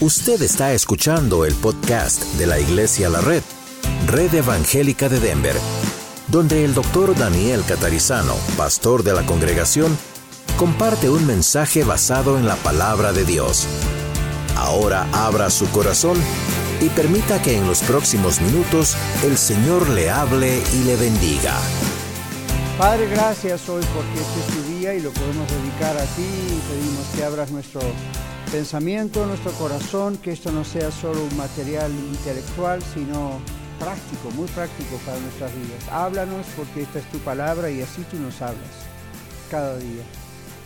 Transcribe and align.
Usted 0.00 0.42
está 0.42 0.72
escuchando 0.72 1.44
el 1.44 1.54
podcast 1.54 2.24
de 2.34 2.48
la 2.48 2.58
Iglesia 2.58 3.08
La 3.08 3.20
Red, 3.20 3.42
Red 4.08 4.34
Evangélica 4.34 5.08
de 5.08 5.20
Denver, 5.20 5.54
donde 6.26 6.64
el 6.64 6.74
doctor 6.74 7.16
Daniel 7.16 7.62
Catarizano, 7.66 8.34
pastor 8.56 9.04
de 9.04 9.14
la 9.14 9.24
congregación, 9.24 9.96
comparte 10.56 11.08
un 11.08 11.24
mensaje 11.26 11.84
basado 11.84 12.36
en 12.36 12.46
la 12.46 12.56
palabra 12.56 13.12
de 13.12 13.24
Dios. 13.24 13.68
Ahora 14.56 15.06
abra 15.12 15.48
su 15.48 15.70
corazón 15.70 16.18
y 16.80 16.88
permita 16.88 17.40
que 17.40 17.56
en 17.56 17.66
los 17.68 17.80
próximos 17.82 18.40
minutos 18.40 18.96
el 19.22 19.38
Señor 19.38 19.88
le 19.90 20.10
hable 20.10 20.60
y 20.74 20.84
le 20.84 20.96
bendiga. 20.96 21.56
Padre, 22.76 23.08
gracias 23.10 23.68
hoy 23.68 23.84
porque 23.94 24.20
este 24.20 24.40
es 24.40 24.46
tu 24.56 24.72
día 24.76 24.92
y 24.94 25.00
lo 25.00 25.12
podemos 25.12 25.48
dedicar 25.48 25.96
a 25.96 26.04
ti 26.16 26.24
y 26.24 26.60
pedimos 26.68 27.06
que 27.14 27.24
abras 27.24 27.50
nuestro 27.52 27.80
pensamiento, 28.54 29.26
nuestro 29.26 29.50
corazón, 29.50 30.16
que 30.16 30.30
esto 30.30 30.52
no 30.52 30.62
sea 30.62 30.92
solo 30.92 31.24
un 31.24 31.36
material 31.36 31.90
intelectual, 31.90 32.80
sino 32.82 33.40
práctico, 33.80 34.30
muy 34.36 34.46
práctico 34.46 34.96
para 35.04 35.18
nuestras 35.18 35.52
vidas. 35.56 35.88
Háblanos 35.90 36.46
porque 36.56 36.82
esta 36.82 37.00
es 37.00 37.04
tu 37.10 37.18
palabra 37.18 37.68
y 37.68 37.80
así 37.80 38.02
tú 38.08 38.16
nos 38.16 38.40
hablas 38.40 38.86
cada 39.50 39.76
día. 39.76 40.04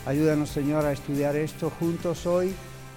Ayúdanos, 0.04 0.50
Señor, 0.50 0.84
a 0.84 0.92
estudiar 0.92 1.34
esto 1.34 1.70
juntos 1.70 2.26
hoy, 2.26 2.52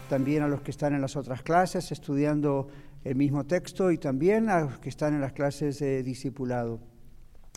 también 0.09 0.43
a 0.43 0.49
los 0.49 0.59
que 0.59 0.71
están 0.71 0.93
en 0.93 0.99
las 0.99 1.15
otras 1.15 1.41
clases 1.41 1.89
estudiando 1.93 2.67
el 3.05 3.15
mismo 3.15 3.45
texto 3.45 3.91
y 3.91 3.97
también 3.97 4.49
a 4.49 4.59
los 4.59 4.79
que 4.79 4.89
están 4.89 5.13
en 5.13 5.21
las 5.21 5.31
clases 5.31 5.79
de 5.79 6.03
discipulado. 6.03 6.81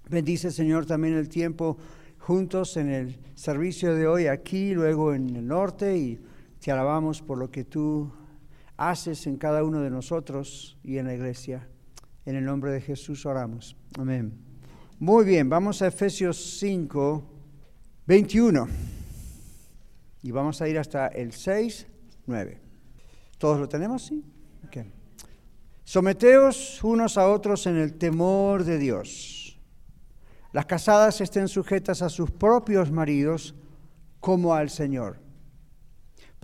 Bendice, 0.08 0.52
Señor, 0.52 0.86
también 0.86 1.14
el 1.14 1.28
tiempo 1.28 1.78
juntos 2.20 2.76
en 2.76 2.90
el 2.90 3.18
servicio 3.34 3.92
de 3.96 4.06
hoy 4.06 4.28
aquí, 4.28 4.72
luego 4.72 5.14
en 5.14 5.34
el 5.34 5.48
norte 5.48 5.98
y 5.98 6.20
te 6.64 6.72
alabamos 6.72 7.20
por 7.20 7.36
lo 7.36 7.50
que 7.50 7.62
tú 7.62 8.10
haces 8.78 9.26
en 9.26 9.36
cada 9.36 9.62
uno 9.64 9.82
de 9.82 9.90
nosotros 9.90 10.78
y 10.82 10.96
en 10.96 11.04
la 11.04 11.12
iglesia. 11.12 11.68
En 12.24 12.36
el 12.36 12.44
nombre 12.46 12.72
de 12.72 12.80
Jesús 12.80 13.26
oramos. 13.26 13.76
Amén. 13.98 14.32
Muy 14.98 15.26
bien, 15.26 15.50
vamos 15.50 15.82
a 15.82 15.88
Efesios 15.88 16.58
5, 16.58 17.22
21. 18.06 18.66
Y 20.22 20.30
vamos 20.30 20.62
a 20.62 20.66
ir 20.66 20.78
hasta 20.78 21.08
el 21.08 21.32
6, 21.32 21.86
9. 22.24 22.58
¿Todos 23.36 23.60
lo 23.60 23.68
tenemos? 23.68 24.06
Sí. 24.06 24.24
Okay. 24.66 24.90
Someteos 25.84 26.82
unos 26.82 27.18
a 27.18 27.28
otros 27.28 27.66
en 27.66 27.76
el 27.76 27.98
temor 27.98 28.64
de 28.64 28.78
Dios. 28.78 29.60
Las 30.52 30.64
casadas 30.64 31.20
estén 31.20 31.46
sujetas 31.46 32.00
a 32.00 32.08
sus 32.08 32.30
propios 32.30 32.90
maridos 32.90 33.54
como 34.18 34.54
al 34.54 34.70
Señor. 34.70 35.23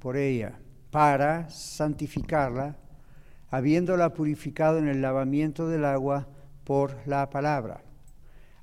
por 0.00 0.16
ella, 0.16 0.58
para 0.90 1.48
santificarla, 1.50 2.76
habiéndola 3.50 4.12
purificado 4.12 4.78
en 4.78 4.88
el 4.88 5.02
lavamiento 5.02 5.68
del 5.68 5.84
agua 5.84 6.28
por 6.64 6.96
la 7.06 7.30
palabra, 7.30 7.84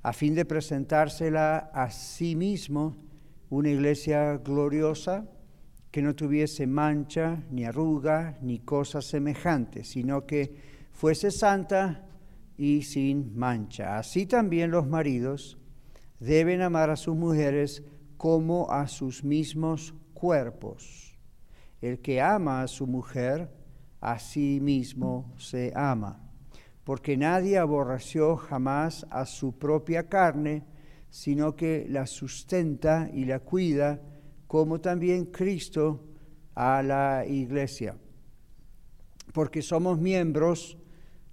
a 0.01 0.13
fin 0.13 0.35
de 0.35 0.45
presentársela 0.45 1.71
a 1.73 1.91
sí 1.91 2.35
mismo 2.35 2.95
una 3.49 3.69
iglesia 3.69 4.37
gloriosa 4.37 5.25
que 5.91 6.01
no 6.01 6.15
tuviese 6.15 6.67
mancha, 6.67 7.43
ni 7.49 7.65
arruga, 7.65 8.37
ni 8.41 8.59
cosa 8.59 9.01
semejante, 9.01 9.83
sino 9.83 10.25
que 10.25 10.55
fuese 10.91 11.31
santa 11.31 12.05
y 12.57 12.81
sin 12.81 13.37
mancha. 13.37 13.97
Así 13.97 14.25
también 14.25 14.71
los 14.71 14.87
maridos 14.87 15.57
deben 16.19 16.61
amar 16.61 16.89
a 16.89 16.95
sus 16.95 17.15
mujeres 17.15 17.83
como 18.17 18.69
a 18.71 18.87
sus 18.87 19.23
mismos 19.23 19.93
cuerpos. 20.13 21.06
El 21.81 21.99
que 21.99 22.21
ama 22.21 22.61
a 22.61 22.67
su 22.67 22.87
mujer, 22.87 23.49
a 24.01 24.19
sí 24.19 24.59
mismo 24.61 25.33
se 25.37 25.71
ama, 25.75 26.19
porque 26.83 27.17
nadie 27.17 27.57
aborreció 27.57 28.35
jamás 28.37 29.05
a 29.09 29.25
su 29.25 29.57
propia 29.57 30.07
carne, 30.07 30.65
sino 31.09 31.55
que 31.55 31.85
la 31.89 32.05
sustenta 32.05 33.09
y 33.13 33.25
la 33.25 33.39
cuida, 33.39 34.01
como 34.47 34.79
también 34.79 35.25
Cristo 35.25 36.03
a 36.55 36.81
la 36.81 37.25
iglesia. 37.27 37.97
Porque 39.33 39.61
somos 39.61 39.99
miembros 39.99 40.77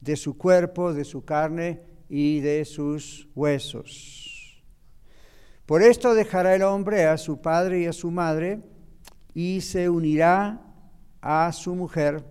de 0.01 0.17
su 0.17 0.37
cuerpo, 0.37 0.93
de 0.93 1.05
su 1.05 1.25
carne 1.25 1.83
y 2.09 2.41
de 2.41 2.65
sus 2.65 3.29
huesos. 3.35 4.63
Por 5.65 5.83
esto 5.83 6.15
dejará 6.15 6.55
el 6.55 6.63
hombre 6.63 7.07
a 7.07 7.17
su 7.17 7.41
padre 7.41 7.81
y 7.81 7.87
a 7.87 7.93
su 7.93 8.11
madre, 8.11 8.61
y 9.35 9.61
se 9.61 9.91
unirá 9.91 10.63
a 11.21 11.51
su 11.53 11.75
mujer 11.75 12.25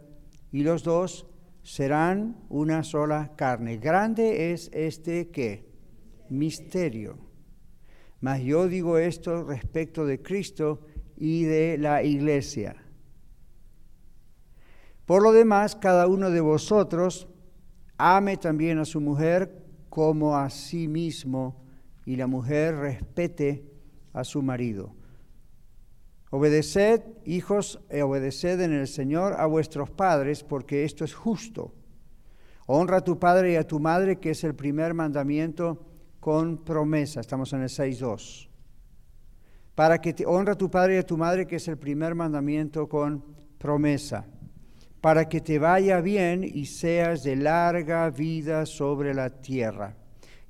y 0.51 0.63
los 0.63 0.83
dos 0.83 1.27
serán 1.61 2.37
una 2.49 2.83
sola 2.83 3.33
carne. 3.35 3.77
Grande 3.77 4.53
es 4.53 4.69
este 4.73 5.29
que 5.29 5.69
misterio. 6.29 7.17
Mas 8.21 8.41
yo 8.41 8.67
digo 8.67 8.97
esto 8.97 9.43
respecto 9.43 10.05
de 10.05 10.21
Cristo 10.21 10.81
y 11.17 11.43
de 11.43 11.77
la 11.77 12.03
iglesia. 12.03 12.75
Por 15.05 15.21
lo 15.21 15.33
demás, 15.33 15.75
cada 15.75 16.07
uno 16.07 16.29
de 16.29 16.39
vosotros 16.39 17.27
ame 17.97 18.37
también 18.37 18.79
a 18.79 18.85
su 18.85 19.01
mujer 19.01 19.63
como 19.89 20.37
a 20.37 20.49
sí 20.49 20.87
mismo 20.87 21.65
y 22.05 22.15
la 22.15 22.27
mujer 22.27 22.75
respete 22.75 23.65
a 24.13 24.23
su 24.23 24.41
marido. 24.41 24.95
Obedeced, 26.35 27.03
hijos, 27.25 27.79
e 27.89 28.01
obedeced 28.01 28.59
en 28.59 28.73
el 28.73 28.87
Señor 28.87 29.35
a 29.37 29.45
vuestros 29.45 29.91
padres, 29.91 30.43
porque 30.43 30.83
esto 30.83 31.05
es 31.05 31.13
justo. 31.13 31.75
Honra 32.65 32.97
a 32.97 33.03
tu 33.03 33.19
padre 33.19 33.53
y 33.53 33.55
a 33.55 33.67
tu 33.67 33.79
madre, 33.79 34.17
que 34.17 34.31
es 34.31 34.43
el 34.43 34.55
primer 34.55 34.95
mandamiento 34.95 35.85
con 36.19 36.57
promesa. 36.65 37.19
Estamos 37.19 37.53
en 37.53 37.61
el 37.61 37.69
6.2. 37.69 38.49
Para 39.75 40.01
que 40.01 40.11
te 40.13 40.25
honra 40.25 40.53
a 40.53 40.57
tu 40.57 40.71
padre 40.71 40.95
y 40.95 40.97
a 40.97 41.05
tu 41.05 41.17
madre, 41.17 41.45
que 41.45 41.57
es 41.57 41.67
el 41.67 41.77
primer 41.77 42.15
mandamiento 42.15 42.89
con 42.89 43.23
promesa. 43.59 44.25
Para 45.01 45.29
que 45.29 45.39
te 45.39 45.59
vaya 45.59 46.01
bien 46.01 46.43
y 46.43 46.65
seas 46.65 47.23
de 47.23 47.35
larga 47.35 48.09
vida 48.09 48.65
sobre 48.65 49.13
la 49.13 49.29
tierra. 49.29 49.97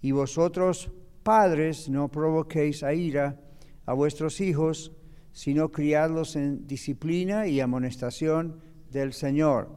Y 0.02 0.14
vosotros, 0.14 0.90
padres, 1.24 1.90
no 1.90 2.08
provoquéis 2.08 2.84
a 2.84 2.94
ira 2.94 3.38
a 3.86 3.92
vuestros 3.92 4.40
hijos, 4.40 4.94
sino 5.34 5.70
criarlos 5.70 6.36
en 6.36 6.66
disciplina 6.68 7.48
y 7.48 7.60
amonestación 7.60 8.62
del 8.92 9.14
Señor. 9.14 9.70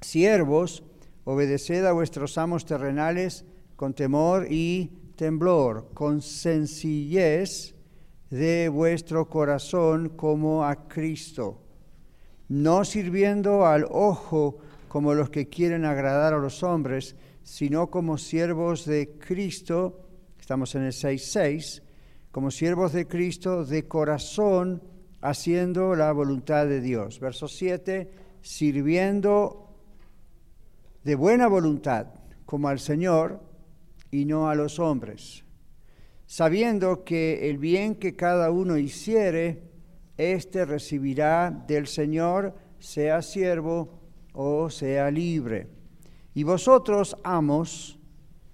Siervos, 0.00 0.84
obedeced 1.24 1.84
a 1.86 1.92
vuestros 1.92 2.38
amos 2.38 2.66
terrenales 2.66 3.44
con 3.76 3.94
temor 3.94 4.46
y 4.50 4.92
temblor, 5.16 5.90
con 5.94 6.20
sencillez 6.20 7.74
de 8.30 8.68
vuestro 8.68 9.28
corazón 9.28 10.10
como 10.10 10.64
a 10.64 10.86
Cristo, 10.88 11.62
no 12.48 12.84
sirviendo 12.84 13.66
al 13.66 13.86
ojo 13.90 14.58
como 14.88 15.14
los 15.14 15.30
que 15.30 15.48
quieren 15.48 15.84
agradar 15.84 16.34
a 16.34 16.38
los 16.38 16.62
hombres, 16.62 17.16
sino 17.42 17.90
como 17.90 18.18
siervos 18.18 18.84
de 18.84 19.18
Cristo, 19.18 20.06
estamos 20.38 20.74
en 20.74 20.82
el 20.82 20.92
6.6, 20.92 21.82
como 22.30 22.50
siervos 22.50 22.92
de 22.92 23.06
Cristo 23.06 23.64
de 23.64 23.88
corazón, 23.88 24.82
haciendo 25.20 25.94
la 25.94 26.12
voluntad 26.12 26.66
de 26.66 26.80
Dios. 26.80 27.20
Verso 27.20 27.48
7, 27.48 28.10
sirviendo 28.40 29.76
de 31.04 31.14
buena 31.14 31.48
voluntad 31.48 32.06
como 32.46 32.68
al 32.68 32.78
Señor 32.78 33.40
y 34.10 34.24
no 34.24 34.48
a 34.48 34.54
los 34.54 34.78
hombres, 34.78 35.44
sabiendo 36.26 37.04
que 37.04 37.50
el 37.50 37.58
bien 37.58 37.94
que 37.94 38.16
cada 38.16 38.50
uno 38.50 38.76
hiciere, 38.76 39.62
éste 40.16 40.64
recibirá 40.64 41.50
del 41.50 41.86
Señor, 41.86 42.54
sea 42.78 43.22
siervo 43.22 44.00
o 44.32 44.70
sea 44.70 45.10
libre. 45.10 45.68
Y 46.34 46.44
vosotros, 46.44 47.16
amos, 47.24 47.98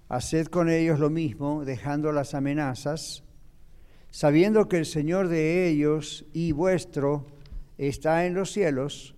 haced 0.08 0.46
con 0.46 0.68
ellos 0.68 0.98
lo 0.98 1.10
mismo, 1.10 1.64
dejando 1.64 2.12
las 2.12 2.34
amenazas, 2.34 3.25
sabiendo 4.16 4.66
que 4.66 4.78
el 4.78 4.86
Señor 4.86 5.28
de 5.28 5.68
ellos 5.68 6.24
y 6.32 6.52
vuestro 6.52 7.26
está 7.76 8.24
en 8.24 8.32
los 8.32 8.50
cielos, 8.50 9.14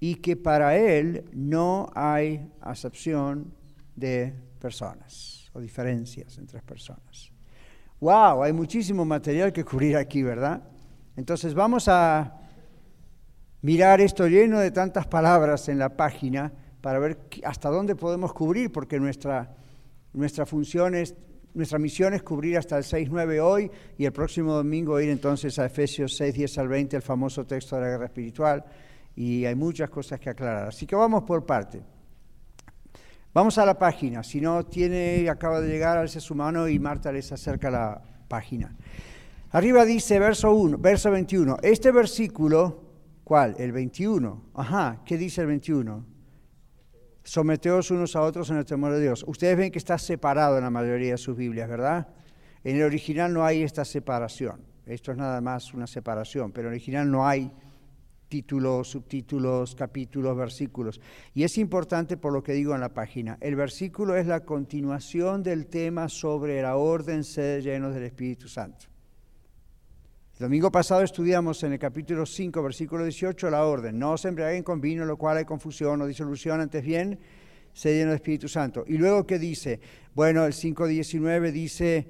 y 0.00 0.16
que 0.16 0.36
para 0.36 0.76
Él 0.76 1.26
no 1.32 1.88
hay 1.94 2.50
acepción 2.60 3.54
de 3.94 4.34
personas 4.58 5.48
o 5.52 5.60
diferencias 5.60 6.38
entre 6.38 6.60
personas. 6.60 7.30
¡Wow! 8.00 8.42
Hay 8.42 8.52
muchísimo 8.52 9.04
material 9.04 9.52
que 9.52 9.64
cubrir 9.64 9.96
aquí, 9.96 10.24
¿verdad? 10.24 10.60
Entonces 11.14 11.54
vamos 11.54 11.86
a 11.86 12.40
mirar 13.60 14.00
esto 14.00 14.26
lleno 14.26 14.58
de 14.58 14.72
tantas 14.72 15.06
palabras 15.06 15.68
en 15.68 15.78
la 15.78 15.96
página 15.96 16.52
para 16.80 16.98
ver 16.98 17.16
hasta 17.44 17.68
dónde 17.68 17.94
podemos 17.94 18.32
cubrir, 18.32 18.72
porque 18.72 18.98
nuestra, 18.98 19.54
nuestra 20.12 20.46
función 20.46 20.96
es, 20.96 21.14
nuestra 21.54 21.78
misión 21.78 22.14
es 22.14 22.22
cubrir 22.22 22.56
hasta 22.56 22.78
el 22.78 22.84
6-9 22.84 23.40
hoy 23.42 23.70
y 23.98 24.04
el 24.04 24.12
próximo 24.12 24.54
domingo 24.54 25.00
ir 25.00 25.10
entonces 25.10 25.58
a 25.58 25.66
Efesios 25.66 26.16
6, 26.16 26.34
10 26.34 26.58
al 26.58 26.68
20, 26.68 26.96
el 26.96 27.02
famoso 27.02 27.46
texto 27.46 27.76
de 27.76 27.82
la 27.82 27.88
guerra 27.88 28.06
espiritual, 28.06 28.64
y 29.14 29.44
hay 29.44 29.54
muchas 29.54 29.90
cosas 29.90 30.18
que 30.18 30.30
aclarar. 30.30 30.68
Así 30.68 30.86
que 30.86 30.96
vamos 30.96 31.24
por 31.24 31.44
parte. 31.44 31.82
Vamos 33.34 33.56
a 33.58 33.64
la 33.64 33.78
página, 33.78 34.22
si 34.22 34.40
no 34.40 34.64
tiene, 34.66 35.28
acaba 35.30 35.60
de 35.60 35.68
llegar, 35.68 35.96
alce 35.96 36.20
su 36.20 36.34
mano 36.34 36.68
y 36.68 36.78
Marta 36.78 37.10
les 37.10 37.32
acerca 37.32 37.70
la 37.70 38.02
página. 38.28 38.76
Arriba 39.50 39.84
dice 39.84 40.18
verso 40.18 40.52
1, 40.54 40.78
verso 40.78 41.10
21. 41.10 41.58
Este 41.62 41.92
versículo, 41.92 42.80
¿cuál? 43.24 43.54
El 43.58 43.72
21. 43.72 44.50
Ajá, 44.54 45.02
¿qué 45.04 45.16
dice 45.16 45.42
el 45.42 45.46
21? 45.48 46.11
Someteos 47.24 47.90
unos 47.90 48.16
a 48.16 48.22
otros 48.22 48.50
en 48.50 48.56
el 48.56 48.64
temor 48.64 48.92
de 48.92 49.00
Dios. 49.00 49.24
Ustedes 49.26 49.56
ven 49.56 49.70
que 49.70 49.78
está 49.78 49.98
separado 49.98 50.58
en 50.58 50.64
la 50.64 50.70
mayoría 50.70 51.12
de 51.12 51.18
sus 51.18 51.36
Biblias, 51.36 51.68
¿verdad? 51.68 52.08
En 52.64 52.76
el 52.76 52.82
original 52.82 53.32
no 53.32 53.44
hay 53.44 53.62
esta 53.62 53.84
separación. 53.84 54.60
Esto 54.86 55.12
es 55.12 55.18
nada 55.18 55.40
más 55.40 55.72
una 55.74 55.86
separación, 55.86 56.52
pero 56.52 56.68
en 56.68 56.74
el 56.74 56.78
original 56.78 57.10
no 57.10 57.26
hay 57.26 57.52
títulos, 58.28 58.88
subtítulos, 58.88 59.74
capítulos, 59.74 60.36
versículos. 60.36 61.00
Y 61.34 61.44
es 61.44 61.58
importante 61.58 62.16
por 62.16 62.32
lo 62.32 62.42
que 62.42 62.52
digo 62.52 62.74
en 62.74 62.80
la 62.80 62.94
página. 62.94 63.36
El 63.40 63.56
versículo 63.56 64.16
es 64.16 64.26
la 64.26 64.40
continuación 64.40 65.42
del 65.42 65.66
tema 65.66 66.08
sobre 66.08 66.62
la 66.62 66.76
orden 66.76 67.24
ser 67.24 67.62
llenos 67.62 67.94
del 67.94 68.04
Espíritu 68.04 68.48
Santo. 68.48 68.91
Domingo 70.42 70.72
pasado 70.72 71.02
estudiamos 71.02 71.62
en 71.62 71.74
el 71.74 71.78
capítulo 71.78 72.26
5, 72.26 72.64
versículo 72.64 73.04
18, 73.04 73.48
la 73.48 73.64
orden. 73.64 73.96
No 73.96 74.18
se 74.18 74.26
embriaguen 74.26 74.64
con 74.64 74.80
vino, 74.80 75.04
lo 75.04 75.16
cual 75.16 75.36
hay 75.36 75.44
confusión 75.44 76.02
o 76.02 76.06
disolución, 76.08 76.60
antes 76.60 76.82
bien, 76.82 77.20
se 77.72 77.94
lleno 77.94 78.10
del 78.10 78.16
Espíritu 78.16 78.48
Santo. 78.48 78.82
Y 78.88 78.98
luego, 78.98 79.24
¿qué 79.24 79.38
dice? 79.38 79.78
Bueno, 80.16 80.44
el 80.44 80.52
5.19 80.52 81.52
dice 81.52 82.08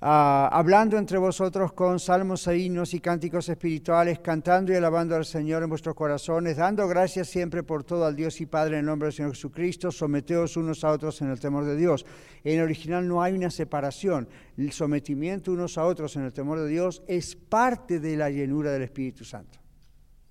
hablando 0.00 0.96
entre 0.96 1.18
vosotros 1.18 1.72
con 1.72 1.98
salmos 1.98 2.46
e 2.46 2.56
himnos 2.56 2.94
y 2.94 3.00
cánticos 3.00 3.48
espirituales, 3.48 4.20
cantando 4.20 4.72
y 4.72 4.76
alabando 4.76 5.16
al 5.16 5.24
Señor 5.24 5.62
en 5.62 5.68
vuestros 5.68 5.94
corazones, 5.94 6.56
dando 6.56 6.86
gracias 6.86 7.28
siempre 7.28 7.64
por 7.64 7.82
todo 7.82 8.04
al 8.06 8.14
Dios 8.14 8.40
y 8.40 8.46
Padre 8.46 8.74
en 8.74 8.80
el 8.80 8.86
nombre 8.86 9.06
del 9.06 9.12
Señor 9.12 9.32
Jesucristo, 9.32 9.90
someteos 9.90 10.56
unos 10.56 10.84
a 10.84 10.92
otros 10.92 11.20
en 11.20 11.30
el 11.30 11.40
temor 11.40 11.64
de 11.64 11.76
Dios. 11.76 12.06
En 12.44 12.58
el 12.58 12.64
original 12.64 13.08
no 13.08 13.22
hay 13.22 13.34
una 13.34 13.50
separación, 13.50 14.28
el 14.56 14.70
sometimiento 14.72 15.52
unos 15.52 15.76
a 15.78 15.84
otros 15.84 16.14
en 16.16 16.22
el 16.22 16.32
temor 16.32 16.60
de 16.60 16.68
Dios 16.68 17.02
es 17.08 17.34
parte 17.34 17.98
de 17.98 18.16
la 18.16 18.30
llenura 18.30 18.70
del 18.70 18.82
Espíritu 18.82 19.24
Santo. 19.24 19.58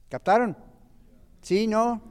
¿Captaron? 0.08 0.56
¿Sí? 1.42 1.68
¿No? 1.68 2.02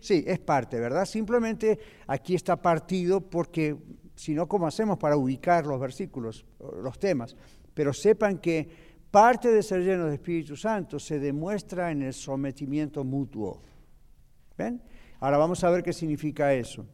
Sí, 0.00 0.24
es 0.26 0.38
parte, 0.38 0.80
¿verdad? 0.80 1.04
Simplemente 1.04 1.78
aquí 2.06 2.34
está 2.34 2.56
partido 2.56 3.20
porque 3.20 3.76
sino 4.20 4.46
cómo 4.46 4.66
hacemos 4.66 4.98
para 4.98 5.16
ubicar 5.16 5.64
los 5.64 5.80
versículos, 5.80 6.44
los 6.82 6.98
temas. 6.98 7.34
Pero 7.72 7.94
sepan 7.94 8.36
que 8.36 8.68
parte 9.10 9.50
de 9.50 9.62
ser 9.62 9.82
lleno 9.82 10.06
de 10.06 10.14
Espíritu 10.16 10.56
Santo 10.56 10.98
se 10.98 11.18
demuestra 11.18 11.90
en 11.90 12.02
el 12.02 12.12
sometimiento 12.12 13.02
mutuo. 13.02 13.62
¿Ven? 14.58 14.82
Ahora 15.20 15.38
vamos 15.38 15.64
a 15.64 15.70
ver 15.70 15.82
qué 15.82 15.94
significa 15.94 16.52
eso. 16.52 16.84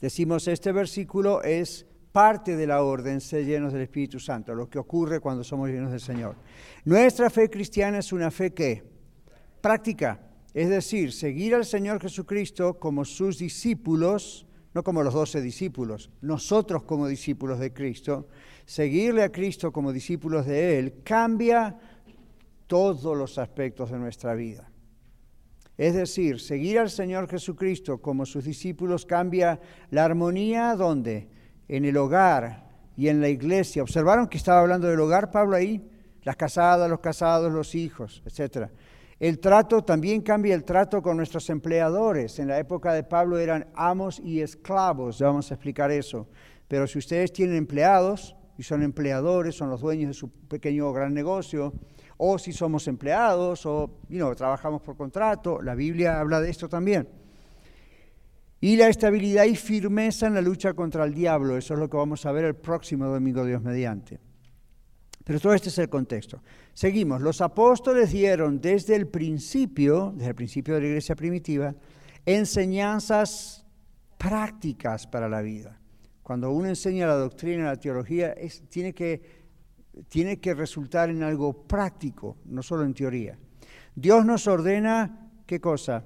Decimos, 0.00 0.46
este 0.46 0.70
versículo 0.70 1.42
es 1.42 1.84
parte 2.12 2.54
de 2.54 2.68
la 2.68 2.84
orden, 2.84 3.20
ser 3.20 3.44
llenos 3.44 3.72
del 3.72 3.82
Espíritu 3.82 4.20
Santo, 4.20 4.54
lo 4.54 4.70
que 4.70 4.78
ocurre 4.78 5.18
cuando 5.18 5.42
somos 5.42 5.68
llenos 5.68 5.90
del 5.90 6.00
Señor. 6.00 6.36
Nuestra 6.84 7.28
fe 7.28 7.50
cristiana 7.50 7.98
es 7.98 8.12
una 8.12 8.30
fe 8.30 8.54
que 8.54 8.84
práctica, 9.60 10.20
es 10.54 10.68
decir, 10.68 11.12
seguir 11.12 11.56
al 11.56 11.64
Señor 11.64 12.00
Jesucristo 12.00 12.78
como 12.78 13.04
sus 13.04 13.38
discípulos 13.38 14.47
no 14.78 14.84
como 14.84 15.02
los 15.02 15.12
doce 15.12 15.40
discípulos, 15.40 16.08
nosotros 16.20 16.84
como 16.84 17.08
discípulos 17.08 17.58
de 17.58 17.72
Cristo, 17.72 18.28
seguirle 18.64 19.24
a 19.24 19.32
Cristo 19.32 19.72
como 19.72 19.92
discípulos 19.92 20.46
de 20.46 20.78
Él 20.78 21.02
cambia 21.02 21.76
todos 22.68 23.18
los 23.18 23.38
aspectos 23.38 23.90
de 23.90 23.98
nuestra 23.98 24.34
vida. 24.34 24.70
Es 25.76 25.94
decir, 25.94 26.38
seguir 26.38 26.78
al 26.78 26.90
Señor 26.90 27.28
Jesucristo 27.28 27.98
como 27.98 28.24
sus 28.24 28.44
discípulos 28.44 29.04
cambia 29.04 29.58
la 29.90 30.04
armonía 30.04 30.76
donde? 30.76 31.28
En 31.66 31.84
el 31.84 31.96
hogar 31.96 32.68
y 32.96 33.08
en 33.08 33.20
la 33.20 33.28
iglesia. 33.28 33.82
¿Observaron 33.82 34.28
que 34.28 34.36
estaba 34.38 34.60
hablando 34.60 34.86
del 34.86 35.00
hogar 35.00 35.32
Pablo 35.32 35.56
ahí? 35.56 35.90
Las 36.22 36.36
casadas, 36.36 36.88
los 36.88 37.00
casados, 37.00 37.52
los 37.52 37.74
hijos, 37.74 38.22
etcétera. 38.24 38.70
El 39.20 39.40
trato 39.40 39.82
también 39.82 40.22
cambia 40.22 40.54
el 40.54 40.64
trato 40.64 41.02
con 41.02 41.16
nuestros 41.16 41.50
empleadores. 41.50 42.38
En 42.38 42.48
la 42.48 42.58
época 42.58 42.92
de 42.92 43.02
Pablo 43.02 43.38
eran 43.38 43.66
amos 43.74 44.20
y 44.20 44.40
esclavos, 44.40 45.18
ya 45.18 45.26
vamos 45.26 45.50
a 45.50 45.54
explicar 45.54 45.90
eso. 45.90 46.28
Pero 46.68 46.86
si 46.86 46.98
ustedes 46.98 47.32
tienen 47.32 47.56
empleados 47.56 48.36
y 48.56 48.62
son 48.62 48.82
empleadores, 48.82 49.56
son 49.56 49.70
los 49.70 49.80
dueños 49.80 50.08
de 50.08 50.14
su 50.14 50.30
pequeño 50.30 50.88
o 50.88 50.92
gran 50.92 51.14
negocio, 51.14 51.72
o 52.16 52.38
si 52.38 52.52
somos 52.52 52.86
empleados 52.86 53.66
o 53.66 54.02
trabajamos 54.36 54.82
por 54.82 54.96
contrato, 54.96 55.62
la 55.62 55.74
Biblia 55.74 56.20
habla 56.20 56.40
de 56.40 56.50
esto 56.50 56.68
también. 56.68 57.08
Y 58.60 58.76
la 58.76 58.88
estabilidad 58.88 59.44
y 59.44 59.56
firmeza 59.56 60.26
en 60.26 60.34
la 60.34 60.40
lucha 60.40 60.74
contra 60.74 61.04
el 61.04 61.14
diablo, 61.14 61.56
eso 61.56 61.74
es 61.74 61.80
lo 61.80 61.88
que 61.88 61.96
vamos 61.96 62.26
a 62.26 62.32
ver 62.32 62.44
el 62.44 62.56
próximo 62.56 63.06
domingo, 63.06 63.44
Dios 63.44 63.62
mediante. 63.62 64.20
Pero 65.24 65.38
todo 65.38 65.54
este 65.54 65.68
es 65.68 65.78
el 65.78 65.88
contexto. 65.88 66.42
Seguimos. 66.78 67.20
Los 67.22 67.40
apóstoles 67.40 68.12
dieron 68.12 68.60
desde 68.60 68.94
el 68.94 69.08
principio, 69.08 70.12
desde 70.14 70.28
el 70.28 70.36
principio 70.36 70.74
de 70.74 70.80
la 70.82 70.86
iglesia 70.86 71.16
primitiva, 71.16 71.74
enseñanzas 72.24 73.66
prácticas 74.16 75.04
para 75.08 75.28
la 75.28 75.42
vida. 75.42 75.80
Cuando 76.22 76.52
uno 76.52 76.68
enseña 76.68 77.08
la 77.08 77.16
doctrina, 77.16 77.64
la 77.64 77.80
teología, 77.80 78.32
tiene, 78.68 78.94
que, 78.94 79.20
tiene 80.08 80.38
que 80.38 80.54
resultar 80.54 81.10
en 81.10 81.24
algo 81.24 81.66
práctico, 81.66 82.36
no 82.44 82.62
solo 82.62 82.84
en 82.84 82.94
teoría. 82.94 83.36
Dios 83.96 84.24
nos 84.24 84.46
ordena, 84.46 85.32
¿qué 85.46 85.60
cosa? 85.60 86.04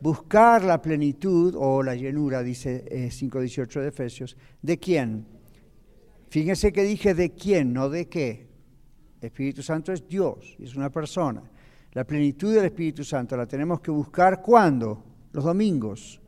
Buscar 0.00 0.62
la 0.64 0.82
plenitud 0.82 1.54
o 1.56 1.82
la 1.82 1.94
llenura, 1.94 2.42
dice 2.42 2.84
5.18 3.10 3.76
eh, 3.78 3.80
de 3.80 3.88
Efesios, 3.88 4.36
¿de 4.60 4.78
quién? 4.78 5.26
Fíjense 6.28 6.74
que 6.74 6.82
dije 6.82 7.14
de 7.14 7.32
quién, 7.32 7.72
no 7.72 7.88
de 7.88 8.06
qué. 8.10 8.49
Espíritu 9.20 9.62
Santo 9.62 9.92
es 9.92 10.06
Dios, 10.08 10.56
es 10.58 10.74
una 10.74 10.90
persona. 10.90 11.42
La 11.92 12.04
plenitud 12.04 12.54
del 12.54 12.66
Espíritu 12.66 13.04
Santo 13.04 13.36
la 13.36 13.46
tenemos 13.46 13.80
que 13.80 13.90
buscar 13.90 14.40
cuando? 14.40 15.02
Los 15.32 15.44
domingos. 15.44 16.20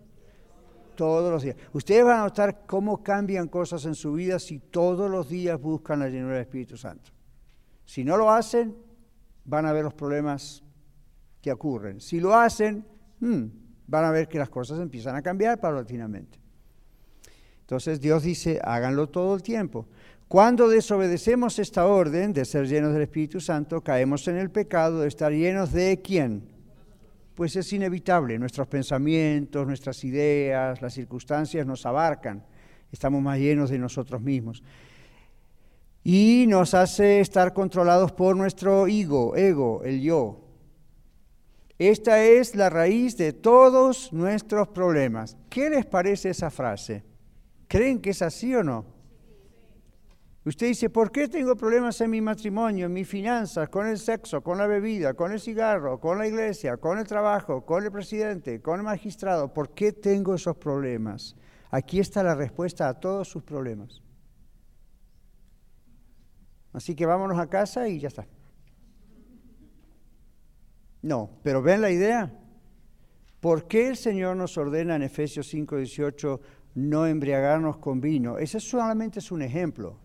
Todos 0.96 1.30
los 1.32 1.42
días. 1.42 1.56
Ustedes 1.72 2.04
van 2.04 2.20
a 2.20 2.24
notar 2.24 2.66
cómo 2.66 3.02
cambian 3.02 3.48
cosas 3.48 3.84
en 3.86 3.94
su 3.94 4.12
vida 4.12 4.38
si 4.38 4.58
todos 4.58 5.10
los 5.10 5.28
días 5.28 5.60
buscan 5.60 6.00
la 6.00 6.08
llenura 6.08 6.34
del 6.34 6.42
Espíritu 6.42 6.76
Santo. 6.76 7.10
Si 7.84 8.04
no 8.04 8.16
lo 8.16 8.30
hacen, 8.30 8.76
van 9.44 9.66
a 9.66 9.72
ver 9.72 9.84
los 9.84 9.94
problemas 9.94 10.62
que 11.40 11.52
ocurren. 11.52 12.00
Si 12.00 12.20
lo 12.20 12.34
hacen, 12.34 12.84
hmm, 13.20 13.44
van 13.86 14.04
a 14.04 14.10
ver 14.10 14.28
que 14.28 14.38
las 14.38 14.50
cosas 14.50 14.80
empiezan 14.80 15.16
a 15.16 15.22
cambiar 15.22 15.60
paulatinamente. 15.60 16.38
Entonces 17.60 18.00
Dios 18.00 18.22
dice, 18.22 18.60
háganlo 18.62 19.08
todo 19.08 19.34
el 19.34 19.42
tiempo. 19.42 19.86
Cuando 20.32 20.66
desobedecemos 20.66 21.58
esta 21.58 21.86
orden 21.86 22.32
de 22.32 22.46
ser 22.46 22.66
llenos 22.66 22.94
del 22.94 23.02
Espíritu 23.02 23.38
Santo, 23.38 23.82
caemos 23.82 24.26
en 24.28 24.38
el 24.38 24.50
pecado 24.50 25.00
de 25.00 25.08
estar 25.08 25.30
llenos 25.30 25.72
de 25.72 26.00
quién? 26.02 26.48
Pues 27.34 27.54
es 27.54 27.70
inevitable, 27.74 28.38
nuestros 28.38 28.66
pensamientos, 28.66 29.66
nuestras 29.66 30.02
ideas, 30.04 30.80
las 30.80 30.94
circunstancias 30.94 31.66
nos 31.66 31.84
abarcan, 31.84 32.46
estamos 32.90 33.20
más 33.20 33.38
llenos 33.38 33.68
de 33.68 33.78
nosotros 33.78 34.22
mismos. 34.22 34.62
Y 36.02 36.46
nos 36.48 36.72
hace 36.72 37.20
estar 37.20 37.52
controlados 37.52 38.12
por 38.12 38.34
nuestro 38.34 38.86
ego, 38.86 39.36
ego, 39.36 39.82
el 39.84 40.00
yo. 40.00 40.40
Esta 41.78 42.24
es 42.24 42.56
la 42.56 42.70
raíz 42.70 43.18
de 43.18 43.34
todos 43.34 44.10
nuestros 44.14 44.68
problemas. 44.68 45.36
¿Qué 45.50 45.68
les 45.68 45.84
parece 45.84 46.30
esa 46.30 46.50
frase? 46.50 47.04
¿Creen 47.68 48.00
que 48.00 48.08
es 48.08 48.22
así 48.22 48.54
o 48.54 48.64
no? 48.64 48.91
Usted 50.44 50.66
dice, 50.66 50.90
¿por 50.90 51.12
qué 51.12 51.28
tengo 51.28 51.54
problemas 51.54 52.00
en 52.00 52.10
mi 52.10 52.20
matrimonio, 52.20 52.86
en 52.86 52.92
mis 52.92 53.06
finanzas, 53.06 53.68
con 53.68 53.86
el 53.86 53.96
sexo, 53.96 54.42
con 54.42 54.58
la 54.58 54.66
bebida, 54.66 55.14
con 55.14 55.30
el 55.30 55.38
cigarro, 55.38 56.00
con 56.00 56.18
la 56.18 56.26
iglesia, 56.26 56.78
con 56.78 56.98
el 56.98 57.06
trabajo, 57.06 57.64
con 57.64 57.84
el 57.84 57.92
presidente, 57.92 58.60
con 58.60 58.80
el 58.80 58.84
magistrado? 58.84 59.52
¿Por 59.52 59.72
qué 59.72 59.92
tengo 59.92 60.34
esos 60.34 60.56
problemas? 60.56 61.36
Aquí 61.70 62.00
está 62.00 62.24
la 62.24 62.34
respuesta 62.34 62.88
a 62.88 62.98
todos 62.98 63.28
sus 63.28 63.44
problemas. 63.44 64.02
Así 66.72 66.96
que 66.96 67.06
vámonos 67.06 67.38
a 67.38 67.46
casa 67.46 67.86
y 67.88 68.00
ya 68.00 68.08
está. 68.08 68.26
No, 71.02 71.38
pero 71.44 71.62
ven 71.62 71.82
la 71.82 71.90
idea. 71.90 72.32
¿Por 73.38 73.68
qué 73.68 73.88
el 73.88 73.96
Señor 73.96 74.36
nos 74.36 74.58
ordena 74.58 74.96
en 74.96 75.02
Efesios 75.02 75.48
5, 75.48 75.76
18 75.76 76.40
no 76.74 77.06
embriagarnos 77.06 77.78
con 77.78 78.00
vino? 78.00 78.38
Ese 78.38 78.58
solamente 78.58 79.20
es 79.20 79.30
un 79.30 79.42
ejemplo. 79.42 80.01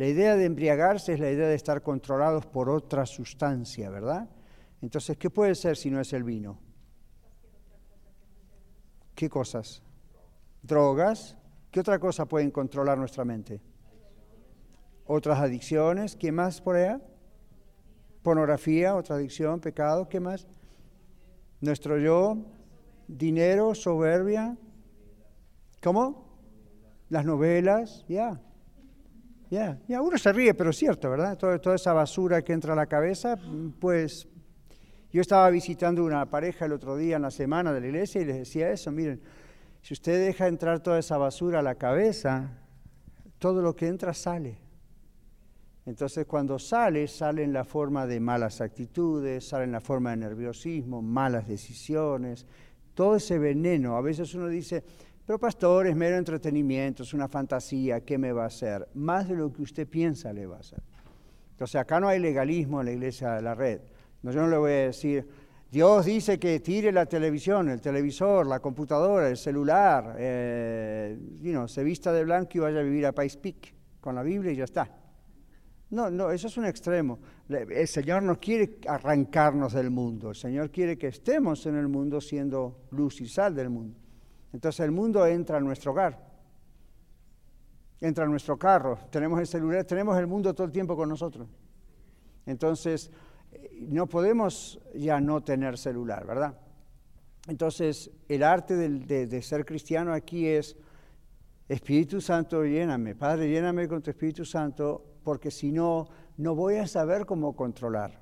La 0.00 0.06
idea 0.06 0.34
de 0.34 0.46
embriagarse 0.46 1.12
es 1.12 1.20
la 1.20 1.30
idea 1.30 1.46
de 1.46 1.54
estar 1.54 1.82
controlados 1.82 2.46
por 2.46 2.70
otra 2.70 3.04
sustancia, 3.04 3.90
¿verdad? 3.90 4.30
Entonces, 4.80 5.18
¿qué 5.18 5.28
puede 5.28 5.54
ser 5.54 5.76
si 5.76 5.90
no 5.90 6.00
es 6.00 6.14
el 6.14 6.24
vino? 6.24 6.58
¿Qué 9.14 9.28
cosas? 9.28 9.82
Drogas. 10.62 11.36
¿Qué 11.70 11.80
otra 11.80 11.98
cosa 11.98 12.24
pueden 12.24 12.50
controlar 12.50 12.96
nuestra 12.96 13.26
mente? 13.26 13.60
Otras 15.04 15.38
adicciones. 15.38 16.16
¿Qué 16.16 16.32
más 16.32 16.62
por 16.62 16.76
allá? 16.76 17.02
Pornografía, 18.22 18.96
otra 18.96 19.16
adicción, 19.16 19.60
pecado. 19.60 20.08
¿Qué 20.08 20.18
más? 20.18 20.48
Nuestro 21.60 21.98
yo, 21.98 22.38
dinero, 23.06 23.74
soberbia. 23.74 24.56
¿Cómo? 25.82 26.38
Las 27.10 27.26
novelas, 27.26 28.06
ya. 28.08 28.40
Ya, 29.50 29.80
ya, 29.88 30.00
uno 30.00 30.16
se 30.16 30.32
ríe, 30.32 30.54
pero 30.54 30.70
es 30.70 30.76
cierto, 30.76 31.10
¿verdad? 31.10 31.36
toda 31.36 31.74
esa 31.74 31.92
basura 31.92 32.42
que 32.42 32.52
entra 32.52 32.72
a 32.72 32.76
la 32.76 32.86
cabeza, 32.86 33.36
pues 33.80 34.28
yo 35.12 35.20
estaba 35.20 35.50
visitando 35.50 36.04
una 36.04 36.24
pareja 36.30 36.66
el 36.66 36.72
otro 36.72 36.96
día 36.96 37.16
en 37.16 37.22
la 37.22 37.32
semana 37.32 37.72
de 37.72 37.80
la 37.80 37.86
iglesia 37.88 38.20
y 38.20 38.26
les 38.26 38.36
decía 38.36 38.70
eso, 38.70 38.92
miren, 38.92 39.20
si 39.82 39.94
usted 39.94 40.24
deja 40.24 40.46
entrar 40.46 40.80
toda 40.80 41.00
esa 41.00 41.18
basura 41.18 41.58
a 41.58 41.62
la 41.62 41.74
cabeza, 41.74 42.58
todo 43.40 43.60
lo 43.60 43.74
que 43.74 43.88
entra 43.88 44.14
sale. 44.14 44.58
Entonces 45.84 46.26
cuando 46.26 46.60
sale, 46.60 47.08
sale 47.08 47.42
en 47.42 47.52
la 47.52 47.64
forma 47.64 48.06
de 48.06 48.20
malas 48.20 48.60
actitudes, 48.60 49.48
sale 49.48 49.64
en 49.64 49.72
la 49.72 49.80
forma 49.80 50.10
de 50.10 50.18
nerviosismo, 50.18 51.02
malas 51.02 51.48
decisiones, 51.48 52.46
todo 52.94 53.16
ese 53.16 53.38
veneno. 53.38 53.96
A 53.96 54.00
veces 54.00 54.32
uno 54.34 54.46
dice, 54.46 54.84
pero 55.30 55.38
pastor, 55.38 55.86
es 55.86 55.94
mero 55.94 56.16
entretenimiento, 56.16 57.04
es 57.04 57.14
una 57.14 57.28
fantasía, 57.28 58.00
¿qué 58.00 58.18
me 58.18 58.32
va 58.32 58.42
a 58.42 58.46
hacer? 58.46 58.88
Más 58.94 59.28
de 59.28 59.36
lo 59.36 59.52
que 59.52 59.62
usted 59.62 59.86
piensa 59.86 60.32
le 60.32 60.44
va 60.44 60.56
a 60.56 60.58
hacer. 60.58 60.82
Entonces 61.52 61.76
acá 61.76 62.00
no 62.00 62.08
hay 62.08 62.18
legalismo 62.18 62.80
en 62.80 62.86
la 62.86 62.92
iglesia 62.94 63.34
de 63.34 63.42
la 63.42 63.54
red. 63.54 63.80
No, 64.22 64.32
yo 64.32 64.40
no 64.40 64.48
le 64.48 64.56
voy 64.56 64.72
a 64.72 64.86
decir, 64.86 65.28
Dios 65.70 66.04
dice 66.04 66.40
que 66.40 66.58
tire 66.58 66.90
la 66.90 67.06
televisión, 67.06 67.68
el 67.68 67.80
televisor, 67.80 68.44
la 68.44 68.58
computadora, 68.58 69.28
el 69.28 69.36
celular, 69.36 70.16
eh, 70.18 71.16
se 71.68 71.84
vista 71.84 72.12
de 72.12 72.24
blanco 72.24 72.50
y 72.54 72.58
vaya 72.58 72.80
a 72.80 72.82
vivir 72.82 73.06
a 73.06 73.12
País 73.12 73.36
Peak 73.36 73.72
con 74.00 74.16
la 74.16 74.24
Biblia 74.24 74.50
y 74.50 74.56
ya 74.56 74.64
está. 74.64 74.90
No, 75.90 76.10
no, 76.10 76.32
eso 76.32 76.48
es 76.48 76.56
un 76.56 76.64
extremo. 76.64 77.20
El 77.48 77.86
Señor 77.86 78.24
no 78.24 78.40
quiere 78.40 78.80
arrancarnos 78.84 79.74
del 79.74 79.90
mundo, 79.90 80.30
el 80.30 80.36
Señor 80.36 80.72
quiere 80.72 80.98
que 80.98 81.06
estemos 81.06 81.66
en 81.66 81.76
el 81.76 81.86
mundo 81.86 82.20
siendo 82.20 82.80
luz 82.90 83.20
y 83.20 83.28
sal 83.28 83.54
del 83.54 83.70
mundo. 83.70 84.09
Entonces 84.52 84.80
el 84.80 84.90
mundo 84.90 85.26
entra 85.26 85.58
a 85.58 85.60
nuestro 85.60 85.92
hogar, 85.92 86.18
entra 88.00 88.24
a 88.24 88.28
nuestro 88.28 88.58
carro, 88.58 88.98
tenemos 89.10 89.38
el 89.38 89.46
celular, 89.46 89.84
tenemos 89.84 90.18
el 90.18 90.26
mundo 90.26 90.54
todo 90.54 90.66
el 90.66 90.72
tiempo 90.72 90.96
con 90.96 91.08
nosotros. 91.08 91.48
Entonces 92.46 93.10
eh, 93.52 93.86
no 93.88 94.06
podemos 94.06 94.80
ya 94.94 95.20
no 95.20 95.42
tener 95.42 95.78
celular, 95.78 96.26
¿verdad? 96.26 96.58
Entonces 97.48 98.10
el 98.28 98.42
arte 98.42 98.76
de, 98.76 99.26
de 99.26 99.42
ser 99.42 99.64
cristiano 99.64 100.12
aquí 100.12 100.46
es, 100.46 100.76
Espíritu 101.68 102.20
Santo, 102.20 102.64
lléname, 102.64 103.14
Padre, 103.14 103.48
lléname 103.48 103.86
con 103.86 104.02
tu 104.02 104.10
Espíritu 104.10 104.44
Santo 104.44 105.04
porque 105.22 105.52
si 105.52 105.70
no, 105.70 106.08
no 106.36 106.56
voy 106.56 106.76
a 106.76 106.88
saber 106.88 107.24
cómo 107.26 107.54
controlar 107.54 108.20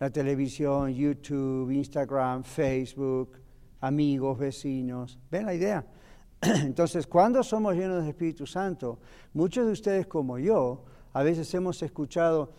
la 0.00 0.08
televisión, 0.08 0.94
YouTube, 0.94 1.70
Instagram, 1.70 2.42
Facebook, 2.42 3.38
amigos, 3.80 4.38
vecinos. 4.38 5.18
¿Ven 5.30 5.46
la 5.46 5.54
idea? 5.54 5.84
Entonces, 6.40 7.06
cuando 7.06 7.42
somos 7.42 7.74
llenos 7.74 8.00
del 8.00 8.08
Espíritu 8.08 8.46
Santo, 8.46 8.98
muchos 9.34 9.66
de 9.66 9.72
ustedes 9.72 10.06
como 10.06 10.38
yo, 10.38 10.84
a 11.12 11.22
veces 11.22 11.52
hemos 11.54 11.82
escuchado, 11.82 12.50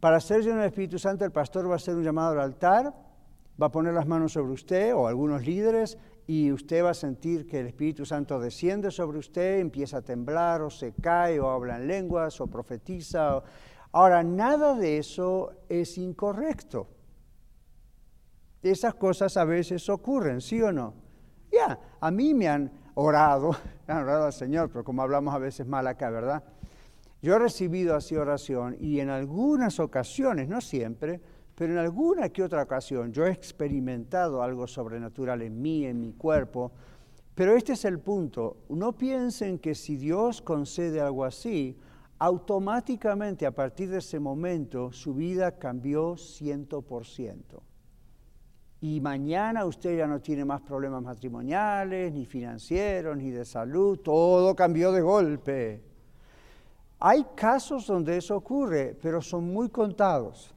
para 0.00 0.20
ser 0.20 0.42
lleno 0.42 0.56
del 0.56 0.66
Espíritu 0.66 0.98
Santo, 0.98 1.24
el 1.24 1.32
pastor 1.32 1.68
va 1.68 1.74
a 1.74 1.76
hacer 1.76 1.94
un 1.94 2.02
llamado 2.02 2.32
al 2.32 2.40
altar, 2.40 2.94
va 3.60 3.66
a 3.66 3.72
poner 3.72 3.94
las 3.94 4.06
manos 4.06 4.32
sobre 4.32 4.52
usted 4.52 4.94
o 4.94 5.06
algunos 5.06 5.46
líderes 5.46 5.98
y 6.26 6.50
usted 6.52 6.84
va 6.84 6.90
a 6.90 6.94
sentir 6.94 7.46
que 7.46 7.60
el 7.60 7.66
Espíritu 7.66 8.04
Santo 8.04 8.40
desciende 8.40 8.90
sobre 8.90 9.18
usted, 9.18 9.58
empieza 9.58 9.98
a 9.98 10.02
temblar 10.02 10.62
o 10.62 10.70
se 10.70 10.92
cae 10.92 11.38
o 11.40 11.50
habla 11.50 11.76
en 11.76 11.86
lenguas 11.86 12.40
o 12.40 12.46
profetiza. 12.46 13.42
Ahora, 13.92 14.22
nada 14.22 14.74
de 14.74 14.98
eso 14.98 15.52
es 15.68 15.98
incorrecto. 15.98 16.88
Esas 18.62 18.94
cosas 18.94 19.36
a 19.36 19.44
veces 19.44 19.88
ocurren, 19.88 20.40
¿sí 20.40 20.62
o 20.62 20.72
no? 20.72 20.94
Ya, 21.50 21.78
a 22.00 22.10
mí 22.10 22.32
me 22.32 22.48
han 22.48 22.70
orado, 22.94 23.56
me 23.86 23.94
han 23.94 24.02
orado 24.04 24.26
al 24.26 24.32
Señor, 24.32 24.70
pero 24.70 24.84
como 24.84 25.02
hablamos 25.02 25.34
a 25.34 25.38
veces 25.38 25.66
mal 25.66 25.86
acá, 25.86 26.10
¿verdad? 26.10 26.42
Yo 27.20 27.36
he 27.36 27.38
recibido 27.38 27.94
así 27.94 28.16
oración 28.16 28.76
y 28.80 29.00
en 29.00 29.08
algunas 29.08 29.78
ocasiones, 29.78 30.48
no 30.48 30.60
siempre, 30.60 31.20
pero 31.54 31.72
en 31.72 31.78
alguna 31.78 32.30
que 32.30 32.42
otra 32.42 32.62
ocasión 32.62 33.12
yo 33.12 33.26
he 33.26 33.30
experimentado 33.30 34.42
algo 34.42 34.66
sobrenatural 34.66 35.42
en 35.42 35.60
mí, 35.60 35.86
en 35.86 36.00
mi 36.00 36.12
cuerpo. 36.12 36.72
Pero 37.34 37.56
este 37.56 37.74
es 37.74 37.84
el 37.84 38.00
punto. 38.00 38.56
No 38.68 38.92
piensen 38.92 39.58
que 39.58 39.74
si 39.74 39.96
Dios 39.96 40.42
concede 40.42 41.00
algo 41.00 41.24
así, 41.24 41.76
automáticamente 42.18 43.46
a 43.46 43.52
partir 43.52 43.90
de 43.90 43.98
ese 43.98 44.18
momento 44.18 44.92
su 44.92 45.14
vida 45.14 45.58
cambió 45.58 46.16
ciento 46.16 46.82
por 46.82 47.06
ciento. 47.06 47.62
Y 48.82 49.00
mañana 49.00 49.64
usted 49.64 49.96
ya 49.96 50.06
no 50.06 50.20
tiene 50.20 50.44
más 50.44 50.60
problemas 50.60 51.02
matrimoniales, 51.02 52.12
ni 52.12 52.26
financieros, 52.26 53.16
ni 53.16 53.30
de 53.30 53.44
salud, 53.44 53.98
todo 54.00 54.54
cambió 54.54 54.92
de 54.92 55.00
golpe. 55.00 55.82
Hay 57.00 57.24
casos 57.34 57.86
donde 57.86 58.18
eso 58.18 58.36
ocurre, 58.36 58.96
pero 59.00 59.22
son 59.22 59.44
muy 59.50 59.70
contados 59.70 60.54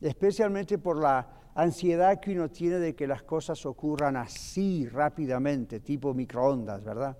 especialmente 0.00 0.78
por 0.78 1.00
la 1.00 1.26
ansiedad 1.54 2.20
que 2.20 2.32
uno 2.32 2.48
tiene 2.48 2.78
de 2.78 2.94
que 2.94 3.06
las 3.06 3.22
cosas 3.22 3.64
ocurran 3.66 4.16
así 4.16 4.88
rápidamente, 4.88 5.80
tipo 5.80 6.14
microondas, 6.14 6.82
¿verdad? 6.84 7.16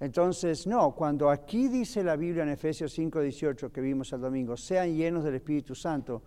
Entonces, 0.00 0.66
no, 0.66 0.94
cuando 0.94 1.30
aquí 1.30 1.68
dice 1.68 2.02
la 2.04 2.16
Biblia 2.16 2.42
en 2.42 2.50
Efesios 2.50 2.92
5, 2.92 3.20
18 3.20 3.72
que 3.72 3.80
vimos 3.80 4.12
el 4.12 4.20
domingo, 4.20 4.56
sean 4.56 4.94
llenos 4.94 5.24
del 5.24 5.36
Espíritu 5.36 5.74
Santo, 5.74 6.22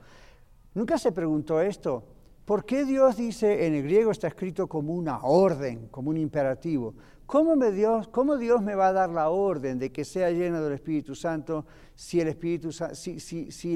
nunca 0.74 0.98
se 0.98 1.12
preguntó 1.12 1.62
esto, 1.62 2.04
¿por 2.50 2.66
qué 2.66 2.84
Dios 2.84 3.16
dice, 3.16 3.68
en 3.68 3.76
el 3.76 3.84
griego 3.84 4.10
está 4.10 4.28
escrito 4.28 4.66
como 4.66 4.96
una 4.96 5.20
orden, 5.22 5.88
como 5.90 6.10
un 6.10 6.18
imperativo? 6.18 6.96
¿Cómo, 7.28 7.56
Dios, 7.70 8.08
¿Cómo 8.08 8.38
Dios 8.38 8.64
me 8.64 8.74
va 8.74 8.88
a 8.88 8.92
dar 8.92 9.12
la 9.12 9.30
orden 9.30 9.78
de 9.78 9.92
que 9.92 10.04
sea 10.04 10.32
lleno 10.32 10.60
del 10.64 10.74
Espíritu 10.74 11.14
Santo 11.14 11.68
si, 11.94 12.20
el 12.20 12.28
Espíritu, 12.28 12.72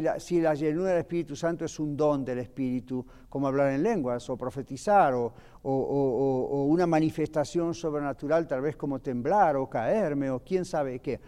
la, 0.01 0.53
llenura 0.55 0.89
del 0.89 0.97
Espíritu 0.97 1.35
Santo 1.35 1.65
es 1.65 1.79
un 1.79 1.95
don 1.95 2.25
del 2.25 2.39
Espíritu, 2.39 3.05
como 3.29 3.45
hablar 3.45 3.73
en 3.73 3.83
lenguas 3.83 4.27
o 4.31 4.35
profetizar 4.35 5.13
o, 5.13 5.31
o, 5.61 6.65
una 6.65 6.87
manifestación 6.87 7.75
sobrenatural, 7.75 8.47
tal 8.47 8.61
vez 8.61 8.75
como 8.75 8.97
temblar 8.97 9.55
o 9.55 9.69
caerme 9.69 10.31
o 10.31 10.39
quién 10.39 10.65
sabe 10.65 10.97
qué? 10.97 11.19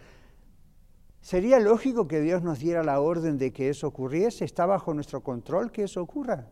¿Sería 1.22 1.60
lógico 1.60 2.08
que 2.08 2.22
Dios 2.22 2.42
nos 2.42 2.58
diera 2.58 2.82
la 2.82 3.00
orden 3.02 3.38
de 3.38 3.54
que 3.54 3.70
eso 3.70 3.86
ocurriese? 3.86 4.46
¿Está 4.46 4.66
bajo 4.66 4.96
nuestro 4.96 5.22
control 5.22 5.72
que 5.72 5.84
eso 5.84 6.02
ocurra? 6.02 6.48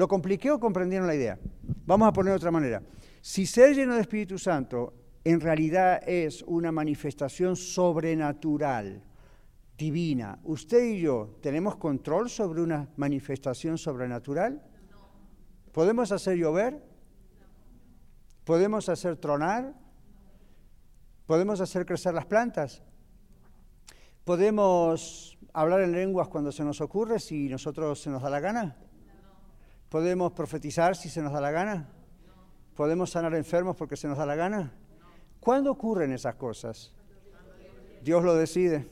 ¿Lo 0.00 0.08
compliqué 0.08 0.50
o 0.50 0.58
comprendieron 0.58 1.06
la 1.06 1.14
idea? 1.14 1.38
Vamos 1.84 2.08
a 2.08 2.12
poner 2.14 2.32
de 2.32 2.36
otra 2.38 2.50
manera. 2.50 2.82
Si 3.20 3.44
ser 3.44 3.76
lleno 3.76 3.96
de 3.96 4.00
Espíritu 4.00 4.38
Santo 4.38 4.94
en 5.24 5.42
realidad 5.42 6.00
es 6.08 6.42
una 6.44 6.72
manifestación 6.72 7.54
sobrenatural, 7.54 9.02
divina, 9.76 10.38
¿usted 10.44 10.84
y 10.84 11.00
yo 11.02 11.36
tenemos 11.42 11.76
control 11.76 12.30
sobre 12.30 12.62
una 12.62 12.88
manifestación 12.96 13.76
sobrenatural? 13.76 14.62
¿Podemos 15.70 16.12
hacer 16.12 16.38
llover? 16.38 16.82
¿Podemos 18.44 18.88
hacer 18.88 19.18
tronar? 19.18 19.74
¿Podemos 21.26 21.60
hacer 21.60 21.84
crecer 21.84 22.14
las 22.14 22.24
plantas? 22.24 22.82
¿Podemos 24.24 25.36
hablar 25.52 25.82
en 25.82 25.92
lenguas 25.92 26.28
cuando 26.28 26.52
se 26.52 26.64
nos 26.64 26.80
ocurre 26.80 27.18
si 27.18 27.50
nosotros 27.50 28.00
se 28.00 28.08
nos 28.08 28.22
da 28.22 28.30
la 28.30 28.40
gana? 28.40 28.78
¿Podemos 29.90 30.32
profetizar 30.32 30.94
si 30.94 31.08
se 31.08 31.20
nos 31.20 31.32
da 31.32 31.40
la 31.40 31.50
gana? 31.50 31.88
¿Podemos 32.76 33.10
sanar 33.10 33.34
enfermos 33.34 33.76
porque 33.76 33.96
se 33.96 34.06
nos 34.06 34.16
da 34.16 34.24
la 34.24 34.36
gana? 34.36 34.72
¿Cuándo 35.40 35.72
ocurren 35.72 36.12
esas 36.12 36.36
cosas? 36.36 36.94
Dios 38.00 38.22
lo 38.22 38.36
decide. 38.36 38.88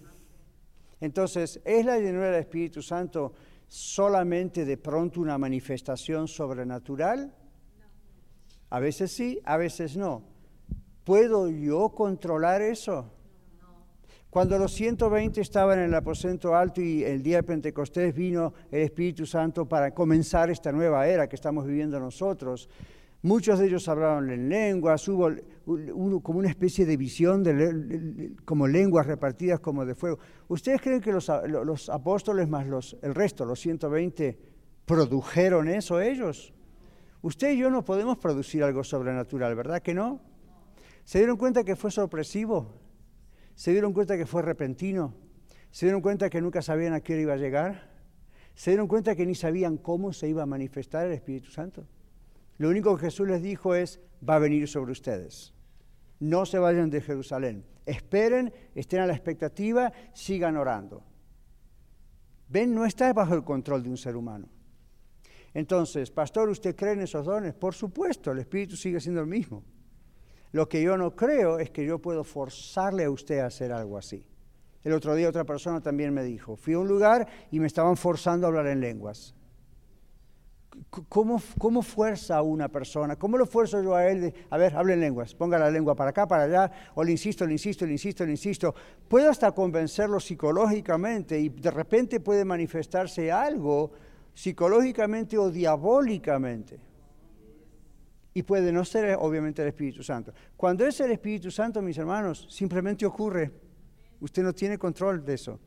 Entonces, 1.01 1.61
¿es 1.65 1.87
la 1.87 1.99
llenura 1.99 2.27
del 2.27 2.41
Espíritu 2.41 2.83
Santo 2.83 3.33
solamente 3.69 4.65
de 4.65 4.77
pronto 4.77 5.21
una 5.21 5.39
manifestación 5.39 6.27
sobrenatural? 6.27 7.33
A 8.71 8.81
veces 8.81 9.13
sí, 9.13 9.41
a 9.45 9.57
veces 9.57 9.97
no. 9.97 10.25
¿Puedo 11.05 11.49
yo 11.49 11.91
controlar 11.91 12.61
eso? 12.61 13.13
Cuando 14.31 14.59
los 14.59 14.73
120 14.75 15.41
estaban 15.41 15.79
en 15.79 15.87
el 15.87 15.95
aposento 15.95 16.55
alto 16.55 16.83
y 16.83 17.03
el 17.03 17.23
día 17.23 17.37
de 17.39 17.43
Pentecostés 17.45 18.15
vino 18.15 18.53
el 18.71 18.83
Espíritu 18.83 19.25
Santo 19.25 19.67
para 19.67 19.93
comenzar 19.95 20.51
esta 20.51 20.71
nueva 20.71 21.09
era 21.09 21.27
que 21.27 21.37
estamos 21.37 21.67
viviendo 21.67 21.99
nosotros, 21.99 22.69
muchos 23.23 23.59
de 23.59 23.69
ellos 23.69 23.89
hablaron 23.89 24.29
en 24.31 24.51
lenguas, 24.51 25.09
hubo 25.09 25.31
como 26.23 26.41
una 26.41 26.51
especie 26.51 26.85
de 26.85 26.99
visión 26.99 27.43
de 27.43 28.35
como 28.45 28.69
lenguas 28.69 29.07
repartidas 29.07 29.61
como 29.61 29.87
de 29.87 29.95
fuego. 29.95 30.19
¿Ustedes 30.49 30.83
creen 30.83 31.01
que 31.01 31.13
los, 31.13 31.33
los 31.49 31.89
apóstoles 31.89 32.47
más 32.49 32.67
los, 32.67 32.99
el 33.01 33.15
resto, 33.15 33.47
los 33.47 33.59
120, 33.59 34.39
produjeron 34.85 35.69
eso 35.69 36.03
ellos? 36.03 36.53
Usted 37.23 37.53
y 37.53 37.59
yo 37.59 37.71
no 37.71 37.83
podemos 37.83 38.19
producir 38.19 38.63
algo 38.63 38.85
sobrenatural, 38.85 39.57
¿verdad 39.57 39.81
que 39.81 39.95
no? 39.95 40.21
¿Se 41.05 41.17
dieron 41.17 41.39
cuenta 41.39 41.65
que 41.65 41.77
fue 41.77 41.91
sorpresivo? 41.91 42.88
¿Se 43.59 43.73
dieron 43.73 43.93
cuenta 43.93 44.17
que 44.17 44.25
fue 44.25 44.41
repentino? 44.41 45.17
¿Se 45.73 45.87
dieron 45.87 46.01
cuenta 46.01 46.31
que 46.31 46.41
nunca 46.41 46.63
sabían 46.63 46.93
a 46.93 47.01
qué 47.01 47.21
iba 47.21 47.33
a 47.33 47.37
llegar? 47.37 47.91
¿Se 48.55 48.71
dieron 48.71 48.87
cuenta 48.87 49.17
que 49.17 49.27
ni 49.27 49.35
sabían 49.35 49.79
cómo 49.79 50.13
se 50.13 50.29
iba 50.29 50.45
a 50.45 50.47
manifestar 50.47 51.07
el 51.07 51.13
Espíritu 51.13 51.51
Santo? 51.51 51.85
Lo 52.59 52.69
único 52.69 52.95
que 52.95 53.07
Jesús 53.07 53.27
les 53.27 53.43
dijo 53.43 53.75
es, 53.75 53.99
va 54.27 54.37
a 54.37 54.39
venir 54.39 54.69
sobre 54.69 54.93
ustedes. 54.93 55.55
No 56.21 56.47
se 56.47 56.61
vayan 56.61 56.89
de 56.89 57.01
Jerusalén. 57.01 57.65
Esperen, 57.85 58.53
estén 58.77 59.01
a 59.01 59.07
la 59.07 59.15
expectativa, 59.15 59.93
sigan 60.15 60.57
orando. 60.57 61.03
Ven, 62.49 62.73
no 62.73 62.87
está 62.87 63.13
bajo 63.13 63.35
el 63.35 63.43
control 63.43 63.83
de 63.83 63.91
un 63.91 63.97
ser 63.97 64.15
humano. 64.15 64.49
Entonces, 65.53 66.13
pastor, 66.13 66.49
¿usted 66.49 66.77
cree 66.77 66.93
en 66.93 67.01
esos 67.01 67.27
dones? 67.27 67.55
Por 67.55 67.75
supuesto, 67.75 68.31
el 68.31 68.39
Espíritu 68.39 68.77
sigue 68.77 69.01
siendo 69.01 69.21
el 69.21 69.27
mismo. 69.27 69.65
Lo 70.53 70.69
que 70.69 70.83
yo 70.83 70.97
no 70.97 71.15
creo 71.15 71.59
es 71.59 71.71
que 71.71 71.85
yo 71.85 71.99
puedo 71.99 72.25
forzarle 72.25 73.05
a 73.05 73.11
usted 73.11 73.41
a 73.41 73.47
hacer 73.47 73.73
algo 73.73 73.99
así. 73.99 74.25
El 74.85 74.93
otro 74.93 75.15
día 75.15 75.29
otra 75.29 75.45
persona 75.45 75.81
también 75.81 76.15
me 76.15 76.23
dijo, 76.23 76.57
fui 76.57 76.75
a 76.75 76.79
un 76.79 76.89
lugar 76.89 77.27
y 77.51 77.61
me 77.61 77.67
estaban 77.67 77.97
forzando 77.97 78.47
a 78.47 78.49
hablar 78.49 78.69
en 78.69 78.81
lenguas. 78.81 79.35
¿Cómo, 81.09 81.43
¿Cómo, 81.59 81.83
fuerza 81.83 82.37
a 82.37 82.43
una 82.43 82.69
persona? 82.69 83.17
¿Cómo 83.17 83.37
lo 83.37 83.47
fuerzo 83.47 83.83
yo 83.83 83.97
a 83.97 84.07
él? 84.07 84.33
a 84.49 84.57
ver, 84.57 84.77
hable 84.77 84.95
en 84.95 85.01
lenguas, 85.01 85.35
ponga 85.35 85.59
la 85.59 85.71
lengua 85.71 85.97
para 85.97 86.11
acá, 86.11 86.29
para 86.29 86.45
allá, 86.45 86.71
o 86.95 87.03
le 87.03 87.11
insisto, 87.11 87.45
le 87.45 87.53
insisto, 87.53 87.85
le 87.85 87.93
insisto, 87.93 88.25
le 88.25 88.31
insisto. 88.31 88.75
Puedo 89.09 89.29
hasta 89.29 89.51
convencerlo 89.53 90.21
psicológicamente 90.21 91.39
y 91.39 91.49
de 91.49 91.71
repente 91.71 92.21
puede 92.21 92.45
manifestarse 92.45 93.33
algo 93.33 93.91
psicológicamente 94.33 95.37
o 95.37 95.51
diabólicamente. 95.51 96.79
Y 98.35 98.43
puede 98.43 98.73
no 98.73 98.85
ser 98.85 99.17
obviamente 99.19 99.63
el 99.63 99.69
Espíritu 99.69 100.03
Santo. 100.03 100.33
Cuando 100.57 100.87
es 100.87 101.01
el 101.01 101.11
Espíritu 101.11 101.51
Santo, 101.51 101.83
mis 101.83 101.99
hermanos, 101.99 102.47
simplemente 102.51 103.05
ocurre. 103.07 103.51
Usted 104.21 104.43
no 104.43 104.53
tiene 104.53 104.79
control 104.79 105.25
de 105.25 105.35
eso. 105.35 105.59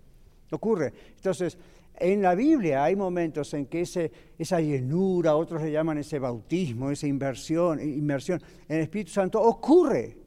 Ocurre. 0.52 0.94
Entonces, 1.16 1.58
en 1.98 2.22
la 2.22 2.36
Biblia 2.36 2.84
hay 2.84 2.96
momentos 2.96 3.54
en 3.54 3.66
que 3.68 3.82
ese, 3.82 4.12
esa 4.38 4.60
llenura, 4.60 5.36
otros 5.36 5.62
le 5.62 5.72
llaman 5.72 5.98
ese 5.98 6.20
bautismo, 6.20 6.92
esa 6.92 7.08
inversión, 7.08 7.80
inmersión 7.80 8.42
en 8.68 8.78
el 8.78 8.84
Espíritu 8.84 9.12
Santo, 9.12 9.42
ocurre. 9.42 10.18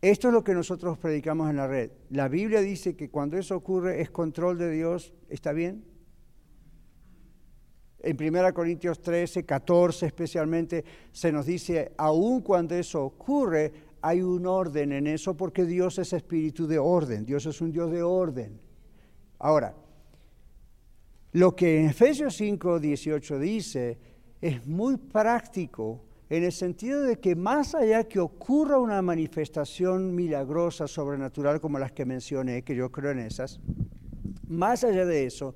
Esto 0.00 0.28
es 0.28 0.34
lo 0.34 0.42
que 0.42 0.54
nosotros 0.54 0.98
predicamos 0.98 1.48
en 1.48 1.56
la 1.56 1.66
red. 1.66 1.90
La 2.10 2.28
Biblia 2.28 2.60
dice 2.60 2.96
que 2.96 3.08
cuando 3.08 3.36
eso 3.38 3.56
ocurre 3.56 4.00
es 4.00 4.10
control 4.10 4.58
de 4.58 4.70
Dios, 4.70 5.12
¿está 5.28 5.52
bien? 5.52 5.84
En 8.02 8.16
1 8.20 8.54
Corintios 8.54 9.00
13, 9.00 9.44
14 9.44 10.06
especialmente, 10.06 10.84
se 11.12 11.30
nos 11.30 11.46
dice, 11.46 11.92
aun 11.96 12.40
cuando 12.40 12.74
eso 12.74 13.04
ocurre, 13.04 13.72
hay 14.00 14.20
un 14.20 14.46
orden 14.46 14.92
en 14.92 15.06
eso 15.06 15.36
porque 15.36 15.64
Dios 15.64 15.98
es 15.98 16.12
espíritu 16.12 16.66
de 16.66 16.78
orden, 16.78 17.24
Dios 17.24 17.46
es 17.46 17.60
un 17.60 17.70
Dios 17.70 17.90
de 17.92 18.02
orden. 18.02 18.60
Ahora, 19.38 19.74
lo 21.32 21.54
que 21.54 21.80
en 21.80 21.86
Efesios 21.86 22.36
5, 22.36 22.80
18 22.80 23.38
dice 23.38 23.98
es 24.40 24.66
muy 24.66 24.96
práctico 24.96 26.02
en 26.28 26.42
el 26.44 26.52
sentido 26.52 27.02
de 27.02 27.20
que 27.20 27.36
más 27.36 27.74
allá 27.74 28.04
que 28.04 28.18
ocurra 28.18 28.78
una 28.78 29.00
manifestación 29.02 30.14
milagrosa, 30.14 30.88
sobrenatural, 30.88 31.60
como 31.60 31.78
las 31.78 31.92
que 31.92 32.04
mencioné, 32.04 32.62
que 32.62 32.74
yo 32.74 32.90
creo 32.90 33.12
en 33.12 33.20
esas, 33.20 33.60
más 34.48 34.82
allá 34.82 35.06
de 35.06 35.26
eso, 35.26 35.54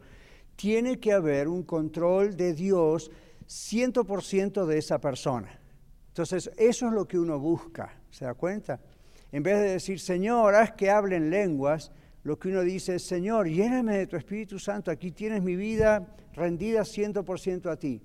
tiene 0.57 0.99
que 0.99 1.13
haber 1.13 1.49
un 1.49 1.63
control 1.63 2.37
de 2.37 2.55
Dios 2.55 3.11
100% 3.47 4.65
de 4.65 4.79
esa 4.79 4.99
persona. 5.01 5.61
Entonces, 6.09 6.51
eso 6.57 6.87
es 6.87 6.93
lo 6.93 7.07
que 7.07 7.19
uno 7.19 7.39
busca, 7.39 8.01
¿se 8.11 8.25
da 8.25 8.35
cuenta? 8.35 8.81
En 9.31 9.43
vez 9.43 9.61
de 9.61 9.71
decir, 9.73 10.01
Señor, 10.01 10.55
haz 10.55 10.73
que 10.73 10.91
hablen 10.91 11.31
lenguas, 11.31 11.93
lo 12.23 12.39
que 12.39 12.49
uno 12.49 12.63
dice 12.63 12.97
es, 12.97 13.07
Señor, 13.07 13.49
lléname 13.49 13.99
de 13.99 14.07
tu 14.07 14.17
Espíritu 14.17 14.59
Santo, 14.59 14.91
aquí 14.91 15.13
tienes 15.13 15.43
mi 15.43 15.55
vida 15.55 16.17
rendida 16.33 16.81
100% 16.81 17.71
a 17.71 17.77
ti. 17.77 18.03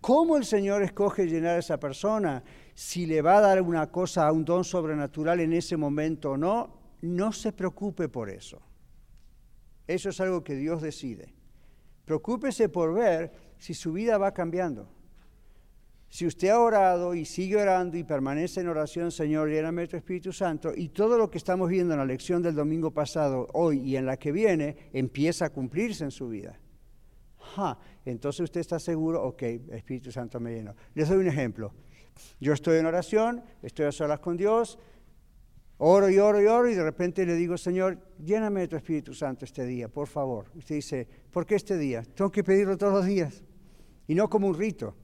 ¿Cómo 0.00 0.38
el 0.38 0.46
Señor 0.46 0.82
escoge 0.82 1.26
llenar 1.26 1.56
a 1.56 1.58
esa 1.58 1.78
persona? 1.78 2.42
Si 2.74 3.04
le 3.04 3.20
va 3.20 3.36
a 3.36 3.42
dar 3.42 3.60
una 3.60 3.88
cosa, 3.88 4.32
un 4.32 4.44
don 4.44 4.64
sobrenatural 4.64 5.40
en 5.40 5.52
ese 5.52 5.76
momento 5.76 6.32
o 6.32 6.36
no, 6.38 6.80
no 7.02 7.32
se 7.32 7.52
preocupe 7.52 8.08
por 8.08 8.30
eso. 8.30 8.60
Eso 9.86 10.10
es 10.10 10.20
algo 10.20 10.44
que 10.44 10.54
Dios 10.54 10.82
decide. 10.82 11.34
Preocúpese 12.04 12.68
por 12.68 12.94
ver 12.94 13.32
si 13.58 13.74
su 13.74 13.92
vida 13.92 14.18
va 14.18 14.32
cambiando. 14.32 14.88
Si 16.10 16.26
usted 16.26 16.48
ha 16.48 16.58
orado 16.58 17.14
y 17.14 17.24
sigue 17.24 17.56
orando 17.56 17.96
y 17.96 18.02
permanece 18.02 18.60
en 18.60 18.68
oración, 18.68 19.12
Señor, 19.12 19.48
lléname 19.48 19.86
tu 19.86 19.96
Espíritu 19.96 20.32
Santo, 20.32 20.72
y 20.74 20.88
todo 20.88 21.16
lo 21.16 21.30
que 21.30 21.38
estamos 21.38 21.68
viendo 21.68 21.94
en 21.94 22.00
la 22.00 22.04
lección 22.04 22.42
del 22.42 22.56
domingo 22.56 22.90
pasado, 22.90 23.46
hoy 23.52 23.78
y 23.78 23.96
en 23.96 24.06
la 24.06 24.16
que 24.16 24.32
viene, 24.32 24.90
empieza 24.92 25.44
a 25.46 25.50
cumplirse 25.50 26.02
en 26.02 26.10
su 26.10 26.28
vida. 26.28 26.58
entonces 28.04 28.40
usted 28.40 28.60
está 28.60 28.80
seguro, 28.80 29.22
ok, 29.22 29.42
Espíritu 29.70 30.10
Santo 30.10 30.40
me 30.40 30.52
llenó. 30.52 30.74
Les 30.94 31.08
doy 31.08 31.18
un 31.18 31.28
ejemplo. 31.28 31.72
Yo 32.40 32.52
estoy 32.54 32.78
en 32.78 32.86
oración, 32.86 33.44
estoy 33.62 33.86
a 33.86 33.92
solas 33.92 34.18
con 34.18 34.36
Dios, 34.36 34.80
Oro 35.82 36.10
y 36.10 36.18
oro 36.18 36.42
y 36.42 36.46
oro 36.46 36.68
y 36.68 36.74
de 36.74 36.82
repente 36.82 37.24
le 37.24 37.34
digo, 37.36 37.56
Señor, 37.56 37.98
lléname 38.22 38.60
de 38.60 38.68
tu 38.68 38.76
Espíritu 38.76 39.14
Santo 39.14 39.46
este 39.46 39.64
día, 39.64 39.88
por 39.88 40.08
favor. 40.08 40.44
Usted 40.54 40.74
dice, 40.74 41.08
¿por 41.32 41.46
qué 41.46 41.54
este 41.54 41.78
día? 41.78 42.02
Tengo 42.02 42.30
que 42.30 42.44
pedirlo 42.44 42.76
todos 42.76 42.92
los 42.92 43.06
días. 43.06 43.42
Y 44.06 44.14
no 44.14 44.28
como 44.28 44.46
un 44.46 44.58
rito, 44.58 44.94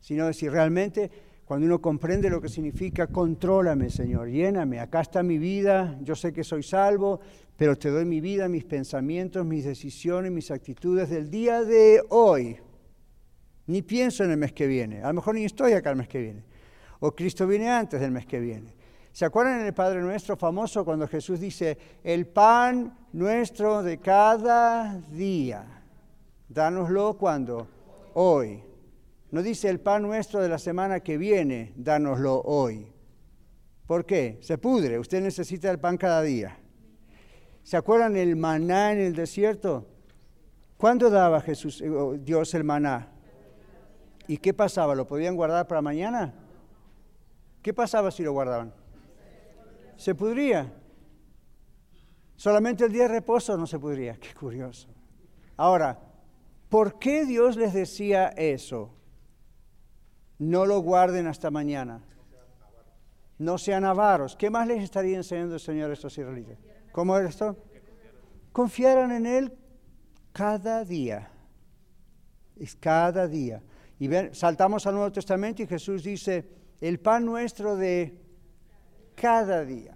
sino 0.00 0.26
decir, 0.26 0.50
realmente, 0.50 1.10
cuando 1.44 1.66
uno 1.66 1.82
comprende 1.82 2.30
lo 2.30 2.40
que 2.40 2.48
significa, 2.48 3.08
contrólame, 3.08 3.90
Señor, 3.90 4.30
lléname. 4.30 4.80
Acá 4.80 5.02
está 5.02 5.22
mi 5.22 5.36
vida, 5.36 5.98
yo 6.00 6.16
sé 6.16 6.32
que 6.32 6.44
soy 6.44 6.62
salvo, 6.62 7.20
pero 7.58 7.76
te 7.76 7.90
doy 7.90 8.06
mi 8.06 8.22
vida, 8.22 8.48
mis 8.48 8.64
pensamientos, 8.64 9.44
mis 9.44 9.66
decisiones, 9.66 10.32
mis 10.32 10.50
actitudes 10.50 11.10
del 11.10 11.30
día 11.30 11.62
de 11.62 12.02
hoy. 12.08 12.56
Ni 13.66 13.82
pienso 13.82 14.24
en 14.24 14.30
el 14.30 14.38
mes 14.38 14.54
que 14.54 14.66
viene, 14.66 15.02
a 15.02 15.08
lo 15.08 15.14
mejor 15.14 15.34
ni 15.34 15.44
estoy 15.44 15.74
acá 15.74 15.90
el 15.90 15.96
mes 15.96 16.08
que 16.08 16.22
viene. 16.22 16.42
O 17.00 17.14
Cristo 17.14 17.46
viene 17.46 17.68
antes 17.68 18.00
del 18.00 18.12
mes 18.12 18.24
que 18.24 18.40
viene. 18.40 18.80
¿Se 19.12 19.26
acuerdan 19.26 19.60
en 19.60 19.66
el 19.66 19.74
Padre 19.74 20.00
Nuestro 20.00 20.36
famoso 20.36 20.86
cuando 20.86 21.06
Jesús 21.06 21.38
dice, 21.38 21.76
el 22.02 22.26
pan 22.26 22.96
nuestro 23.12 23.82
de 23.82 23.98
cada 23.98 24.98
día, 25.10 25.82
dánoslo 26.48 27.18
cuando? 27.18 27.68
Hoy. 28.14 28.62
No 29.30 29.42
dice 29.42 29.68
el 29.68 29.80
pan 29.80 30.02
nuestro 30.02 30.40
de 30.40 30.48
la 30.48 30.58
semana 30.58 31.00
que 31.00 31.18
viene, 31.18 31.74
dánoslo 31.76 32.40
hoy. 32.40 32.90
¿Por 33.86 34.06
qué? 34.06 34.38
Se 34.40 34.56
pudre, 34.56 34.98
usted 34.98 35.22
necesita 35.22 35.70
el 35.70 35.78
pan 35.78 35.98
cada 35.98 36.22
día. 36.22 36.58
¿Se 37.62 37.76
acuerdan 37.76 38.16
el 38.16 38.36
maná 38.36 38.92
en 38.92 39.00
el 39.00 39.14
desierto? 39.14 39.86
¿Cuándo 40.78 41.10
daba 41.10 41.40
Jesús, 41.42 41.82
eh, 41.82 41.90
Dios 42.20 42.54
el 42.54 42.64
maná? 42.64 43.08
¿Y 44.26 44.38
qué 44.38 44.54
pasaba? 44.54 44.94
¿Lo 44.94 45.06
podían 45.06 45.36
guardar 45.36 45.66
para 45.66 45.82
mañana? 45.82 46.34
¿Qué 47.60 47.74
pasaba 47.74 48.10
si 48.10 48.22
lo 48.22 48.32
guardaban? 48.32 48.81
Se 50.02 50.16
pudría. 50.16 50.72
Solamente 52.34 52.84
el 52.84 52.92
día 52.92 53.02
de 53.02 53.08
reposo 53.08 53.56
no 53.56 53.68
se 53.68 53.78
pudría. 53.78 54.16
Qué 54.16 54.34
curioso. 54.34 54.88
Ahora, 55.56 55.96
¿por 56.68 56.98
qué 56.98 57.24
Dios 57.24 57.56
les 57.56 57.72
decía 57.72 58.28
eso? 58.30 58.92
No 60.38 60.66
lo 60.66 60.80
guarden 60.80 61.28
hasta 61.28 61.52
mañana. 61.52 62.02
No 63.38 63.58
sean 63.58 63.84
avaros. 63.84 64.34
¿Qué 64.34 64.50
más 64.50 64.66
les 64.66 64.82
estaría 64.82 65.16
enseñando 65.16 65.54
el 65.54 65.60
Señor 65.60 65.90
a 65.90 65.92
estos 65.92 66.18
israelitas? 66.18 66.58
¿Cómo 66.90 67.16
es 67.16 67.28
esto? 67.28 67.56
Confiaran 68.50 69.12
en 69.12 69.24
Él 69.24 69.56
cada 70.32 70.84
día. 70.84 71.30
Es 72.56 72.74
cada 72.74 73.28
día. 73.28 73.62
Y 74.00 74.08
saltamos 74.32 74.84
al 74.88 74.94
Nuevo 74.94 75.12
Testamento 75.12 75.62
y 75.62 75.68
Jesús 75.68 76.02
dice, 76.02 76.48
el 76.80 76.98
pan 76.98 77.24
nuestro 77.24 77.76
de 77.76 78.21
cada 79.14 79.64
día. 79.64 79.94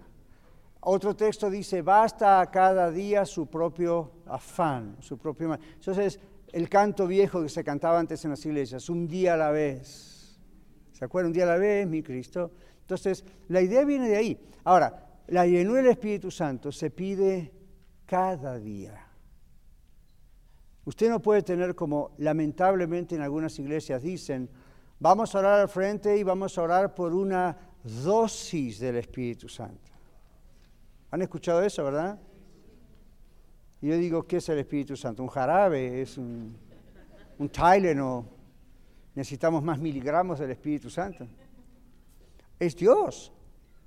Otro 0.79 1.15
texto 1.15 1.49
dice, 1.49 1.81
basta 1.81 2.39
a 2.39 2.49
cada 2.49 2.91
día 2.91 3.25
su 3.25 3.47
propio 3.47 4.11
afán, 4.25 4.95
su 4.99 5.17
propio... 5.17 5.53
Entonces, 5.53 6.19
el 6.51 6.69
canto 6.69 7.07
viejo 7.07 7.41
que 7.41 7.49
se 7.49 7.63
cantaba 7.63 7.99
antes 7.99 8.23
en 8.23 8.31
las 8.31 8.45
iglesias, 8.45 8.89
un 8.89 9.07
día 9.07 9.33
a 9.33 9.37
la 9.37 9.51
vez. 9.51 10.39
¿Se 10.93 11.03
acuerdan? 11.03 11.29
Un 11.29 11.33
día 11.33 11.43
a 11.43 11.47
la 11.47 11.57
vez, 11.57 11.85
mi 11.87 12.01
Cristo. 12.01 12.51
Entonces, 12.81 13.25
la 13.49 13.61
idea 13.61 13.83
viene 13.83 14.07
de 14.07 14.15
ahí. 14.15 14.39
Ahora, 14.63 15.03
La 15.27 15.45
llenura 15.45 15.81
del 15.81 15.91
Espíritu 15.91 16.31
Santo 16.31 16.71
se 16.71 16.89
pide 16.89 17.51
cada 18.05 18.57
día. 18.57 19.05
Usted 20.85 21.09
no 21.09 21.21
puede 21.21 21.41
tener 21.41 21.75
como 21.75 22.11
lamentablemente 22.17 23.15
en 23.15 23.21
algunas 23.21 23.59
iglesias 23.59 24.01
dicen, 24.01 24.49
vamos 24.99 25.35
a 25.35 25.39
orar 25.39 25.59
al 25.59 25.67
frente 25.67 26.17
y 26.17 26.23
vamos 26.23 26.57
a 26.57 26.61
orar 26.61 26.95
por 26.95 27.13
una 27.13 27.57
dosis 27.83 28.79
del 28.79 28.97
Espíritu 28.97 29.47
Santo. 29.47 29.91
¿Han 31.11 31.21
escuchado 31.21 31.61
eso, 31.61 31.83
verdad? 31.83 32.19
Yo 33.81 33.95
digo, 33.95 34.23
¿qué 34.23 34.37
es 34.37 34.49
el 34.49 34.59
Espíritu 34.59 34.95
Santo? 34.95 35.23
¿Un 35.23 35.29
jarabe? 35.29 36.01
¿Es 36.01 36.17
un, 36.17 36.57
un 37.37 37.49
Tylenol? 37.49 38.25
¿Necesitamos 39.15 39.63
más 39.63 39.79
miligramos 39.79 40.39
del 40.39 40.51
Espíritu 40.51 40.89
Santo? 40.89 41.27
Es 42.59 42.75
Dios. 42.75 43.31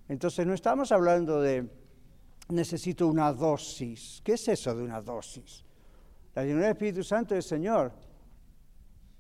Entonces 0.08 0.46
no 0.46 0.54
estamos 0.54 0.90
hablando 0.92 1.40
de 1.40 1.68
necesito 2.48 3.06
una 3.06 3.32
dosis. 3.32 4.20
¿Qué 4.24 4.32
es 4.32 4.48
eso 4.48 4.74
de 4.74 4.82
una 4.82 5.00
dosis? 5.00 5.64
La 6.34 6.44
llenura 6.44 6.66
del 6.66 6.72
Espíritu 6.72 7.02
Santo 7.02 7.34
es 7.34 7.46
Señor. 7.46 7.92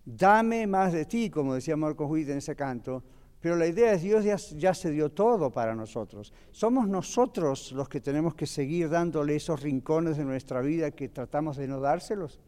Dame 0.04 0.66
más 0.66 0.92
de 0.92 1.04
ti, 1.04 1.30
como 1.30 1.54
decía 1.54 1.76
Marco 1.76 2.06
Huit 2.06 2.28
en 2.28 2.38
ese 2.38 2.56
canto. 2.56 3.02
Pero 3.40 3.56
la 3.56 3.66
idea 3.66 3.92
es 3.94 4.02
Dios 4.02 4.24
ya, 4.24 4.74
se 4.74 4.90
dio 4.90 5.10
todo 5.10 5.50
para 5.50 5.74
nosotros. 5.74 6.32
Somos 6.50 6.88
nosotros 6.88 7.72
los 7.72 7.88
que 7.88 8.00
tenemos 8.00 8.34
que 8.34 8.46
seguir 8.46 8.90
dándole 8.90 9.36
esos 9.36 9.62
rincones 9.62 10.18
de 10.18 10.24
nuestra 10.24 10.60
vida 10.60 10.90
que 10.90 11.08
tratamos 11.08 11.56
de 11.56 11.66
no 11.66 11.80
dárselos. 11.80 12.38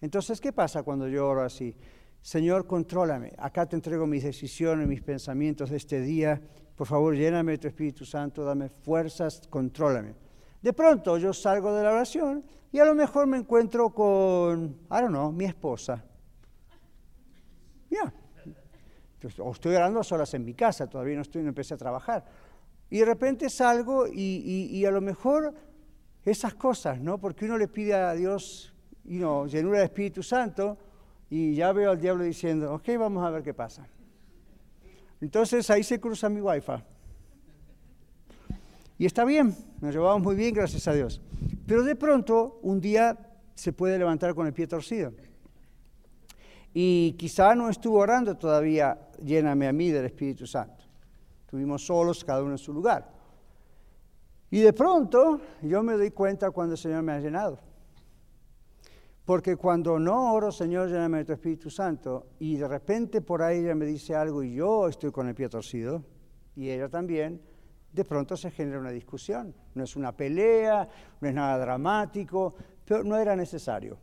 Entonces, 0.00 0.40
¿qué 0.40 0.52
pasa 0.52 0.82
cuando 0.82 1.06
yo 1.06 1.28
oro 1.28 1.44
así? 1.44 1.76
Señor, 2.20 2.66
contrólame. 2.66 3.32
Acá 3.38 3.66
te 3.66 3.76
entrego 3.76 4.06
mis 4.06 4.24
decisiones, 4.24 4.88
mis 4.88 5.02
pensamientos 5.02 5.70
de 5.70 5.76
este 5.76 6.00
día. 6.00 6.40
Por 6.74 6.88
favor, 6.88 7.14
lléname 7.14 7.52
de 7.52 7.58
tu 7.58 7.68
Espíritu 7.68 8.04
Santo, 8.04 8.44
dame 8.44 8.68
fuerzas, 8.68 9.42
contrólame. 9.48 10.14
De 10.60 10.72
pronto 10.72 11.16
yo 11.18 11.32
salgo 11.32 11.72
de 11.74 11.84
la 11.84 11.92
oración 11.92 12.44
y 12.72 12.80
a 12.80 12.84
lo 12.84 12.94
mejor 12.96 13.28
me 13.28 13.36
encuentro 13.36 13.90
con, 13.90 14.78
I 14.90 15.00
don't 15.00 15.10
know, 15.10 15.30
mi 15.30 15.44
esposa. 15.44 16.04
Ya. 17.88 18.12
O 19.38 19.52
estoy 19.52 19.74
orando 19.74 20.00
a 20.00 20.04
solas 20.04 20.32
en 20.34 20.44
mi 20.44 20.54
casa, 20.54 20.88
todavía 20.88 21.16
no 21.16 21.22
estoy, 21.22 21.42
no 21.42 21.48
empecé 21.48 21.74
a 21.74 21.76
trabajar. 21.76 22.24
Y 22.90 22.98
de 22.98 23.04
repente 23.04 23.48
salgo 23.48 24.06
y, 24.06 24.68
y, 24.70 24.84
a 24.84 24.90
lo 24.90 25.00
mejor 25.00 25.54
esas 26.24 26.54
cosas, 26.54 27.00
¿no? 27.00 27.18
Porque 27.18 27.44
uno 27.44 27.56
le 27.56 27.68
pide 27.68 27.94
a 27.94 28.12
Dios, 28.12 28.74
you 29.04 29.18
know, 29.18 29.46
llenura 29.46 29.78
del 29.78 29.86
Espíritu 29.86 30.22
Santo, 30.22 30.76
y 31.30 31.54
ya 31.54 31.72
veo 31.72 31.90
al 31.90 32.00
diablo 32.00 32.24
diciendo, 32.24 32.74
ok, 32.74 32.88
vamos 32.98 33.24
a 33.24 33.30
ver 33.30 33.42
qué 33.42 33.54
pasa. 33.54 33.88
Entonces 35.20 35.70
ahí 35.70 35.82
se 35.82 35.98
cruza 35.98 36.28
mi 36.28 36.40
wifi. 36.40 36.72
Y 38.98 39.06
está 39.06 39.24
bien, 39.24 39.56
nos 39.80 39.94
llevamos 39.94 40.22
muy 40.22 40.36
bien, 40.36 40.52
gracias 40.52 40.86
a 40.86 40.92
Dios. 40.92 41.22
Pero 41.66 41.82
de 41.84 41.96
pronto, 41.96 42.58
un 42.62 42.80
día 42.80 43.18
se 43.54 43.72
puede 43.72 43.98
levantar 43.98 44.34
con 44.34 44.46
el 44.46 44.52
pie 44.52 44.66
torcido. 44.66 45.12
Y 46.74 47.12
quizá 47.12 47.54
no 47.54 47.68
estuvo 47.68 47.98
orando 47.98 48.36
todavía, 48.36 48.98
lléname 49.22 49.68
a 49.68 49.72
mí 49.72 49.90
del 49.90 50.06
Espíritu 50.06 50.46
Santo. 50.46 50.84
Estuvimos 51.44 51.84
solos, 51.84 52.24
cada 52.24 52.42
uno 52.42 52.52
en 52.52 52.58
su 52.58 52.72
lugar. 52.72 53.10
Y 54.50 54.60
de 54.60 54.72
pronto 54.72 55.40
yo 55.62 55.82
me 55.82 55.94
doy 55.94 56.10
cuenta 56.10 56.50
cuando 56.50 56.74
el 56.74 56.78
Señor 56.78 57.02
me 57.02 57.12
ha 57.12 57.20
llenado. 57.20 57.58
Porque 59.24 59.56
cuando 59.56 59.98
no 59.98 60.32
oro, 60.32 60.50
Señor, 60.50 60.88
lléname 60.88 61.18
de 61.18 61.24
tu 61.26 61.32
Espíritu 61.32 61.70
Santo, 61.70 62.26
y 62.40 62.56
de 62.56 62.66
repente 62.66 63.20
por 63.20 63.42
ahí 63.42 63.58
ella 63.58 63.74
me 63.74 63.86
dice 63.86 64.14
algo 64.14 64.42
y 64.42 64.54
yo 64.54 64.88
estoy 64.88 65.12
con 65.12 65.28
el 65.28 65.34
pie 65.34 65.48
torcido, 65.48 66.02
y 66.56 66.70
ella 66.70 66.88
también, 66.88 67.40
de 67.92 68.04
pronto 68.04 68.36
se 68.36 68.50
genera 68.50 68.80
una 68.80 68.90
discusión. 68.90 69.54
No 69.74 69.84
es 69.84 69.94
una 69.94 70.12
pelea, 70.12 70.88
no 71.20 71.28
es 71.28 71.34
nada 71.34 71.58
dramático, 71.58 72.54
pero 72.84 73.04
no 73.04 73.16
era 73.16 73.36
necesario. 73.36 73.96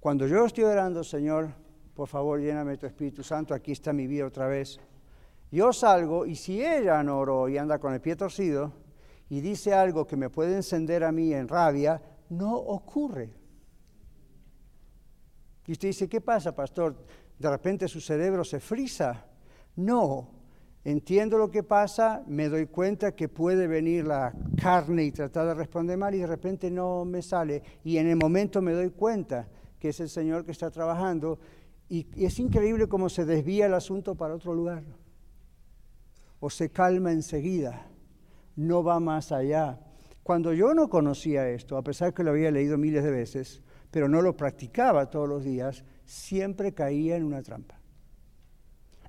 Cuando 0.00 0.26
yo 0.26 0.46
estoy 0.46 0.64
orando, 0.64 1.04
Señor, 1.04 1.50
por 1.94 2.08
favor, 2.08 2.40
lléname 2.40 2.78
tu 2.78 2.86
Espíritu 2.86 3.22
Santo, 3.22 3.52
aquí 3.52 3.72
está 3.72 3.92
mi 3.92 4.06
vida 4.06 4.26
otra 4.26 4.48
vez. 4.48 4.80
Yo 5.50 5.74
salgo 5.74 6.24
y 6.24 6.36
si 6.36 6.64
ella 6.64 7.02
no 7.02 7.18
oró 7.18 7.50
y 7.50 7.58
anda 7.58 7.78
con 7.78 7.92
el 7.92 8.00
pie 8.00 8.16
torcido 8.16 8.72
y 9.28 9.42
dice 9.42 9.74
algo 9.74 10.06
que 10.06 10.16
me 10.16 10.30
puede 10.30 10.56
encender 10.56 11.04
a 11.04 11.12
mí 11.12 11.34
en 11.34 11.48
rabia, 11.48 12.00
no 12.30 12.56
ocurre. 12.56 13.34
Y 15.66 15.72
usted 15.72 15.88
dice, 15.88 16.08
¿qué 16.08 16.22
pasa, 16.22 16.54
pastor? 16.54 16.96
De 17.38 17.50
repente 17.50 17.86
su 17.86 18.00
cerebro 18.00 18.42
se 18.42 18.58
frisa. 18.58 19.26
No, 19.76 20.30
entiendo 20.82 21.36
lo 21.36 21.50
que 21.50 21.62
pasa, 21.62 22.24
me 22.26 22.48
doy 22.48 22.68
cuenta 22.68 23.14
que 23.14 23.28
puede 23.28 23.66
venir 23.66 24.06
la 24.06 24.32
carne 24.56 25.04
y 25.04 25.12
tratar 25.12 25.48
de 25.48 25.54
responder 25.54 25.98
mal 25.98 26.14
y 26.14 26.20
de 26.20 26.26
repente 26.26 26.70
no 26.70 27.04
me 27.04 27.20
sale. 27.20 27.62
Y 27.84 27.98
en 27.98 28.06
el 28.08 28.16
momento 28.16 28.62
me 28.62 28.72
doy 28.72 28.90
cuenta 28.92 29.46
que 29.80 29.88
es 29.88 29.98
el 29.98 30.08
Señor 30.08 30.44
que 30.44 30.52
está 30.52 30.70
trabajando. 30.70 31.40
Y, 31.88 32.06
es 32.24 32.38
increíble 32.38 32.86
cómo 32.86 33.08
se 33.08 33.24
desvía 33.24 33.66
el 33.66 33.74
asunto 33.74 34.14
para 34.14 34.34
otro 34.34 34.54
lugar. 34.54 34.84
O 36.38 36.48
se 36.50 36.70
calma 36.70 37.10
enseguida, 37.10 37.86
no 38.54 38.84
va 38.84 39.00
más 39.00 39.32
allá. 39.32 39.80
Cuando 40.22 40.52
yo 40.52 40.74
no 40.74 40.88
conocía 40.88 41.48
esto, 41.48 41.76
a 41.76 41.82
pesar 41.82 42.14
que 42.14 42.22
lo 42.22 42.30
había 42.30 42.50
leído 42.50 42.78
miles 42.78 43.02
de 43.02 43.10
veces, 43.10 43.62
pero 43.90 44.08
no 44.08 44.22
lo 44.22 44.36
practicaba 44.36 45.10
todos 45.10 45.28
los 45.28 45.42
días, 45.42 45.82
siempre 46.04 46.72
caía 46.72 47.16
en 47.16 47.24
una 47.24 47.42
trampa. 47.42 47.80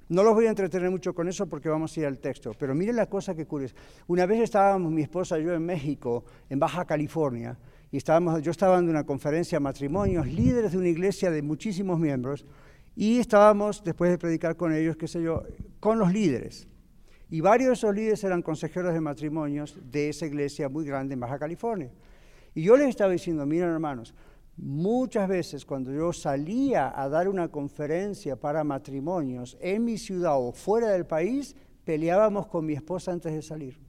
No 0.09 0.23
los 0.23 0.33
voy 0.33 0.47
a 0.47 0.49
entretener 0.49 0.89
mucho 0.89 1.13
con 1.13 1.29
eso 1.29 1.47
porque 1.47 1.69
vamos 1.69 1.95
a 1.95 1.99
ir 2.01 2.05
al 2.05 2.17
texto, 2.17 2.51
pero 2.57 2.75
miren 2.75 2.97
la 2.97 3.05
cosa 3.05 3.33
que 3.33 3.45
curiosa. 3.45 3.75
Una 4.07 4.25
vez 4.25 4.41
estábamos 4.41 4.91
mi 4.91 5.03
esposa 5.03 5.39
y 5.39 5.43
yo 5.43 5.53
en 5.53 5.65
México, 5.65 6.25
en 6.49 6.59
Baja 6.59 6.83
California, 6.83 7.57
y 7.91 7.97
estábamos, 7.97 8.41
yo 8.41 8.51
estaba 8.51 8.75
dando 8.75 8.91
una 8.91 9.05
conferencia 9.05 9.57
de 9.57 9.59
matrimonios, 9.59 10.27
líderes 10.27 10.71
de 10.71 10.77
una 10.77 10.87
iglesia 10.87 11.29
de 11.29 11.41
muchísimos 11.41 11.99
miembros, 11.99 12.45
y 12.95 13.19
estábamos, 13.19 13.83
después 13.83 14.11
de 14.11 14.17
predicar 14.17 14.55
con 14.55 14.73
ellos, 14.73 14.97
qué 14.97 15.07
sé 15.07 15.21
yo, 15.21 15.43
con 15.79 15.99
los 15.99 16.11
líderes. 16.11 16.67
Y 17.29 17.41
varios 17.41 17.67
de 17.69 17.73
esos 17.73 17.95
líderes 17.95 18.23
eran 18.23 18.41
consejeros 18.41 18.93
de 18.93 19.01
matrimonios 19.01 19.77
de 19.91 20.09
esa 20.09 20.25
iglesia 20.25 20.67
muy 20.69 20.85
grande 20.85 21.13
en 21.13 21.19
Baja 21.19 21.39
California. 21.39 21.91
Y 22.53 22.63
yo 22.63 22.75
les 22.75 22.89
estaba 22.89 23.11
diciendo, 23.11 23.45
miren 23.45 23.69
hermanos, 23.69 24.13
Muchas 24.57 25.27
veces 25.27 25.65
cuando 25.65 25.91
yo 25.91 26.13
salía 26.13 26.93
a 26.95 27.09
dar 27.09 27.27
una 27.29 27.47
conferencia 27.47 28.35
para 28.35 28.63
matrimonios 28.63 29.57
en 29.59 29.83
mi 29.83 29.97
ciudad 29.97 30.37
o 30.37 30.51
fuera 30.51 30.89
del 30.89 31.05
país, 31.05 31.55
peleábamos 31.83 32.47
con 32.47 32.65
mi 32.65 32.73
esposa 32.73 33.11
antes 33.11 33.33
de 33.33 33.41
salir. 33.41 33.79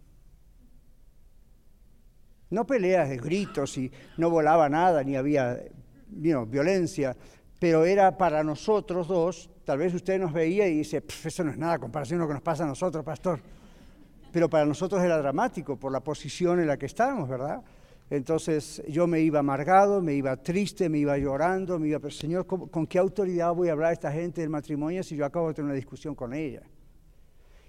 No 2.53 2.67
peleas 2.67 3.09
de 3.09 3.17
gritos 3.17 3.79
y 3.79 3.91
no 4.19 4.29
volaba 4.29 4.69
nada, 4.69 5.03
ni 5.03 5.17
había 5.17 5.59
violencia, 6.07 7.17
pero 7.59 7.85
era 7.85 8.17
para 8.19 8.45
nosotros 8.45 9.09
dos, 9.09 9.51
tal 9.65 9.79
vez 9.79 9.95
usted 9.95 10.21
nos 10.21 10.33
veía 10.33 10.69
y 10.69 10.79
dice, 10.79 11.03
eso 11.25 11.45
no 11.45 11.51
es 11.51 11.57
nada 11.57 11.79
comparación 11.79 12.19
con 12.19 12.25
lo 12.25 12.29
que 12.29 12.35
nos 12.35 12.43
pasa 12.43 12.65
a 12.65 12.67
nosotros, 12.67 13.03
pastor. 13.03 13.41
Pero 14.31 14.51
para 14.51 14.67
nosotros 14.67 15.03
era 15.03 15.17
dramático 15.17 15.77
por 15.77 15.93
la 15.93 16.01
posición 16.01 16.61
en 16.61 16.67
la 16.67 16.77
que 16.77 16.87
estábamos, 16.87 17.29
¿verdad? 17.29 17.63
Entonces 18.11 18.83
yo 18.87 19.07
me 19.07 19.21
iba 19.21 19.39
amargado, 19.39 20.03
me 20.03 20.13
iba 20.13 20.37
triste, 20.37 20.91
me 20.91 20.99
iba 20.99 21.17
llorando, 21.17 21.79
me 21.79 21.89
iba, 21.89 21.99
pero 21.99 22.11
Señor, 22.11 22.47
¿con, 22.47 22.87
qué 22.87 22.99
autoridad 22.99 23.55
voy 23.55 23.71
a 23.71 23.73
hablar 23.73 23.89
a 23.89 23.93
esta 23.95 24.13
gente 24.13 24.43
del 24.43 24.51
matrimonio 24.51 25.03
si 25.03 25.17
yo 25.17 25.25
acabo 25.25 25.49
de 25.49 25.55
tener 25.55 25.67
una 25.67 25.75
discusión 25.75 26.15
con 26.15 26.35
ella? 26.35 26.61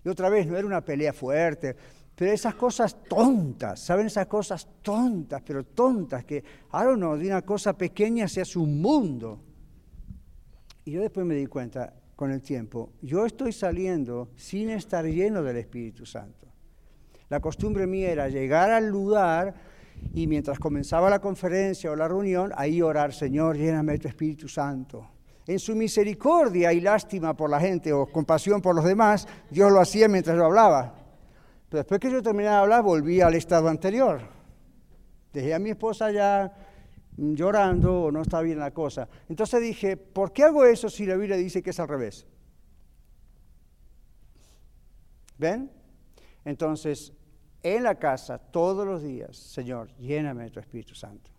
Y 0.04 0.10
otra 0.10 0.28
vez, 0.28 0.46
no 0.46 0.58
era 0.58 0.68
una 0.68 0.82
pelea 0.82 1.14
fuerte, 1.14 1.78
pero 2.16 2.32
esas 2.32 2.56
cosas 2.56 3.04
tontas, 3.04 3.80
¿saben? 3.80 4.08
Esas 4.08 4.28
cosas 4.28 4.68
tontas, 4.82 5.42
pero 5.46 5.64
tontas, 5.64 6.24
que, 6.26 6.38
I 6.38 6.84
don't 6.84 6.98
know, 6.98 7.18
de 7.18 7.28
una 7.28 7.42
cosa 7.42 7.74
pequeña 7.74 8.28
se 8.28 8.42
hace 8.42 8.60
un 8.60 8.82
mundo. 8.82 9.40
Y 10.86 10.92
yo 10.92 11.02
después 11.02 11.26
me 11.26 11.36
di 11.36 11.48
cuenta, 11.48 11.94
con 12.16 12.32
el 12.32 12.42
tiempo, 12.42 12.92
yo 13.02 13.26
estoy 13.26 13.52
saliendo 13.52 14.30
sin 14.36 14.70
estar 14.70 15.06
lleno 15.06 15.42
del 15.42 15.58
Espíritu 15.58 16.06
Santo. 16.06 16.48
La 17.30 17.40
costumbre 17.40 17.88
mía 17.88 18.12
era 18.12 18.30
llegar 18.30 18.70
al 18.70 18.88
lugar 18.88 19.56
y 20.14 20.28
mientras 20.28 20.60
comenzaba 20.60 21.10
la 21.10 21.20
conferencia 21.20 21.92
o 21.92 21.96
la 21.96 22.08
reunión, 22.08 22.52
ahí 22.56 22.82
orar, 22.82 23.14
Señor, 23.14 23.58
lléname 23.58 23.98
tu 23.98 24.08
Espíritu 24.08 24.48
Santo. 24.48 25.10
En 25.48 25.60
su 25.60 25.76
misericordia 25.76 26.72
y 26.72 26.80
lástima 26.80 27.36
por 27.36 27.50
la 27.50 27.60
gente 27.60 27.92
o 27.92 28.06
compasión 28.06 28.62
por 28.62 28.76
los 28.76 28.86
demás, 28.86 29.28
Dios 29.50 29.72
lo 29.72 29.82
hacía 29.82 30.08
mientras 30.08 30.38
yo 30.38 30.46
hablaba. 30.46 31.03
Pero 31.74 31.82
después 31.82 32.00
que 32.00 32.12
yo 32.12 32.22
terminé 32.22 32.50
de 32.50 32.56
hablar, 32.56 32.84
volví 32.84 33.20
al 33.20 33.34
estado 33.34 33.68
anterior. 33.68 34.22
Dejé 35.34 35.56
a 35.56 35.58
mi 35.58 35.72
esposa 35.72 36.12
ya 36.12 36.54
llorando 37.18 38.04
o 38.04 38.12
no 38.12 38.22
estaba 38.22 38.44
bien 38.44 38.60
la 38.60 38.70
cosa. 38.70 39.10
Entonces 39.28 39.60
dije, 39.60 39.98
¿por 39.98 40.32
qué 40.32 40.44
hago 40.44 40.66
eso 40.66 40.88
si 40.88 41.08
la 41.08 41.16
Biblia 41.16 41.36
dice 41.36 41.64
que 41.64 41.72
es 41.72 41.80
al 41.80 41.88
revés? 41.88 42.28
¿Ven? 45.40 45.72
Entonces, 46.46 47.12
en 47.64 47.82
la 47.82 47.96
casa 47.96 48.38
todos 48.38 48.86
los 48.86 49.02
días, 49.02 49.36
Señor, 49.36 49.92
lléname 49.98 50.44
de 50.44 50.52
tu 50.52 50.60
Espíritu 50.60 50.94
Santo. 50.94 51.32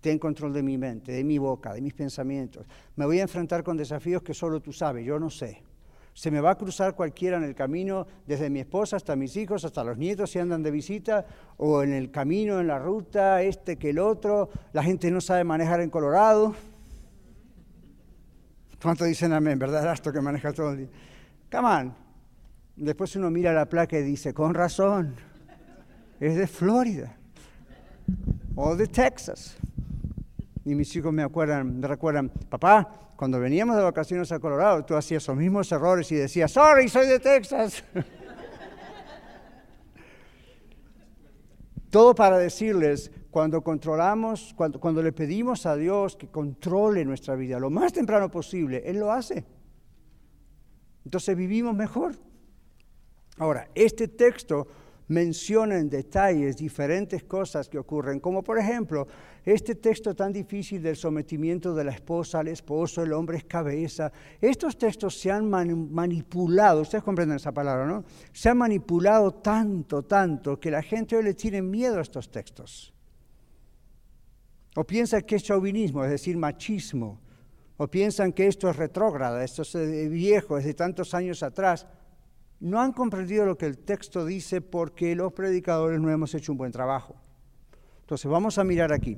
Ten 0.00 0.18
control 0.18 0.54
de 0.54 0.62
mi 0.62 0.78
mente, 0.78 1.12
de 1.12 1.22
mi 1.22 1.36
boca, 1.36 1.74
de 1.74 1.82
mis 1.82 1.92
pensamientos. 1.92 2.66
Me 2.96 3.04
voy 3.04 3.18
a 3.18 3.24
enfrentar 3.24 3.62
con 3.62 3.76
desafíos 3.76 4.22
que 4.22 4.32
solo 4.32 4.62
tú 4.62 4.72
sabes, 4.72 5.04
yo 5.04 5.18
no 5.18 5.28
sé. 5.28 5.62
Se 6.14 6.30
me 6.30 6.40
va 6.40 6.52
a 6.52 6.54
cruzar 6.56 6.94
cualquiera 6.94 7.36
en 7.36 7.42
el 7.42 7.56
camino, 7.56 8.06
desde 8.24 8.48
mi 8.48 8.60
esposa 8.60 8.96
hasta 8.96 9.16
mis 9.16 9.36
hijos, 9.36 9.64
hasta 9.64 9.82
los 9.82 9.98
nietos 9.98 10.30
si 10.30 10.38
andan 10.38 10.62
de 10.62 10.70
visita, 10.70 11.26
o 11.56 11.82
en 11.82 11.92
el 11.92 12.12
camino, 12.12 12.60
en 12.60 12.68
la 12.68 12.78
ruta, 12.78 13.42
este 13.42 13.76
que 13.76 13.90
el 13.90 13.98
otro. 13.98 14.48
La 14.72 14.84
gente 14.84 15.10
no 15.10 15.20
sabe 15.20 15.42
manejar 15.42 15.80
en 15.80 15.90
Colorado. 15.90 16.54
¿Cuánto 18.80 19.04
dicen 19.04 19.32
amén? 19.32 19.58
¿Verdad? 19.58 19.92
Esto 19.92 20.12
que 20.12 20.20
maneja 20.20 20.52
todo 20.52 20.70
el 20.70 20.78
día. 20.78 20.88
Come 21.50 21.68
on. 21.68 21.94
Después 22.76 23.16
uno 23.16 23.28
mira 23.30 23.52
la 23.52 23.68
placa 23.68 23.98
y 23.98 24.02
dice, 24.02 24.32
con 24.32 24.54
razón, 24.54 25.16
es 26.20 26.36
de 26.36 26.46
Florida 26.46 27.16
o 28.54 28.76
de 28.76 28.86
Texas. 28.86 29.56
Y 30.64 30.74
mis 30.74 30.94
hijos 30.96 31.12
me 31.12 31.22
acuerdan, 31.22 31.78
me 31.78 31.86
recuerdan, 31.86 32.30
papá, 32.30 33.12
cuando 33.16 33.38
veníamos 33.38 33.76
de 33.76 33.82
vacaciones 33.82 34.32
a 34.32 34.40
Colorado, 34.40 34.84
tú 34.84 34.96
hacías 34.96 35.26
los 35.28 35.36
mismos 35.36 35.70
errores 35.70 36.10
y 36.10 36.16
decías, 36.16 36.50
sorry, 36.50 36.88
soy 36.88 37.06
de 37.06 37.20
Texas. 37.20 37.84
Todo 41.90 42.14
para 42.14 42.38
decirles, 42.38 43.10
cuando 43.30 43.62
controlamos, 43.62 44.54
cuando, 44.56 44.80
cuando 44.80 45.02
le 45.02 45.12
pedimos 45.12 45.66
a 45.66 45.76
Dios 45.76 46.16
que 46.16 46.28
controle 46.28 47.04
nuestra 47.04 47.34
vida 47.34 47.58
lo 47.58 47.70
más 47.70 47.92
temprano 47.92 48.30
posible, 48.30 48.82
Él 48.86 48.98
lo 48.98 49.12
hace. 49.12 49.44
Entonces 51.04 51.36
vivimos 51.36 51.74
mejor. 51.74 52.14
Ahora, 53.38 53.68
este 53.74 54.08
texto 54.08 54.66
menciona 55.08 55.78
en 55.78 55.90
detalles 55.90 56.56
diferentes 56.56 57.24
cosas 57.24 57.68
que 57.68 57.78
ocurren, 57.78 58.20
como 58.20 58.42
por 58.42 58.58
ejemplo 58.58 59.06
este 59.44 59.74
texto 59.74 60.14
tan 60.14 60.32
difícil 60.32 60.82
del 60.82 60.96
sometimiento 60.96 61.74
de 61.74 61.84
la 61.84 61.92
esposa 61.92 62.40
al 62.40 62.48
esposo, 62.48 63.02
el 63.02 63.12
hombre 63.12 63.36
es 63.36 63.44
cabeza. 63.44 64.10
Estos 64.40 64.78
textos 64.78 65.18
se 65.18 65.30
han 65.30 65.48
manipulado, 65.48 66.80
ustedes 66.80 67.04
comprenden 67.04 67.36
esa 67.36 67.52
palabra, 67.52 67.86
¿no? 67.86 68.04
Se 68.32 68.48
han 68.48 68.58
manipulado 68.58 69.32
tanto, 69.32 70.02
tanto, 70.02 70.58
que 70.58 70.70
la 70.70 70.82
gente 70.82 71.16
hoy 71.16 71.24
le 71.24 71.34
tiene 71.34 71.60
miedo 71.60 71.98
a 71.98 72.02
estos 72.02 72.30
textos. 72.30 72.94
O 74.76 74.84
piensa 74.84 75.22
que 75.22 75.36
es 75.36 75.44
chauvinismo, 75.44 76.04
es 76.04 76.10
decir, 76.10 76.36
machismo. 76.36 77.20
O 77.76 77.88
piensan 77.88 78.32
que 78.32 78.46
esto 78.46 78.70
es 78.70 78.76
retrógrada, 78.76 79.44
esto 79.44 79.62
es 79.62 79.74
eh, 79.74 80.08
viejo, 80.08 80.56
es 80.56 80.64
de 80.64 80.74
tantos 80.74 81.12
años 81.12 81.42
atrás 81.42 81.86
no 82.60 82.80
han 82.80 82.92
comprendido 82.92 83.44
lo 83.44 83.58
que 83.58 83.66
el 83.66 83.76
texto 83.76 84.24
dice 84.24 84.62
porque 84.62 85.14
los 85.14 85.34
predicadores 85.34 86.00
no 86.00 86.10
hemos 86.10 86.34
hecho 86.34 86.50
un 86.52 86.56
buen 86.56 86.72
trabajo. 86.72 87.14
Entonces 88.04 88.30
vamos 88.30 88.58
a 88.58 88.64
mirar 88.64 88.92
aquí. 88.92 89.16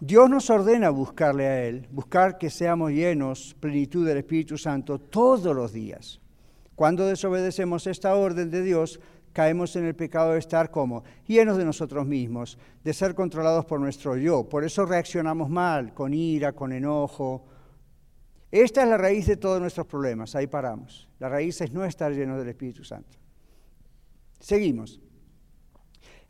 Dios 0.00 0.28
nos 0.28 0.50
ordena 0.50 0.90
buscarle 0.90 1.46
a 1.46 1.64
Él, 1.64 1.86
buscar 1.90 2.36
que 2.36 2.50
seamos 2.50 2.90
llenos, 2.90 3.56
plenitud 3.58 4.06
del 4.06 4.18
Espíritu 4.18 4.58
Santo 4.58 4.98
todos 4.98 5.56
los 5.56 5.72
días. 5.72 6.20
Cuando 6.74 7.06
desobedecemos 7.06 7.86
esta 7.86 8.14
orden 8.14 8.50
de 8.50 8.62
Dios, 8.62 9.00
caemos 9.32 9.74
en 9.76 9.86
el 9.86 9.94
pecado 9.94 10.32
de 10.32 10.38
estar 10.38 10.70
como 10.70 11.02
llenos 11.26 11.56
de 11.56 11.64
nosotros 11.64 12.06
mismos, 12.06 12.58
de 12.84 12.92
ser 12.92 13.14
controlados 13.14 13.64
por 13.64 13.80
nuestro 13.80 14.16
yo. 14.16 14.46
Por 14.48 14.64
eso 14.64 14.84
reaccionamos 14.84 15.48
mal, 15.48 15.94
con 15.94 16.12
ira, 16.12 16.52
con 16.52 16.72
enojo, 16.72 17.46
esta 18.50 18.82
es 18.82 18.88
la 18.88 18.96
raíz 18.96 19.26
de 19.26 19.36
todos 19.36 19.60
nuestros 19.60 19.86
problemas, 19.86 20.34
ahí 20.34 20.46
paramos. 20.46 21.08
La 21.18 21.28
raíz 21.28 21.60
es 21.60 21.72
no 21.72 21.84
estar 21.84 22.12
lleno 22.12 22.38
del 22.38 22.48
Espíritu 22.48 22.84
Santo. 22.84 23.18
Seguimos. 24.38 25.00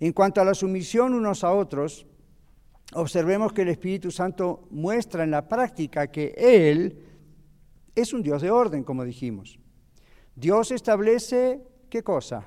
En 0.00 0.12
cuanto 0.12 0.40
a 0.40 0.44
la 0.44 0.54
sumisión 0.54 1.14
unos 1.14 1.44
a 1.44 1.52
otros, 1.52 2.06
observemos 2.94 3.52
que 3.52 3.62
el 3.62 3.68
Espíritu 3.68 4.10
Santo 4.10 4.66
muestra 4.70 5.24
en 5.24 5.30
la 5.30 5.48
práctica 5.48 6.08
que 6.08 6.34
Él 6.36 7.02
es 7.94 8.12
un 8.12 8.22
Dios 8.22 8.42
de 8.42 8.50
orden, 8.50 8.84
como 8.84 9.04
dijimos. 9.04 9.58
Dios 10.34 10.70
establece, 10.70 11.62
¿qué 11.88 12.02
cosa? 12.02 12.44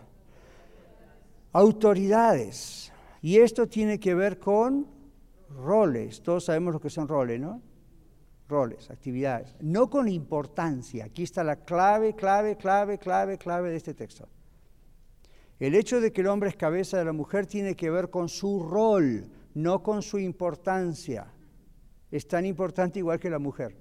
Autoridades. 1.54 2.94
Y 3.22 3.38
esto 3.38 3.68
tiene 3.68 4.00
que 4.00 4.14
ver 4.14 4.40
con 4.40 4.88
roles. 5.50 6.22
Todos 6.22 6.46
sabemos 6.46 6.74
lo 6.74 6.80
que 6.80 6.92
son 6.92 7.08
roles, 7.08 7.40
¿no? 7.40 7.62
roles, 8.50 8.90
actividades, 8.90 9.56
no 9.62 9.90
con 9.90 10.10
importancia. 10.10 11.06
Aquí 11.06 11.24
está 11.24 11.44
la 11.44 11.58
clave, 11.58 12.16
clave, 12.16 12.58
clave, 12.58 12.98
clave, 12.98 13.38
clave 13.38 13.70
de 13.70 13.78
este 13.78 13.94
texto. 13.94 14.28
El 15.60 15.76
hecho 15.76 16.00
de 16.00 16.14
que 16.14 16.22
el 16.22 16.28
hombre 16.28 16.50
es 16.50 16.56
cabeza 16.56 16.98
de 16.98 17.06
la 17.06 17.12
mujer 17.12 17.46
tiene 17.46 17.76
que 17.76 17.90
ver 17.90 18.10
con 18.10 18.30
su 18.30 18.64
rol, 18.64 19.30
no 19.54 19.84
con 19.84 20.02
su 20.02 20.18
importancia. 20.18 21.34
Es 22.10 22.28
tan 22.28 22.46
importante 22.46 23.00
igual 23.00 23.20
que 23.20 23.30
la 23.30 23.40
mujer. 23.40 23.76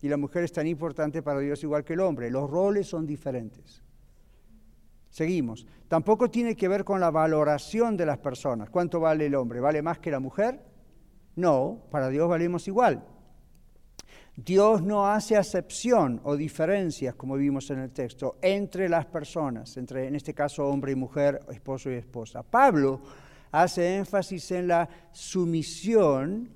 Y 0.00 0.08
la 0.08 0.16
mujer 0.16 0.44
es 0.44 0.52
tan 0.52 0.66
importante 0.66 1.22
para 1.22 1.40
Dios 1.40 1.62
igual 1.62 1.84
que 1.84 1.92
el 1.92 2.00
hombre. 2.00 2.30
Los 2.30 2.50
roles 2.50 2.88
son 2.88 3.06
diferentes. 3.06 3.84
Seguimos. 5.10 5.66
Tampoco 5.86 6.30
tiene 6.30 6.56
que 6.56 6.68
ver 6.68 6.84
con 6.84 6.98
la 6.98 7.10
valoración 7.10 7.96
de 7.98 8.06
las 8.06 8.18
personas. 8.18 8.70
¿Cuánto 8.70 8.98
vale 8.98 9.26
el 9.26 9.34
hombre? 9.34 9.60
¿Vale 9.60 9.82
más 9.82 9.98
que 9.98 10.10
la 10.10 10.18
mujer? 10.18 10.64
No, 11.36 11.82
para 11.90 12.08
Dios 12.08 12.28
valemos 12.28 12.66
igual. 12.66 13.04
Dios 14.34 14.82
no 14.82 15.06
hace 15.06 15.36
acepción 15.36 16.20
o 16.24 16.36
diferencias, 16.36 17.14
como 17.14 17.36
vimos 17.36 17.70
en 17.70 17.80
el 17.80 17.90
texto, 17.90 18.36
entre 18.40 18.88
las 18.88 19.04
personas, 19.04 19.76
entre 19.76 20.08
en 20.08 20.14
este 20.14 20.32
caso 20.32 20.66
hombre 20.66 20.92
y 20.92 20.94
mujer, 20.94 21.40
esposo 21.50 21.90
y 21.90 21.94
esposa. 21.94 22.42
Pablo 22.42 23.00
hace 23.50 23.96
énfasis 23.96 24.50
en 24.52 24.68
la 24.68 24.88
sumisión, 25.12 26.48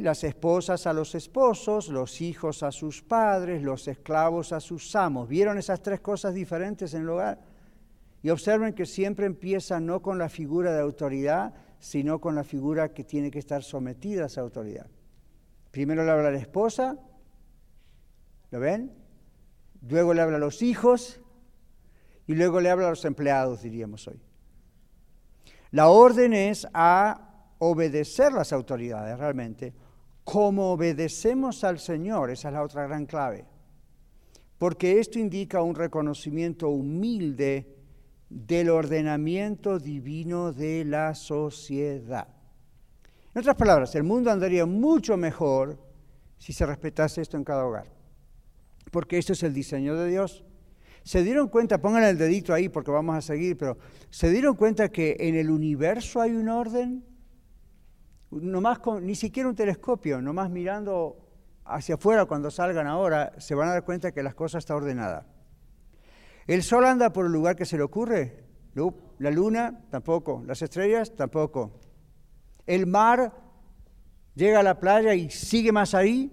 las 0.00 0.22
esposas 0.22 0.86
a 0.86 0.92
los 0.92 1.16
esposos, 1.16 1.88
los 1.88 2.20
hijos 2.20 2.62
a 2.62 2.70
sus 2.70 3.02
padres, 3.02 3.62
los 3.62 3.88
esclavos 3.88 4.52
a 4.52 4.60
sus 4.60 4.94
amos. 4.94 5.28
¿Vieron 5.28 5.58
esas 5.58 5.82
tres 5.82 6.00
cosas 6.00 6.32
diferentes 6.32 6.94
en 6.94 7.02
el 7.02 7.08
hogar? 7.08 7.40
Y 8.22 8.30
observen 8.30 8.72
que 8.72 8.86
siempre 8.86 9.26
empieza 9.26 9.80
no 9.80 10.00
con 10.00 10.16
la 10.16 10.28
figura 10.28 10.72
de 10.72 10.80
autoridad, 10.80 11.54
sino 11.80 12.20
con 12.20 12.36
la 12.36 12.44
figura 12.44 12.94
que 12.94 13.02
tiene 13.02 13.32
que 13.32 13.40
estar 13.40 13.64
sometida 13.64 14.22
a 14.22 14.26
esa 14.26 14.42
autoridad. 14.42 14.86
Primero 15.72 16.04
le 16.04 16.10
habla 16.10 16.30
la 16.30 16.38
esposa, 16.38 16.98
¿lo 18.50 18.60
ven? 18.60 18.92
Luego 19.88 20.12
le 20.12 20.20
habla 20.20 20.36
a 20.36 20.40
los 20.40 20.62
hijos 20.62 21.20
y 22.26 22.34
luego 22.34 22.60
le 22.60 22.70
habla 22.70 22.88
a 22.88 22.90
los 22.90 23.04
empleados, 23.06 23.62
diríamos 23.62 24.06
hoy. 24.06 24.20
La 25.70 25.88
orden 25.88 26.34
es 26.34 26.68
a 26.74 27.46
obedecer 27.58 28.32
las 28.34 28.52
autoridades 28.52 29.18
realmente, 29.18 29.72
como 30.24 30.72
obedecemos 30.72 31.64
al 31.64 31.78
Señor, 31.78 32.30
esa 32.30 32.48
es 32.48 32.54
la 32.54 32.62
otra 32.62 32.86
gran 32.86 33.06
clave, 33.06 33.46
porque 34.58 35.00
esto 35.00 35.18
indica 35.18 35.62
un 35.62 35.74
reconocimiento 35.74 36.68
humilde 36.68 37.78
del 38.28 38.68
ordenamiento 38.68 39.78
divino 39.78 40.52
de 40.52 40.84
la 40.84 41.14
sociedad. 41.14 42.41
En 43.34 43.40
otras 43.40 43.56
palabras, 43.56 43.94
el 43.94 44.02
mundo 44.02 44.30
andaría 44.30 44.66
mucho 44.66 45.16
mejor 45.16 45.78
si 46.36 46.52
se 46.52 46.66
respetase 46.66 47.22
esto 47.22 47.36
en 47.36 47.44
cada 47.44 47.64
hogar, 47.64 47.86
porque 48.90 49.16
esto 49.16 49.32
es 49.32 49.42
el 49.42 49.54
diseño 49.54 49.96
de 49.96 50.08
Dios. 50.08 50.44
Se 51.02 51.22
dieron 51.22 51.48
cuenta, 51.48 51.80
pongan 51.80 52.04
el 52.04 52.18
dedito 52.18 52.52
ahí 52.52 52.68
porque 52.68 52.90
vamos 52.90 53.16
a 53.16 53.22
seguir, 53.22 53.56
pero 53.56 53.78
se 54.10 54.30
dieron 54.30 54.54
cuenta 54.54 54.90
que 54.90 55.16
en 55.18 55.34
el 55.34 55.50
universo 55.50 56.20
hay 56.20 56.32
un 56.32 56.48
orden, 56.48 57.04
nomás 58.30 58.78
con, 58.80 59.06
ni 59.06 59.14
siquiera 59.14 59.48
un 59.48 59.54
telescopio, 59.54 60.20
nomás 60.20 60.50
mirando 60.50 61.16
hacia 61.64 61.94
afuera 61.94 62.26
cuando 62.26 62.50
salgan 62.50 62.86
ahora, 62.86 63.32
se 63.38 63.54
van 63.54 63.68
a 63.68 63.72
dar 63.72 63.84
cuenta 63.84 64.12
que 64.12 64.22
las 64.22 64.34
cosas 64.34 64.60
están 64.60 64.76
ordenadas. 64.76 65.24
¿El 66.46 66.62
sol 66.62 66.84
anda 66.84 67.12
por 67.12 67.26
el 67.26 67.32
lugar 67.32 67.56
que 67.56 67.64
se 67.64 67.76
le 67.76 67.82
ocurre? 67.82 68.44
La 69.18 69.30
luna 69.30 69.84
tampoco. 69.90 70.42
Las 70.46 70.60
estrellas 70.62 71.14
tampoco. 71.14 71.80
El 72.66 72.86
mar 72.86 73.32
llega 74.34 74.60
a 74.60 74.62
la 74.62 74.78
playa 74.78 75.14
y 75.14 75.30
sigue 75.30 75.72
más 75.72 75.94
ahí. 75.94 76.30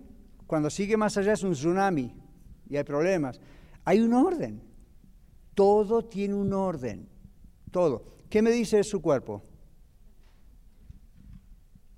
Cuando 0.48 0.70
sigue 0.70 0.98
más 0.98 1.18
allá 1.18 1.34
es 1.34 1.44
un 1.44 1.54
tsunami 1.54 2.16
y 2.70 2.78
hay 2.78 2.84
problemas. 2.84 3.40
Hay 3.86 4.00
un 4.00 4.14
orden. 4.14 4.62
Todo 5.54 6.06
tiene 6.06 6.36
un 6.36 6.54
orden. 6.54 7.10
Todo. 7.72 8.06
¿Qué 8.30 8.42
me 8.42 8.52
dice 8.52 8.84
su 8.84 9.02
cuerpo? 9.02 9.44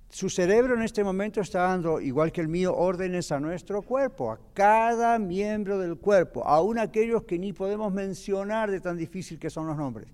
Su 0.08 0.28
cerebro 0.28 0.74
en 0.74 0.82
este 0.82 1.02
momento 1.02 1.40
está 1.40 1.62
dando, 1.62 1.98
igual 1.98 2.32
que 2.32 2.42
el 2.42 2.48
mío, 2.48 2.74
órdenes 2.76 3.32
a 3.32 3.40
nuestro 3.40 3.80
cuerpo, 3.80 4.30
a 4.30 4.38
cada 4.52 5.18
miembro 5.18 5.78
del 5.78 5.96
cuerpo, 5.96 6.46
aún 6.46 6.78
aquellos 6.78 7.24
que 7.24 7.38
ni 7.38 7.54
podemos 7.54 7.90
mencionar 7.90 8.70
de 8.70 8.80
tan 8.80 8.98
difícil 8.98 9.38
que 9.38 9.48
son 9.48 9.66
los 9.66 9.76
nombres. 9.76 10.08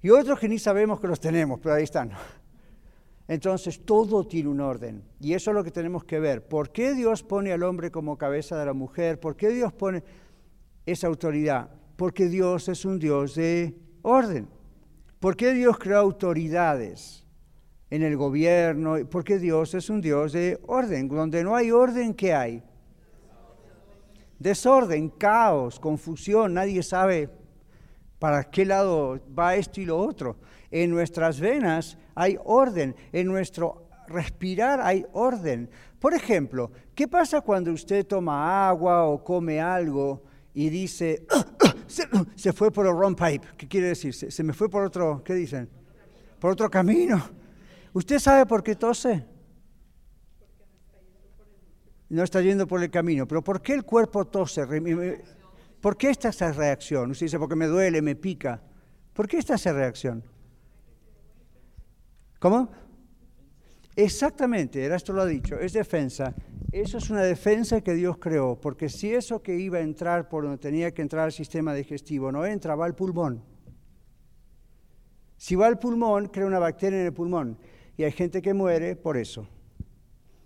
Y 0.00 0.08
otros 0.08 0.38
que 0.38 0.48
ni 0.48 0.58
sabemos 0.58 0.98
que 0.98 1.08
los 1.08 1.20
tenemos, 1.20 1.60
pero 1.60 1.74
ahí 1.74 1.84
están. 1.84 2.12
Entonces 3.28 3.84
todo 3.84 4.26
tiene 4.26 4.48
un 4.48 4.60
orden 4.60 5.02
y 5.20 5.34
eso 5.34 5.50
es 5.50 5.54
lo 5.54 5.64
que 5.64 5.70
tenemos 5.70 6.04
que 6.04 6.18
ver. 6.18 6.46
¿Por 6.46 6.72
qué 6.72 6.94
Dios 6.94 7.22
pone 7.22 7.52
al 7.52 7.62
hombre 7.62 7.90
como 7.90 8.18
cabeza 8.18 8.58
de 8.58 8.66
la 8.66 8.72
mujer? 8.72 9.20
¿Por 9.20 9.36
qué 9.36 9.50
Dios 9.50 9.72
pone 9.72 10.02
esa 10.84 11.06
autoridad? 11.06 11.70
Porque 11.96 12.28
Dios 12.28 12.68
es 12.68 12.84
un 12.84 12.98
Dios 12.98 13.34
de 13.36 13.76
orden. 14.02 14.48
¿Por 15.20 15.36
qué 15.36 15.52
Dios 15.52 15.78
creó 15.78 15.98
autoridades 15.98 17.24
en 17.90 18.02
el 18.02 18.16
gobierno? 18.16 18.96
Porque 19.08 19.38
Dios 19.38 19.72
es 19.74 19.88
un 19.88 20.00
Dios 20.00 20.32
de 20.32 20.58
orden. 20.66 21.08
Donde 21.08 21.44
no 21.44 21.54
hay 21.54 21.70
orden, 21.70 22.14
¿qué 22.14 22.34
hay? 22.34 22.62
Desorden, 24.40 25.08
caos, 25.10 25.78
confusión, 25.78 26.54
nadie 26.54 26.82
sabe 26.82 27.30
para 28.18 28.42
qué 28.50 28.64
lado 28.64 29.20
va 29.38 29.54
esto 29.54 29.80
y 29.80 29.84
lo 29.84 29.96
otro. 29.98 30.38
En 30.72 30.90
nuestras 30.90 31.38
venas 31.38 31.96
hay 32.14 32.38
orden, 32.44 32.94
en 33.12 33.26
nuestro 33.26 33.88
respirar 34.08 34.80
hay 34.80 35.04
orden. 35.12 35.70
Por 35.98 36.14
ejemplo, 36.14 36.70
¿qué 36.94 37.08
pasa 37.08 37.40
cuando 37.40 37.72
usted 37.72 38.06
toma 38.06 38.68
agua 38.68 39.04
o 39.04 39.22
come 39.22 39.60
algo 39.60 40.22
y 40.54 40.68
dice, 40.68 41.26
ah, 41.30 41.74
se, 42.36 42.52
fue 42.52 42.70
por 42.70 42.86
el 42.86 42.94
wrong 42.94 43.16
pipe? 43.16 43.46
¿Qué 43.56 43.68
quiere 43.68 43.88
decir? 43.88 44.14
Se, 44.14 44.30
se 44.30 44.42
me 44.42 44.52
fue 44.52 44.68
por 44.68 44.84
otro, 44.84 45.22
¿qué 45.24 45.34
dicen? 45.34 45.68
Por 46.38 46.52
otro 46.52 46.70
camino. 46.70 47.22
¿Usted 47.92 48.18
sabe 48.18 48.46
por 48.46 48.62
qué 48.62 48.74
tose? 48.74 49.32
no 52.12 52.22
está 52.22 52.42
yendo 52.42 52.66
por 52.66 52.82
el 52.82 52.90
camino. 52.90 53.26
Pero 53.26 53.42
¿por 53.42 53.62
qué 53.62 53.72
el 53.72 53.84
cuerpo 53.84 54.26
tose? 54.26 54.66
¿Por 55.80 55.96
qué 55.96 56.10
está 56.10 56.28
esa 56.28 56.52
reacción? 56.52 57.10
Usted 57.10 57.26
dice, 57.26 57.38
porque 57.38 57.56
me 57.56 57.66
duele, 57.66 58.02
me 58.02 58.14
pica. 58.14 58.62
¿Por 59.14 59.26
qué 59.26 59.38
está 59.38 59.54
esa 59.54 59.72
reacción? 59.72 60.22
¿Cómo? 62.42 62.68
Exactamente, 63.94 64.92
esto 64.92 65.12
lo 65.12 65.22
ha 65.22 65.26
dicho, 65.26 65.60
es 65.60 65.74
defensa. 65.74 66.34
Eso 66.72 66.98
es 66.98 67.08
una 67.08 67.22
defensa 67.22 67.82
que 67.82 67.94
Dios 67.94 68.18
creó, 68.18 68.60
porque 68.60 68.88
si 68.88 69.14
eso 69.14 69.40
que 69.40 69.56
iba 69.56 69.78
a 69.78 69.82
entrar 69.82 70.28
por 70.28 70.42
donde 70.42 70.58
tenía 70.58 70.92
que 70.92 71.02
entrar 71.02 71.26
el 71.26 71.32
sistema 71.32 71.72
digestivo 71.72 72.32
no 72.32 72.44
entra, 72.44 72.74
va 72.74 72.86
al 72.86 72.96
pulmón. 72.96 73.44
Si 75.36 75.54
va 75.54 75.68
al 75.68 75.78
pulmón, 75.78 76.30
crea 76.30 76.46
una 76.46 76.58
bacteria 76.58 76.98
en 76.98 77.06
el 77.06 77.12
pulmón. 77.12 77.58
Y 77.96 78.02
hay 78.02 78.10
gente 78.10 78.42
que 78.42 78.52
muere 78.52 78.96
por 78.96 79.16
eso. 79.16 79.46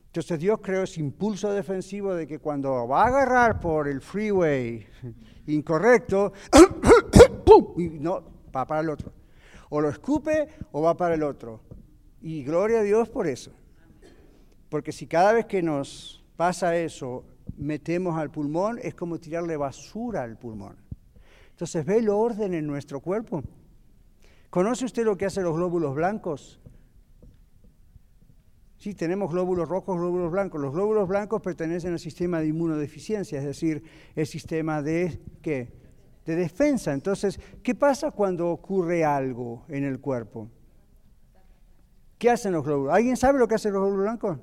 Entonces 0.09 0.38
Dios 0.38 0.61
creó 0.62 0.82
ese 0.82 1.00
impulso 1.00 1.50
defensivo 1.50 2.14
de 2.14 2.26
que 2.26 2.40
cuando 2.40 2.87
va 2.87 3.04
a 3.04 3.06
agarrar 3.06 3.59
por 3.59 3.88
el 3.88 4.02
freeway 4.02 4.87
incorrecto, 5.46 6.35
y 7.78 7.88
no, 7.88 8.22
va 8.54 8.66
para 8.66 8.82
el 8.82 8.90
otro. 8.90 9.14
O 9.70 9.80
lo 9.80 9.88
escupe 9.88 10.46
o 10.72 10.82
va 10.82 10.94
para 10.94 11.14
el 11.14 11.22
otro. 11.22 11.62
Y 12.20 12.42
gloria 12.44 12.81
a 12.81 12.83
Dios 12.83 13.09
por 13.09 13.26
eso. 13.26 13.52
Porque 14.68 14.92
si 14.92 15.07
cada 15.07 15.33
vez 15.33 15.46
que 15.46 15.62
nos 15.62 16.24
pasa 16.37 16.76
eso 16.76 17.24
metemos 17.57 18.18
al 18.18 18.31
pulmón, 18.31 18.79
es 18.83 18.94
como 18.94 19.18
tirarle 19.18 19.57
basura 19.57 20.22
al 20.22 20.37
pulmón. 20.37 20.76
Entonces 21.50 21.85
ve 21.87 21.98
el 21.98 22.09
orden 22.09 22.52
en 22.55 22.66
nuestro 22.66 23.00
cuerpo. 23.00 23.42
¿Conoce 24.50 24.85
usted 24.85 25.05
lo 25.05 25.16
que 25.16 25.26
hacen 25.26 25.44
los 25.44 25.57
glóbulos 25.57 25.94
blancos? 25.94 26.61
Sí, 28.79 28.94
tenemos 28.94 29.31
glóbulos 29.33 29.68
rojos, 29.68 29.96
glóbulos 29.96 30.31
blancos. 30.31 30.61
Los 30.61 30.72
glóbulos 30.72 31.09
blancos 31.09 31.40
pertenecen 31.40 31.92
al 31.92 31.98
sistema 31.98 32.40
de 32.40 32.48
inmunodeficiencia, 32.48 33.38
es 33.38 33.44
decir, 33.44 33.83
el 34.14 34.26
sistema 34.26 34.83
de 34.83 35.18
¿qué? 35.40 35.72
De 36.24 36.37
defensa. 36.37 36.92
Entonces, 36.92 37.40
¿qué 37.62 37.74
pasa 37.74 38.11
cuando 38.11 38.50
ocurre 38.50 39.05
algo 39.05 39.64
en 39.68 39.85
el 39.85 40.00
cuerpo? 40.00 40.50
¿Qué 42.18 42.31
hacen 42.31 42.52
los 42.52 42.64
glóbulos? 42.64 42.94
¿Alguien 42.94 43.16
sabe 43.16 43.38
lo 43.38 43.46
que 43.46 43.57
hacen 43.57 43.72
los 43.72 43.81
glóbulos 43.81 44.05
blancos? 44.05 44.38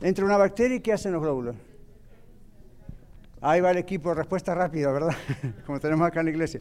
Entra 0.00 0.24
una 0.24 0.36
bacteria 0.36 0.76
y 0.76 0.80
¿qué 0.80 0.92
hacen 0.92 1.12
los 1.12 1.22
glóbulos? 1.22 1.56
Ahí 3.40 3.60
va 3.60 3.70
el 3.70 3.78
equipo 3.78 4.14
respuesta 4.14 4.54
rápida, 4.54 4.92
¿verdad? 4.92 5.14
Como 5.66 5.80
tenemos 5.80 6.06
acá 6.06 6.20
en 6.20 6.26
la 6.26 6.32
iglesia. 6.32 6.60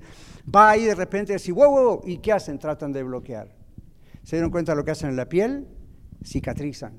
Va 0.54 0.72
ahí 0.72 0.86
de 0.86 0.96
repente 0.96 1.34
y 1.34 1.36
dice, 1.36 1.52
wow, 1.52 1.70
wow, 1.70 2.02
¿y 2.06 2.18
qué 2.18 2.32
hacen? 2.32 2.58
Tratan 2.58 2.92
de 2.92 3.04
bloquear. 3.04 3.50
¿Se 4.24 4.36
dieron 4.36 4.52
cuenta 4.52 4.72
de 4.72 4.78
lo 4.78 4.86
que 4.86 4.92
hacen 4.92 5.10
en 5.10 5.16
la 5.16 5.28
piel? 5.28 5.68
Cicatrizan. 6.24 6.94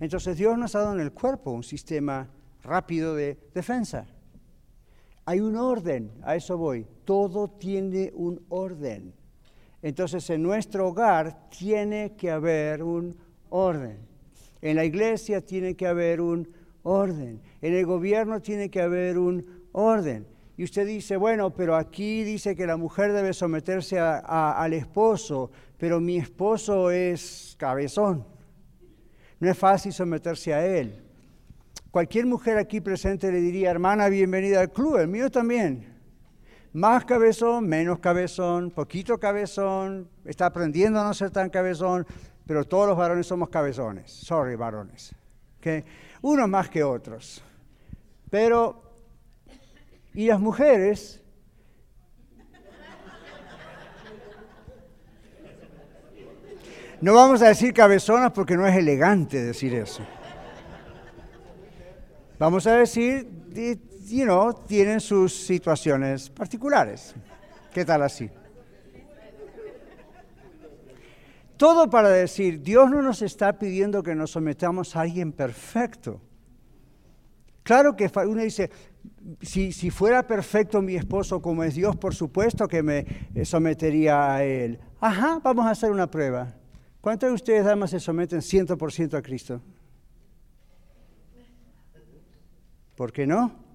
Entonces 0.00 0.36
Dios 0.36 0.58
nos 0.58 0.74
ha 0.74 0.80
dado 0.80 0.94
en 0.94 1.00
el 1.00 1.12
cuerpo 1.12 1.50
un 1.50 1.62
sistema 1.62 2.28
rápido 2.62 3.14
de 3.14 3.38
defensa. 3.54 4.06
Hay 5.24 5.40
un 5.40 5.56
orden, 5.56 6.10
a 6.22 6.34
eso 6.34 6.56
voy. 6.56 6.86
Todo 7.04 7.48
tiene 7.48 8.10
un 8.14 8.44
orden. 8.48 9.14
Entonces 9.82 10.30
en 10.30 10.42
nuestro 10.42 10.88
hogar 10.88 11.48
tiene 11.50 12.14
que 12.16 12.30
haber 12.30 12.82
un 12.82 13.16
orden. 13.50 13.98
En 14.60 14.76
la 14.76 14.84
iglesia 14.84 15.40
tiene 15.40 15.74
que 15.74 15.86
haber 15.86 16.20
un 16.20 16.48
orden. 16.84 17.40
En 17.60 17.74
el 17.74 17.84
gobierno 17.84 18.40
tiene 18.40 18.70
que 18.70 18.80
haber 18.80 19.18
un 19.18 19.44
orden. 19.72 20.26
Y 20.56 20.64
usted 20.64 20.86
dice, 20.86 21.16
bueno, 21.16 21.50
pero 21.50 21.74
aquí 21.74 22.22
dice 22.22 22.54
que 22.54 22.66
la 22.66 22.76
mujer 22.76 23.12
debe 23.12 23.32
someterse 23.32 23.98
al 23.98 24.72
esposo, 24.74 25.50
pero 25.78 25.98
mi 25.98 26.18
esposo 26.18 26.90
es 26.90 27.56
cabezón. 27.58 28.24
No 29.40 29.50
es 29.50 29.58
fácil 29.58 29.92
someterse 29.92 30.54
a 30.54 30.64
él. 30.64 31.02
Cualquier 31.90 32.26
mujer 32.26 32.58
aquí 32.58 32.80
presente 32.80 33.32
le 33.32 33.40
diría, 33.40 33.70
hermana, 33.70 34.08
bienvenida 34.08 34.60
al 34.60 34.70
club, 34.70 34.98
el 34.98 35.08
mío 35.08 35.30
también. 35.30 35.91
Más 36.72 37.04
cabezón, 37.04 37.66
menos 37.66 37.98
cabezón, 37.98 38.70
poquito 38.70 39.18
cabezón, 39.18 40.08
está 40.24 40.46
aprendiendo 40.46 41.00
a 41.00 41.04
no 41.04 41.12
ser 41.12 41.30
tan 41.30 41.50
cabezón, 41.50 42.06
pero 42.46 42.64
todos 42.64 42.88
los 42.88 42.96
varones 42.96 43.26
somos 43.26 43.50
cabezones. 43.50 44.10
Sorry, 44.10 44.56
varones. 44.56 45.14
¿Okay? 45.58 45.84
Unos 46.22 46.48
más 46.48 46.70
que 46.70 46.82
otros. 46.82 47.42
Pero, 48.30 48.82
y 50.14 50.26
las 50.26 50.40
mujeres 50.40 51.22
No 57.02 57.14
vamos 57.14 57.42
a 57.42 57.48
decir 57.48 57.74
cabezonas 57.74 58.30
porque 58.30 58.56
no 58.56 58.64
es 58.64 58.76
elegante 58.76 59.42
decir 59.42 59.74
eso. 59.74 60.04
Vamos 62.38 62.64
a 62.68 62.76
decir, 62.76 63.28
you 64.12 64.24
know, 64.24 64.52
tienen 64.52 65.00
sus 65.00 65.34
situaciones 65.34 66.30
particulares. 66.30 67.14
¿Qué 67.72 67.84
tal 67.84 68.02
así? 68.02 68.30
Todo 71.56 71.88
para 71.88 72.10
decir, 72.10 72.60
Dios 72.60 72.90
no 72.90 73.02
nos 73.02 73.22
está 73.22 73.58
pidiendo 73.58 74.02
que 74.02 74.14
nos 74.14 74.32
sometamos 74.32 74.96
a 74.96 75.02
alguien 75.02 75.32
perfecto. 75.32 76.20
Claro 77.62 77.94
que 77.94 78.10
uno 78.26 78.42
dice, 78.42 78.70
si, 79.40 79.72
si, 79.72 79.90
fuera 79.90 80.26
perfecto 80.26 80.82
mi 80.82 80.96
esposo 80.96 81.40
como 81.40 81.62
es 81.62 81.74
Dios, 81.74 81.96
por 81.96 82.14
supuesto 82.14 82.66
que 82.66 82.82
me 82.82 83.06
sometería 83.44 84.34
a 84.34 84.42
él. 84.42 84.80
Ajá, 85.00 85.38
vamos 85.42 85.66
a 85.66 85.70
hacer 85.70 85.90
una 85.92 86.10
prueba. 86.10 86.52
¿Cuántos 87.00 87.28
de 87.30 87.34
ustedes, 87.34 87.64
damas, 87.64 87.90
se 87.90 88.00
someten 88.00 88.40
100% 88.40 89.14
a 89.14 89.22
Cristo? 89.22 89.62
¿Por 92.96 93.12
qué 93.12 93.26
no? 93.26 93.71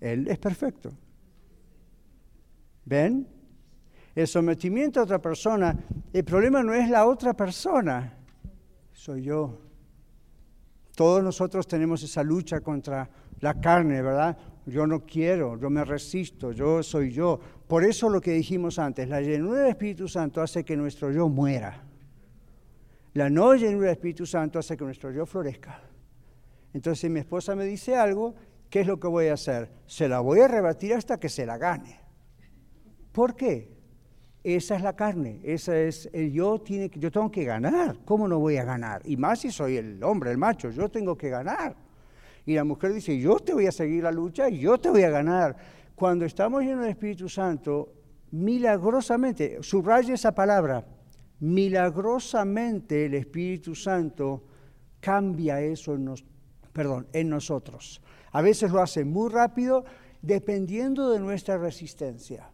Él 0.00 0.28
es 0.28 0.38
perfecto. 0.38 0.90
¿Ven? 2.84 3.26
El 4.14 4.26
sometimiento 4.26 5.00
a 5.00 5.04
otra 5.04 5.20
persona, 5.20 5.76
el 6.12 6.24
problema 6.24 6.62
no 6.62 6.74
es 6.74 6.88
la 6.90 7.06
otra 7.06 7.34
persona, 7.34 8.18
soy 8.92 9.22
yo. 9.22 9.60
Todos 10.96 11.22
nosotros 11.22 11.68
tenemos 11.68 12.02
esa 12.02 12.24
lucha 12.24 12.60
contra 12.60 13.08
la 13.40 13.60
carne, 13.60 14.02
¿verdad? 14.02 14.36
Yo 14.66 14.86
no 14.86 15.06
quiero, 15.06 15.56
yo 15.58 15.70
me 15.70 15.84
resisto, 15.84 16.50
yo 16.50 16.82
soy 16.82 17.12
yo. 17.12 17.38
Por 17.68 17.84
eso 17.84 18.08
lo 18.08 18.20
que 18.20 18.32
dijimos 18.32 18.78
antes, 18.80 19.08
la 19.08 19.20
llenura 19.20 19.60
del 19.60 19.68
Espíritu 19.68 20.08
Santo 20.08 20.42
hace 20.42 20.64
que 20.64 20.76
nuestro 20.76 21.12
yo 21.12 21.28
muera. 21.28 21.84
La 23.14 23.30
no 23.30 23.54
llenura 23.54 23.86
del 23.86 23.96
Espíritu 23.96 24.26
Santo 24.26 24.58
hace 24.58 24.76
que 24.76 24.84
nuestro 24.84 25.12
yo 25.12 25.24
florezca. 25.26 25.80
Entonces, 26.72 27.00
si 27.00 27.08
mi 27.08 27.20
esposa 27.20 27.54
me 27.54 27.64
dice 27.64 27.94
algo, 27.94 28.34
¿qué 28.70 28.80
es 28.80 28.86
lo 28.86 28.98
que 29.00 29.08
voy 29.08 29.28
a 29.28 29.34
hacer? 29.34 29.70
Se 29.86 30.08
la 30.08 30.20
voy 30.20 30.40
a 30.40 30.48
rebatir 30.48 30.94
hasta 30.94 31.18
que 31.18 31.28
se 31.28 31.46
la 31.46 31.58
gane. 31.58 32.00
¿Por 33.12 33.34
qué? 33.34 33.76
Esa 34.44 34.76
es 34.76 34.82
la 34.82 34.94
carne, 34.94 35.40
esa 35.42 35.76
es 35.76 36.08
el 36.12 36.32
yo 36.32 36.60
tiene 36.60 36.90
yo 36.94 37.10
tengo 37.10 37.30
que 37.30 37.44
ganar. 37.44 37.98
¿Cómo 38.04 38.28
no 38.28 38.38
voy 38.38 38.56
a 38.56 38.64
ganar? 38.64 39.02
Y 39.04 39.16
más 39.16 39.40
si 39.40 39.50
soy 39.50 39.76
el 39.76 40.02
hombre, 40.02 40.30
el 40.30 40.38
macho, 40.38 40.70
yo 40.70 40.88
tengo 40.88 41.16
que 41.16 41.28
ganar. 41.28 41.76
Y 42.46 42.54
la 42.54 42.64
mujer 42.64 42.94
dice, 42.94 43.18
yo 43.18 43.38
te 43.40 43.52
voy 43.52 43.66
a 43.66 43.72
seguir 43.72 44.04
la 44.04 44.12
lucha 44.12 44.48
y 44.48 44.60
yo 44.60 44.78
te 44.78 44.88
voy 44.88 45.02
a 45.02 45.10
ganar. 45.10 45.56
Cuando 45.94 46.24
estamos 46.24 46.62
llenos 46.62 46.82
del 46.82 46.92
Espíritu 46.92 47.28
Santo, 47.28 47.92
milagrosamente, 48.30 49.58
subraya 49.60 50.14
esa 50.14 50.32
palabra, 50.32 50.86
milagrosamente 51.40 53.06
el 53.06 53.14
Espíritu 53.14 53.74
Santo 53.74 54.44
cambia 55.00 55.60
eso 55.60 55.94
en, 55.94 56.14
perdón, 56.72 57.06
en 57.12 57.28
nosotros. 57.28 58.00
A 58.32 58.42
veces 58.42 58.70
lo 58.70 58.80
hace 58.80 59.04
muy 59.04 59.30
rápido 59.30 59.84
dependiendo 60.22 61.10
de 61.10 61.20
nuestra 61.20 61.58
resistencia. 61.58 62.50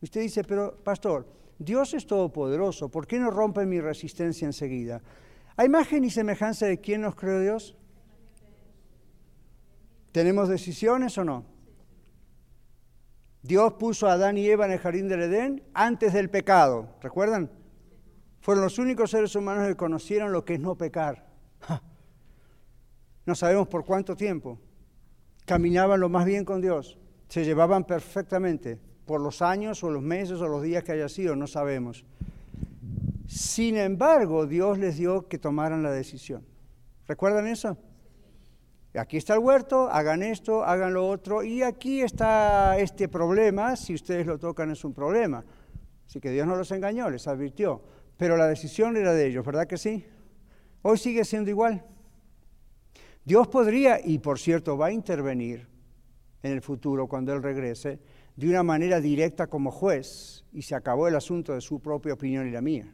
Usted 0.00 0.20
dice, 0.20 0.44
pero 0.44 0.76
pastor, 0.84 1.26
Dios 1.58 1.94
es 1.94 2.06
todopoderoso, 2.06 2.90
¿por 2.90 3.06
qué 3.06 3.18
no 3.18 3.30
rompe 3.30 3.64
mi 3.64 3.80
resistencia 3.80 4.46
enseguida? 4.46 5.00
¿Hay 5.56 5.66
imagen 5.66 6.04
y 6.04 6.10
semejanza 6.10 6.66
de 6.66 6.80
quién 6.80 7.02
nos 7.02 7.14
creó 7.14 7.40
Dios? 7.40 7.76
¿Tenemos 10.12 10.48
decisiones 10.48 11.16
o 11.18 11.24
no? 11.24 11.44
Dios 13.42 13.74
puso 13.74 14.08
a 14.08 14.12
Adán 14.12 14.38
y 14.38 14.46
Eva 14.46 14.66
en 14.66 14.72
el 14.72 14.78
jardín 14.78 15.08
del 15.08 15.22
Edén 15.22 15.62
antes 15.74 16.12
del 16.12 16.30
pecado, 16.30 16.88
¿recuerdan? 17.02 17.50
Fueron 18.40 18.64
los 18.64 18.78
únicos 18.78 19.10
seres 19.10 19.34
humanos 19.36 19.66
que 19.66 19.76
conocieron 19.76 20.32
lo 20.32 20.44
que 20.44 20.54
es 20.54 20.60
no 20.60 20.76
pecar. 20.76 21.26
No 23.26 23.34
sabemos 23.34 23.68
por 23.68 23.84
cuánto 23.84 24.16
tiempo, 24.16 24.58
caminaban 25.44 26.00
lo 26.00 26.08
más 26.08 26.24
bien 26.24 26.44
con 26.44 26.60
Dios, 26.60 26.98
se 27.28 27.44
llevaban 27.44 27.84
perfectamente, 27.84 28.78
por 29.04 29.20
los 29.20 29.42
años 29.42 29.82
o 29.84 29.90
los 29.90 30.02
meses 30.02 30.40
o 30.40 30.48
los 30.48 30.62
días 30.62 30.82
que 30.82 30.92
haya 30.92 31.08
sido, 31.08 31.36
no 31.36 31.46
sabemos. 31.46 32.04
Sin 33.26 33.76
embargo, 33.76 34.46
Dios 34.46 34.78
les 34.78 34.96
dio 34.96 35.28
que 35.28 35.38
tomaran 35.38 35.82
la 35.82 35.90
decisión. 35.90 36.44
¿Recuerdan 37.06 37.46
eso? 37.46 37.76
Aquí 38.94 39.16
está 39.16 39.34
el 39.34 39.40
huerto, 39.40 39.90
hagan 39.90 40.22
esto, 40.22 40.64
hagan 40.64 40.94
lo 40.94 41.08
otro, 41.08 41.42
y 41.42 41.62
aquí 41.62 42.00
está 42.00 42.78
este 42.78 43.08
problema, 43.08 43.74
si 43.74 43.94
ustedes 43.94 44.24
lo 44.24 44.38
tocan 44.38 44.70
es 44.70 44.84
un 44.84 44.94
problema. 44.94 45.44
Así 46.06 46.20
que 46.20 46.30
Dios 46.30 46.46
no 46.46 46.54
los 46.54 46.70
engañó, 46.70 47.10
les 47.10 47.26
advirtió, 47.26 47.82
pero 48.16 48.36
la 48.36 48.46
decisión 48.46 48.96
era 48.96 49.12
de 49.12 49.26
ellos, 49.26 49.44
¿verdad 49.44 49.66
que 49.66 49.78
sí? 49.78 50.06
Hoy 50.82 50.98
sigue 50.98 51.24
siendo 51.24 51.50
igual. 51.50 51.84
Dios 53.24 53.48
podría, 53.48 54.00
y 54.04 54.18
por 54.18 54.38
cierto 54.38 54.76
va 54.76 54.86
a 54.86 54.92
intervenir 54.92 55.66
en 56.42 56.52
el 56.52 56.62
futuro 56.62 57.06
cuando 57.06 57.32
Él 57.32 57.42
regrese, 57.42 57.98
de 58.36 58.48
una 58.48 58.62
manera 58.62 59.00
directa 59.00 59.46
como 59.46 59.70
juez, 59.70 60.44
y 60.52 60.62
se 60.62 60.74
acabó 60.74 61.08
el 61.08 61.16
asunto 61.16 61.54
de 61.54 61.60
su 61.60 61.80
propia 61.80 62.14
opinión 62.14 62.46
y 62.46 62.50
la 62.50 62.60
mía. 62.60 62.92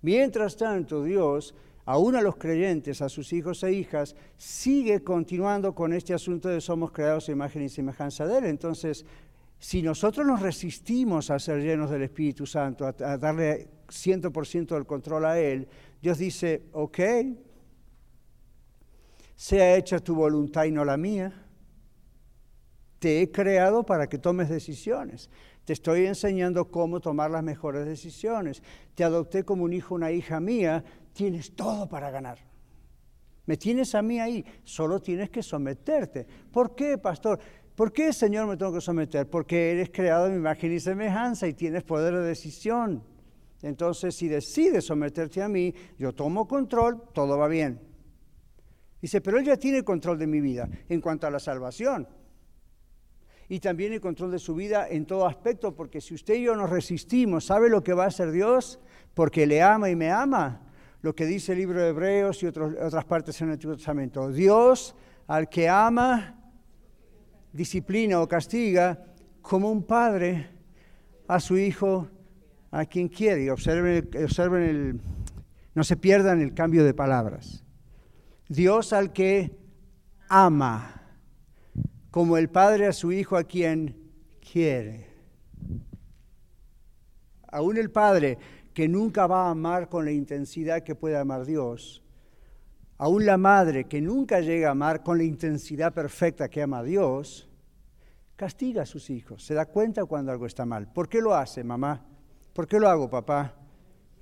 Mientras 0.00 0.56
tanto, 0.56 1.02
Dios 1.02 1.54
aún 1.86 2.16
a 2.16 2.22
los 2.22 2.36
creyentes, 2.36 3.02
a 3.02 3.08
sus 3.08 3.32
hijos 3.32 3.62
e 3.62 3.72
hijas, 3.72 4.16
sigue 4.36 5.02
continuando 5.02 5.74
con 5.74 5.92
este 5.92 6.14
asunto 6.14 6.48
de 6.48 6.60
somos 6.60 6.92
creados 6.92 7.28
a 7.28 7.32
imagen 7.32 7.62
y 7.62 7.68
semejanza 7.68 8.26
de 8.26 8.38
Él. 8.38 8.44
Entonces, 8.46 9.04
si 9.58 9.82
nosotros 9.82 10.26
nos 10.26 10.40
resistimos 10.40 11.30
a 11.30 11.38
ser 11.38 11.62
llenos 11.62 11.90
del 11.90 12.02
Espíritu 12.02 12.46
Santo, 12.46 12.86
a, 12.86 12.92
darle 12.92 13.68
100% 13.88 14.74
del 14.74 14.86
control 14.86 15.24
a 15.26 15.38
Él, 15.38 15.68
Dios 16.00 16.18
dice, 16.18 16.62
ok, 16.72 16.98
sea 19.36 19.76
hecha 19.76 19.98
tu 19.98 20.14
voluntad 20.14 20.64
y 20.64 20.72
no 20.72 20.84
la 20.84 20.96
mía. 20.96 21.32
Te 22.98 23.20
he 23.20 23.30
creado 23.30 23.84
para 23.84 24.06
que 24.06 24.18
tomes 24.18 24.48
decisiones. 24.48 25.30
Te 25.64 25.72
estoy 25.72 26.06
enseñando 26.06 26.70
cómo 26.70 27.00
tomar 27.00 27.30
las 27.30 27.42
mejores 27.42 27.86
decisiones. 27.86 28.62
Te 28.94 29.04
adopté 29.04 29.44
como 29.44 29.64
un 29.64 29.72
hijo, 29.72 29.94
una 29.94 30.12
hija 30.12 30.40
mía 30.40 30.84
tienes 31.12 31.54
todo 31.54 31.88
para 31.88 32.10
ganar. 32.10 32.38
Me 33.46 33.56
tienes 33.56 33.94
a 33.94 34.02
mí 34.02 34.20
ahí, 34.20 34.44
solo 34.64 35.00
tienes 35.00 35.30
que 35.30 35.42
someterte. 35.42 36.26
¿Por 36.50 36.74
qué, 36.74 36.98
pastor? 36.98 37.38
¿Por 37.74 37.92
qué, 37.92 38.12
Señor, 38.12 38.46
me 38.46 38.56
tengo 38.56 38.72
que 38.72 38.80
someter? 38.80 39.28
Porque 39.28 39.72
eres 39.72 39.90
creado 39.90 40.26
en 40.26 40.32
mi 40.32 40.38
imagen 40.38 40.72
y 40.72 40.80
semejanza 40.80 41.46
y 41.46 41.54
tienes 41.54 41.82
poder 41.82 42.14
de 42.14 42.22
decisión. 42.22 43.02
Entonces, 43.62 44.14
si 44.14 44.28
decides 44.28 44.84
someterte 44.84 45.42
a 45.42 45.48
mí, 45.48 45.74
yo 45.98 46.12
tomo 46.12 46.46
control, 46.46 47.02
todo 47.12 47.36
va 47.36 47.48
bien. 47.48 47.93
Dice, 49.04 49.20
pero 49.20 49.36
Él 49.36 49.44
ya 49.44 49.58
tiene 49.58 49.82
control 49.82 50.18
de 50.18 50.26
mi 50.26 50.40
vida 50.40 50.66
en 50.88 51.02
cuanto 51.02 51.26
a 51.26 51.30
la 51.30 51.38
salvación. 51.38 52.08
Y 53.50 53.60
también 53.60 53.92
el 53.92 54.00
control 54.00 54.30
de 54.30 54.38
su 54.38 54.54
vida 54.54 54.88
en 54.88 55.04
todo 55.04 55.26
aspecto, 55.26 55.74
porque 55.74 56.00
si 56.00 56.14
usted 56.14 56.36
y 56.36 56.44
yo 56.44 56.56
nos 56.56 56.70
resistimos, 56.70 57.44
¿sabe 57.44 57.68
lo 57.68 57.84
que 57.84 57.92
va 57.92 58.04
a 58.04 58.06
hacer 58.06 58.30
Dios? 58.30 58.80
Porque 59.12 59.46
le 59.46 59.60
ama 59.60 59.90
y 59.90 59.94
me 59.94 60.10
ama 60.10 60.62
lo 61.02 61.14
que 61.14 61.26
dice 61.26 61.52
el 61.52 61.58
libro 61.58 61.82
de 61.82 61.90
Hebreos 61.90 62.42
y 62.42 62.46
otras 62.46 63.04
partes 63.04 63.38
en 63.42 63.48
el 63.48 63.52
Antiguo 63.52 63.76
Testamento. 63.76 64.32
Dios 64.32 64.96
al 65.26 65.50
que 65.50 65.68
ama, 65.68 66.40
disciplina 67.52 68.22
o 68.22 68.26
castiga 68.26 69.04
como 69.42 69.70
un 69.70 69.82
padre 69.82 70.48
a 71.28 71.40
su 71.40 71.58
hijo 71.58 72.08
a 72.70 72.86
quien 72.86 73.08
quiere. 73.08 73.50
Observen, 73.50 74.08
observen 74.24 74.62
el, 74.62 75.00
no 75.74 75.84
se 75.84 75.98
pierdan 75.98 76.40
el 76.40 76.54
cambio 76.54 76.86
de 76.86 76.94
palabras. 76.94 77.63
Dios 78.48 78.92
al 78.92 79.12
que 79.12 79.56
ama, 80.28 81.02
como 82.10 82.36
el 82.36 82.50
padre 82.50 82.86
a 82.86 82.92
su 82.92 83.10
hijo 83.10 83.36
a 83.36 83.44
quien 83.44 83.96
quiere. 84.40 85.08
Aún 87.48 87.76
el 87.78 87.90
padre 87.90 88.38
que 88.74 88.88
nunca 88.88 89.26
va 89.26 89.46
a 89.46 89.50
amar 89.50 89.88
con 89.88 90.04
la 90.04 90.12
intensidad 90.12 90.82
que 90.82 90.94
puede 90.94 91.16
amar 91.16 91.46
Dios, 91.46 92.02
aún 92.98 93.24
la 93.24 93.38
madre 93.38 93.84
que 93.84 94.00
nunca 94.00 94.40
llega 94.40 94.68
a 94.68 94.72
amar 94.72 95.02
con 95.02 95.18
la 95.18 95.24
intensidad 95.24 95.94
perfecta 95.94 96.48
que 96.48 96.62
ama 96.62 96.82
Dios, 96.82 97.48
castiga 98.36 98.82
a 98.82 98.86
sus 98.86 99.10
hijos, 99.10 99.44
se 99.44 99.54
da 99.54 99.66
cuenta 99.66 100.04
cuando 100.04 100.32
algo 100.32 100.46
está 100.46 100.66
mal. 100.66 100.92
¿Por 100.92 101.08
qué 101.08 101.20
lo 101.20 101.34
hace, 101.34 101.64
mamá? 101.64 102.04
¿Por 102.52 102.66
qué 102.68 102.78
lo 102.78 102.88
hago, 102.88 103.08
papá? 103.08 103.54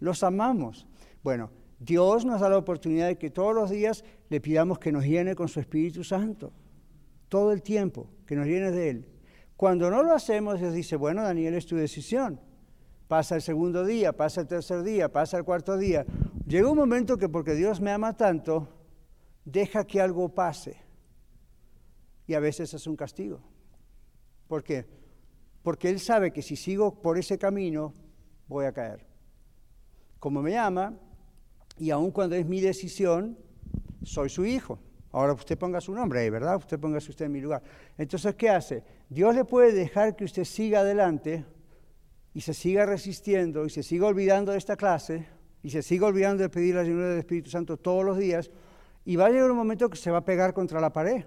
Los 0.00 0.22
amamos. 0.22 0.86
Bueno, 1.22 1.50
Dios 1.84 2.24
nos 2.24 2.40
da 2.40 2.48
la 2.48 2.58
oportunidad 2.58 3.08
de 3.08 3.18
que 3.18 3.30
todos 3.30 3.54
los 3.54 3.70
días 3.70 4.04
le 4.28 4.40
pidamos 4.40 4.78
que 4.78 4.92
nos 4.92 5.04
llene 5.04 5.34
con 5.34 5.48
su 5.48 5.60
Espíritu 5.60 6.04
Santo, 6.04 6.52
todo 7.28 7.52
el 7.52 7.62
tiempo, 7.62 8.08
que 8.26 8.36
nos 8.36 8.46
llene 8.46 8.70
de 8.70 8.90
Él. 8.90 9.08
Cuando 9.56 9.90
no 9.90 10.02
lo 10.02 10.12
hacemos, 10.12 10.60
Dios 10.60 10.74
dice, 10.74 10.96
bueno, 10.96 11.22
Daniel, 11.22 11.54
es 11.54 11.66
tu 11.66 11.76
decisión 11.76 12.40
pasa 13.12 13.34
el 13.34 13.42
segundo 13.42 13.84
día, 13.84 14.16
pasa 14.16 14.40
el 14.40 14.46
tercer 14.46 14.82
día, 14.82 15.12
pasa 15.12 15.36
el 15.36 15.44
cuarto 15.44 15.76
día. 15.76 16.06
Llega 16.46 16.70
un 16.70 16.78
momento 16.78 17.18
que 17.18 17.28
porque 17.28 17.54
Dios 17.54 17.78
me 17.78 17.90
ama 17.90 18.16
tanto, 18.16 18.70
deja 19.44 19.86
que 19.86 20.00
algo 20.00 20.30
pase. 20.30 20.80
Y 22.26 22.32
a 22.32 22.40
veces 22.40 22.72
es 22.72 22.86
un 22.86 22.96
castigo. 22.96 23.42
¿Por 24.48 24.64
qué? 24.64 24.86
Porque 25.62 25.90
Él 25.90 26.00
sabe 26.00 26.32
que 26.32 26.40
si 26.40 26.56
sigo 26.56 27.02
por 27.02 27.18
ese 27.18 27.36
camino, 27.36 27.92
voy 28.48 28.64
a 28.64 28.72
caer. 28.72 29.06
Como 30.18 30.40
me 30.40 30.56
ama, 30.56 30.94
y 31.78 31.90
aun 31.90 32.10
cuando 32.10 32.36
es 32.36 32.46
mi 32.46 32.60
decisión, 32.60 33.38
soy 34.02 34.28
su 34.28 34.44
hijo. 34.44 34.78
Ahora 35.10 35.34
usted 35.34 35.58
ponga 35.58 35.80
su 35.80 35.92
nombre 35.92 36.20
ahí, 36.20 36.30
¿verdad? 36.30 36.56
Usted 36.56 36.78
ponga 36.78 36.98
usted 36.98 37.26
en 37.26 37.32
mi 37.32 37.40
lugar. 37.40 37.62
Entonces, 37.98 38.34
¿qué 38.34 38.48
hace? 38.48 38.82
Dios 39.08 39.34
le 39.34 39.44
puede 39.44 39.72
dejar 39.72 40.16
que 40.16 40.24
usted 40.24 40.44
siga 40.44 40.80
adelante 40.80 41.44
y 42.32 42.40
se 42.40 42.54
siga 42.54 42.86
resistiendo 42.86 43.66
y 43.66 43.70
se 43.70 43.82
siga 43.82 44.06
olvidando 44.06 44.52
de 44.52 44.58
esta 44.58 44.76
clase 44.76 45.26
y 45.62 45.70
se 45.70 45.82
siga 45.82 46.06
olvidando 46.06 46.42
de 46.42 46.48
pedir 46.48 46.74
la 46.74 46.80
ayuda 46.80 47.10
del 47.10 47.18
Espíritu 47.18 47.50
Santo 47.50 47.76
todos 47.76 48.04
los 48.04 48.18
días, 48.18 48.50
y 49.04 49.16
va 49.16 49.26
a 49.26 49.30
llegar 49.30 49.50
un 49.50 49.56
momento 49.56 49.88
que 49.88 49.96
se 49.96 50.10
va 50.10 50.18
a 50.18 50.24
pegar 50.24 50.52
contra 50.52 50.80
la 50.80 50.92
pared. 50.92 51.24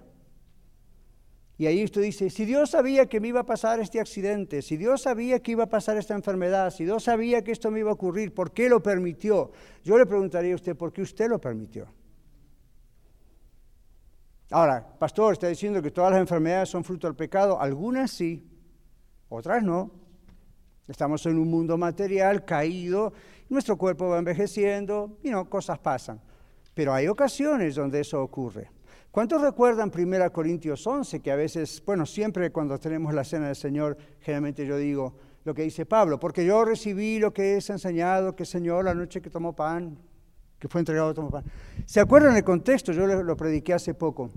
Y 1.58 1.66
ahí 1.66 1.82
usted 1.84 2.02
dice, 2.02 2.28
si 2.28 2.44
Dios 2.44 2.70
sabía 2.70 3.06
que 3.06 3.18
me 3.18 3.28
iba 3.28 3.40
a 3.40 3.46
pasar 3.46 3.80
este 3.80 3.98
accidente, 3.98 4.60
si 4.60 4.76
Dios 4.76 5.02
sabía 5.02 5.40
que 5.40 5.52
iba 5.52 5.64
a 5.64 5.68
pasar 5.68 5.96
esta 5.96 6.14
enfermedad, 6.14 6.70
si 6.70 6.84
Dios 6.84 7.04
sabía 7.04 7.42
que 7.42 7.52
esto 7.52 7.70
me 7.70 7.80
iba 7.80 7.90
a 7.90 7.94
ocurrir, 7.94 8.34
¿por 8.34 8.52
qué 8.52 8.68
lo 8.68 8.82
permitió? 8.82 9.52
Yo 9.82 9.96
le 9.96 10.04
preguntaría 10.04 10.52
a 10.52 10.56
usted, 10.56 10.76
¿por 10.76 10.92
qué 10.92 11.00
usted 11.00 11.28
lo 11.28 11.40
permitió? 11.40 11.88
Ahora, 14.50 14.86
pastor, 14.98 15.32
está 15.32 15.48
diciendo 15.48 15.80
que 15.80 15.90
todas 15.90 16.12
las 16.12 16.20
enfermedades 16.20 16.68
son 16.68 16.84
fruto 16.84 17.06
del 17.06 17.16
pecado. 17.16 17.58
Algunas 17.60 18.10
sí, 18.10 18.46
otras 19.28 19.62
no. 19.62 19.90
Estamos 20.86 21.24
en 21.26 21.38
un 21.38 21.50
mundo 21.50 21.76
material 21.76 22.44
caído, 22.44 23.12
nuestro 23.48 23.76
cuerpo 23.76 24.08
va 24.08 24.18
envejeciendo 24.18 25.18
y 25.22 25.30
no, 25.30 25.48
cosas 25.50 25.78
pasan. 25.78 26.20
Pero 26.74 26.92
hay 26.92 27.08
ocasiones 27.08 27.74
donde 27.74 28.00
eso 28.00 28.22
ocurre. 28.22 28.70
¿Cuántos 29.16 29.40
recuerdan 29.40 29.90
1 29.90 30.30
Corintios 30.30 30.86
11, 30.86 31.20
que 31.20 31.32
a 31.32 31.36
veces, 31.36 31.82
bueno, 31.86 32.04
siempre 32.04 32.52
cuando 32.52 32.78
tenemos 32.78 33.14
la 33.14 33.24
cena 33.24 33.46
del 33.46 33.56
Señor, 33.56 33.96
generalmente 34.20 34.66
yo 34.66 34.76
digo 34.76 35.14
lo 35.44 35.54
que 35.54 35.62
dice 35.62 35.86
Pablo, 35.86 36.20
porque 36.20 36.44
yo 36.44 36.66
recibí 36.66 37.18
lo 37.18 37.32
que 37.32 37.56
es 37.56 37.70
enseñado, 37.70 38.36
que 38.36 38.42
el 38.42 38.46
Señor 38.46 38.84
la 38.84 38.92
noche 38.92 39.22
que 39.22 39.30
tomó 39.30 39.56
pan, 39.56 39.96
que 40.58 40.68
fue 40.68 40.82
entregado 40.82 41.14
tomó 41.14 41.30
pan. 41.30 41.44
¿Se 41.86 41.98
acuerdan 41.98 42.36
el 42.36 42.44
contexto? 42.44 42.92
Yo 42.92 43.06
lo 43.06 43.36
prediqué 43.38 43.72
hace 43.72 43.94
poco, 43.94 44.28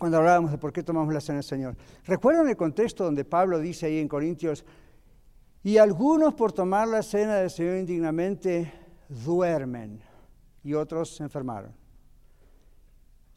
cuando 0.00 0.18
hablábamos 0.18 0.50
de 0.50 0.58
por 0.58 0.72
qué 0.72 0.82
tomamos 0.82 1.14
la 1.14 1.20
cena 1.20 1.36
del 1.36 1.44
Señor. 1.44 1.76
¿Recuerdan 2.04 2.48
el 2.48 2.56
contexto 2.56 3.04
donde 3.04 3.24
Pablo 3.24 3.60
dice 3.60 3.86
ahí 3.86 4.00
en 4.00 4.08
Corintios, 4.08 4.64
y 5.62 5.76
algunos 5.76 6.34
por 6.34 6.50
tomar 6.50 6.88
la 6.88 7.04
cena 7.04 7.36
del 7.36 7.50
Señor 7.50 7.76
indignamente 7.76 8.72
duermen 9.08 10.02
y 10.64 10.74
otros 10.74 11.14
se 11.14 11.22
enfermaron. 11.22 11.81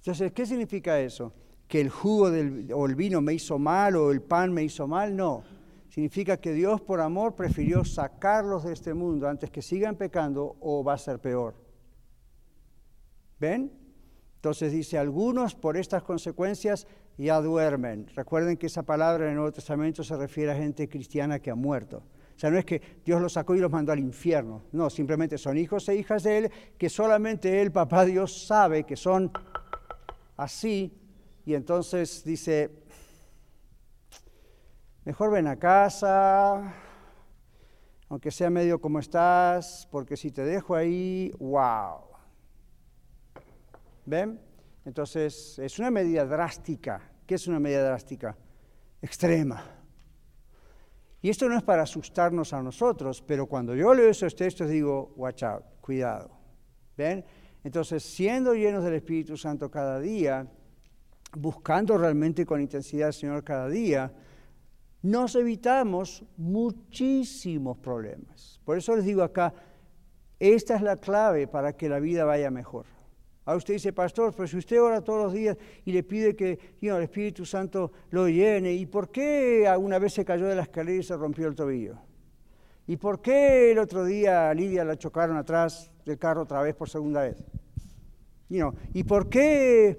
Entonces, 0.05 0.33
¿qué 0.33 0.45
significa 0.45 0.99
eso? 0.99 1.33
¿Que 1.67 1.81
el 1.81 1.89
jugo 1.89 2.25
o 2.75 2.85
el 2.85 2.95
vino 2.95 3.21
me 3.21 3.33
hizo 3.33 3.57
mal 3.57 3.95
o 3.95 4.11
el 4.11 4.21
pan 4.21 4.53
me 4.53 4.63
hizo 4.63 4.87
mal? 4.87 5.15
No. 5.15 5.43
Significa 5.89 6.37
que 6.37 6.53
Dios 6.53 6.79
por 6.79 7.01
amor 7.01 7.33
prefirió 7.33 7.83
sacarlos 7.83 8.65
de 8.65 8.73
este 8.73 8.93
mundo 8.93 9.27
antes 9.27 9.49
que 9.49 9.63
sigan 9.63 9.95
pecando 9.95 10.57
o 10.59 10.83
va 10.83 10.93
a 10.93 10.99
ser 10.99 11.17
peor. 11.17 11.55
¿Ven? 13.39 13.71
Entonces 14.35 14.71
dice, 14.71 14.99
algunos 14.99 15.55
por 15.55 15.75
estas 15.75 16.03
consecuencias 16.03 16.85
ya 17.17 17.41
duermen. 17.41 18.05
Recuerden 18.13 18.57
que 18.57 18.67
esa 18.67 18.83
palabra 18.83 19.23
en 19.23 19.31
el 19.31 19.35
Nuevo 19.37 19.53
Testamento 19.53 20.03
se 20.03 20.15
refiere 20.15 20.51
a 20.51 20.55
gente 20.55 20.87
cristiana 20.87 21.39
que 21.39 21.49
ha 21.49 21.55
muerto. 21.55 22.03
O 22.35 22.39
sea, 22.39 22.51
no 22.51 22.59
es 22.59 22.65
que 22.65 22.79
Dios 23.03 23.19
los 23.19 23.33
sacó 23.33 23.55
y 23.55 23.59
los 23.59 23.71
mandó 23.71 23.91
al 23.91 23.99
infierno. 23.99 24.65
No, 24.71 24.91
simplemente 24.91 25.39
son 25.39 25.57
hijos 25.57 25.89
e 25.89 25.95
hijas 25.95 26.21
de 26.21 26.37
Él 26.37 26.51
que 26.77 26.89
solamente 26.89 27.59
Él, 27.59 27.71
papá 27.71 28.05
Dios, 28.05 28.45
sabe 28.45 28.83
que 28.83 28.95
son 28.95 29.31
así. 30.38 30.97
Y 31.45 31.53
entonces 31.53 32.23
dice, 32.23 32.71
mejor 35.03 35.31
ven 35.31 35.47
a 35.47 35.57
casa, 35.57 36.73
aunque 38.09 38.31
sea 38.31 38.49
medio 38.49 38.79
como 38.79 38.99
estás, 38.99 39.88
porque 39.91 40.17
si 40.17 40.31
te 40.31 40.43
dejo 40.43 40.75
ahí, 40.75 41.31
wow. 41.39 42.01
¿Ven? 44.05 44.39
Entonces, 44.86 45.57
es 45.59 45.79
una 45.79 45.89
medida 45.89 46.25
drástica. 46.25 47.11
¿Qué 47.25 47.36
es 47.36 47.47
una 47.47 47.59
medida 47.59 47.83
drástica? 47.83 48.38
Extrema. 49.01 49.63
Y 51.21 51.29
esto 51.29 51.49
no 51.49 51.57
es 51.57 51.63
para 51.63 51.83
asustarnos 51.83 52.53
a 52.53 52.61
nosotros, 52.61 53.23
pero 53.25 53.47
cuando 53.47 53.73
yo 53.73 53.95
leo 53.95 54.09
esos 54.09 54.36
textos 54.36 54.69
digo, 54.69 55.11
watch 55.15 55.41
out, 55.41 55.63
cuidado. 55.81 56.29
¿Ven? 56.95 57.25
Entonces, 57.66 58.03
siendo 58.03 58.53
llenos 58.53 58.84
del 58.84 58.93
Espíritu 58.93 59.36
Santo 59.36 59.72
cada 59.72 59.99
día, 59.99 60.47
buscando 61.36 61.97
realmente 61.97 62.45
con 62.45 62.61
intensidad 62.61 63.07
al 63.07 63.13
Señor 63.16 63.43
cada 63.43 63.68
día, 63.68 64.13
nos 65.01 65.34
evitamos 65.34 66.24
muchísimos 66.38 67.80
problemas. 67.80 68.61
Por 68.63 68.78
eso 68.78 68.95
les 68.95 69.03
digo 69.03 69.24
acá, 69.24 69.51
esta 70.39 70.76
es 70.76 70.84
la 70.84 70.97
clave 70.97 71.47
para 71.47 71.74
que 71.74 71.89
la 71.89 71.99
vida 71.99 72.24
vaya 72.24 72.51
mejor. 72.51 72.86
Ahora 73.45 73.57
usted 73.57 73.74
dice, 73.74 73.91
pastor, 73.91 74.32
pero 74.36 74.47
si 74.47 74.57
usted 74.57 74.80
ora 74.80 75.01
todos 75.01 75.24
los 75.24 75.34
días 75.34 75.57
y 75.86 75.91
le 75.91 76.03
pide 76.03 76.36
que 76.36 76.78
el 76.80 77.01
Espíritu 77.01 77.47
Santo 77.47 77.91
lo 78.11 78.28
llene, 78.28 78.74
¿y 78.74 78.86
por 78.86 79.09
qué 79.09 79.68
alguna 79.68 79.97
vez 79.97 80.13
se 80.13 80.24
cayó 80.24 80.45
de 80.45 80.55
la 80.55 80.61
escalera 80.61 80.99
y 80.99 81.03
se 81.03 81.18
rompió 81.18 81.47
el 81.47 81.55
tobillo? 81.55 81.97
¿Y 82.86 82.97
por 82.97 83.24
qué 83.24 83.72
el 83.72 83.80
otro 83.80 84.05
día 84.05 84.51
a 84.51 84.53
Lidia 84.53 84.86
la 84.86 84.99
chocaron 84.99 85.36
atrás 85.36 85.91
del 86.05 86.17
carro 86.17 86.43
otra 86.43 86.61
vez 86.61 86.75
por 86.75 86.89
segunda 86.89 87.21
vez? 87.21 87.43
¿Y 88.93 89.03
por 89.03 89.27
qué 89.27 89.97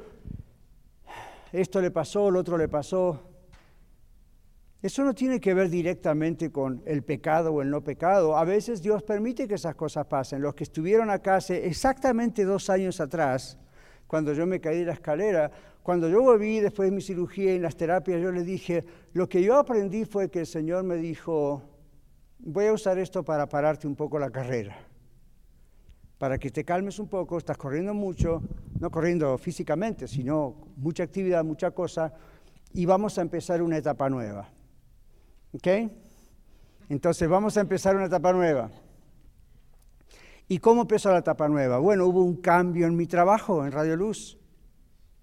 esto 1.53 1.81
le 1.81 1.91
pasó, 1.91 2.31
lo 2.31 2.41
otro 2.41 2.57
le 2.57 2.69
pasó? 2.69 3.21
Eso 4.83 5.03
no 5.03 5.15
tiene 5.15 5.41
que 5.41 5.53
ver 5.53 5.69
directamente 5.69 6.53
con 6.53 6.83
el 6.87 7.03
pecado 7.03 7.53
o 7.53 7.63
el 7.63 7.71
no 7.71 7.83
pecado. 7.83 8.37
A 8.37 8.45
veces 8.45 8.83
Dios 8.83 9.03
permite 9.03 9.49
que 9.49 9.55
esas 9.55 9.75
cosas 9.75 10.07
pasen. 10.07 10.41
Los 10.41 10.55
que 10.55 10.63
estuvieron 10.65 11.11
acá 11.11 11.37
hace 11.37 11.67
exactamente 11.67 12.45
dos 12.45 12.71
años 12.71 13.01
atrás, 13.01 13.59
cuando 14.07 14.33
yo 14.33 14.47
me 14.47 14.61
caí 14.61 14.81
de 14.81 14.85
la 14.85 14.93
escalera, 14.93 15.51
cuando 15.83 16.09
yo 16.09 16.23
volví 16.23 16.61
después 16.61 16.89
de 16.89 16.95
mi 16.95 17.03
cirugía 17.03 17.55
y 17.55 17.59
las 17.59 17.77
terapias, 17.77 18.21
yo 18.21 18.31
le 18.31 18.45
dije, 18.45 18.85
lo 19.13 19.29
que 19.29 19.43
yo 19.43 19.57
aprendí 19.57 20.05
fue 20.05 20.31
que 20.31 20.41
el 20.41 20.47
Señor 20.47 20.85
me 20.85 20.97
dijo, 20.97 21.63
voy 22.39 22.67
a 22.67 22.73
usar 22.73 22.99
esto 22.99 23.25
para 23.25 23.49
pararte 23.49 23.87
un 23.89 23.97
poco 23.97 24.19
la 24.19 24.31
carrera, 24.31 24.77
para 26.19 26.39
que 26.39 26.51
te 26.51 26.65
calmes 26.65 26.99
un 26.99 27.09
poco, 27.09 27.39
estás 27.39 27.59
corriendo 27.59 27.93
mucho, 27.93 28.43
no 28.81 28.91
corriendo 28.91 29.37
físicamente, 29.39 30.09
sino 30.09 30.55
mucha 30.77 31.05
actividad, 31.05 31.45
mucha 31.45 31.71
cosa, 31.71 32.13
y 32.73 32.87
vamos 32.87 33.19
a 33.19 33.23
empezar 33.23 33.63
una 33.63 33.77
etapa 33.77 34.09
nueva. 34.09 34.49
¿Ok? 35.53 35.69
Entonces 36.89 37.29
vamos 37.29 37.57
a 37.57 37.61
empezar 37.61 37.97
una 37.97 38.07
etapa 38.07 38.33
nueva. 38.33 38.71
¿Y 40.49 40.59
cómo 40.59 40.83
empezó 40.83 41.11
la 41.11 41.19
etapa 41.19 41.49
nueva? 41.49 41.79
Bueno, 41.79 42.07
hubo 42.07 42.23
un 42.23 42.37
cambio 42.37 42.87
en 42.87 42.97
mi 42.97 43.07
trabajo 43.07 43.67
en 43.67 43.73
Radio 43.73 43.97
Luz, 43.97 44.39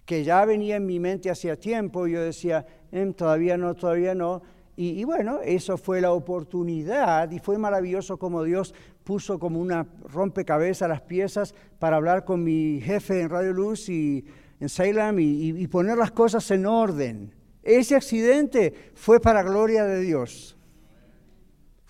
que 0.05 0.23
ya 0.23 0.43
venía 0.43 0.75
en 0.75 0.85
mi 0.85 0.99
mente 0.99 1.29
hacía 1.29 1.57
tiempo. 1.57 2.07
Yo 2.07 2.21
decía, 2.21 2.65
em, 2.91 3.13
todavía 3.13 3.57
no, 3.57 3.73
todavía 3.73 4.13
no. 4.13 4.41
Y, 4.75 5.03
bueno, 5.03 5.39
eso 5.43 5.77
fue 5.77 6.01
la 6.01 6.11
oportunidad 6.11 7.29
y 7.29 7.37
fue 7.37 7.59
maravilloso 7.59 8.17
como 8.17 8.43
Dios 8.43 8.73
puso 9.03 9.37
como 9.37 9.59
una 9.59 9.85
rompecabezas 10.11 10.89
las 10.89 11.01
piezas 11.01 11.53
para 11.77 11.97
hablar 11.97 12.25
con 12.25 12.43
mi 12.43 12.81
jefe 12.81 13.21
en 13.21 13.29
Radio 13.29 13.53
Luz 13.53 13.87
y 13.89 14.25
en 14.59 14.69
Salem 14.69 15.19
y, 15.19 15.49
y 15.49 15.67
poner 15.67 15.97
las 15.97 16.11
cosas 16.11 16.49
en 16.49 16.65
orden. 16.65 17.35
Ese 17.61 17.95
accidente 17.95 18.91
fue 18.95 19.19
para 19.19 19.43
gloria 19.43 19.85
de 19.85 19.99
Dios. 19.99 20.57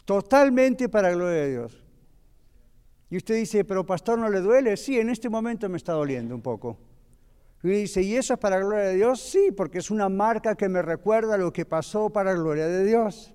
Totalmente 0.03 0.89
para 0.89 1.11
gloria 1.11 1.43
de 1.43 1.51
Dios. 1.51 1.83
Y 3.09 3.15
usted 3.15 3.35
dice, 3.35 3.63
pero 3.63 3.85
pastor, 3.85 4.19
¿no 4.19 4.29
le 4.29 4.41
duele? 4.41 4.75
Sí, 4.75 4.99
en 4.99 5.09
este 5.09 5.29
momento 5.29 5.69
me 5.69 5.77
está 5.77 5.93
doliendo 5.93 6.35
un 6.35 6.41
poco. 6.41 6.77
Y 7.63 7.69
dice, 7.69 8.01
¿y 8.01 8.17
eso 8.17 8.33
es 8.33 8.39
para 8.39 8.59
gloria 8.59 8.89
de 8.89 8.95
Dios? 8.95 9.21
Sí, 9.21 9.51
porque 9.55 9.77
es 9.77 9.89
una 9.89 10.09
marca 10.09 10.55
que 10.55 10.67
me 10.67 10.81
recuerda 10.81 11.37
lo 11.37 11.53
que 11.53 11.65
pasó 11.65 12.09
para 12.09 12.33
gloria 12.33 12.67
de 12.67 12.83
Dios. 12.83 13.33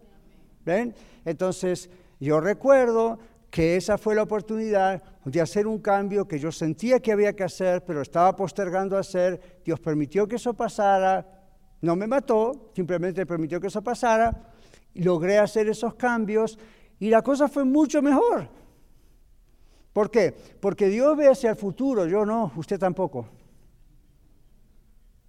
¿Ven? 0.67 0.95
Entonces, 1.25 1.89
yo 2.21 2.39
recuerdo 2.39 3.19
que 3.51 3.77
esa 3.77 3.97
fue 3.97 4.15
la 4.15 4.25
oportunidad 4.25 5.03
de 5.25 5.41
hacer 5.41 5.67
un 5.67 5.79
cambio 5.79 6.29
que 6.29 6.39
yo 6.39 6.53
sentía 6.53 7.01
que 7.01 7.13
había 7.13 7.35
que 7.35 7.45
hacer, 7.45 7.83
pero 7.87 8.03
estaba 8.03 8.37
postergando 8.37 8.99
hacer. 8.99 9.61
Dios 9.65 9.81
permitió 9.81 10.29
que 10.29 10.37
eso 10.37 10.53
pasara, 10.53 11.27
no 11.81 11.97
me 11.97 12.07
mató, 12.07 12.71
simplemente 12.75 13.25
permitió 13.25 13.59
que 13.59 13.69
eso 13.69 13.83
pasara, 13.83 14.53
logré 14.93 15.39
hacer 15.39 15.69
esos 15.69 15.95
cambios 15.95 16.59
y 16.99 17.09
la 17.09 17.23
cosa 17.23 17.49
fue 17.49 17.65
mucho 17.65 18.03
mejor. 18.03 18.49
¿Por 19.95 20.11
qué? 20.11 20.35
Porque 20.61 20.89
Dios 20.89 21.17
ve 21.17 21.29
hacia 21.29 21.51
el 21.51 21.57
futuro, 21.57 22.07
yo 22.07 22.27
no, 22.27 22.53
usted 22.57 22.79
tampoco. 22.79 23.38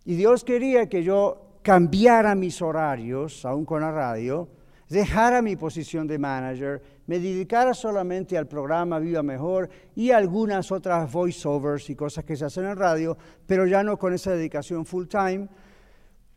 Y 0.10 0.16
Dios 0.16 0.44
quería 0.44 0.90
que 0.90 1.04
yo 1.04 1.60
cambiara 1.62 2.34
mis 2.34 2.64
horarios, 2.64 3.46
aún 3.46 3.64
con 3.64 3.82
la 3.82 3.92
radio, 3.92 4.50
dejara 4.90 5.40
mi 5.40 5.56
posición 5.56 6.08
de 6.08 6.18
manager, 6.18 6.82
me 7.06 7.20
dedicara 7.20 7.76
solamente 7.76 8.36
al 8.36 8.48
programa 8.48 8.98
Viva 8.98 9.22
Mejor 9.22 9.70
y 9.94 10.10
algunas 10.10 10.72
otras 10.72 11.12
voiceovers 11.12 11.92
y 11.92 11.96
cosas 11.96 12.26
que 12.26 12.36
se 12.36 12.46
hacen 12.46 12.66
en 12.66 12.76
radio, 12.76 13.16
pero 13.46 13.68
ya 13.68 13.84
no 13.84 14.00
con 14.00 14.12
esa 14.16 14.32
dedicación 14.32 14.84
full 14.84 15.06
time 15.06 15.48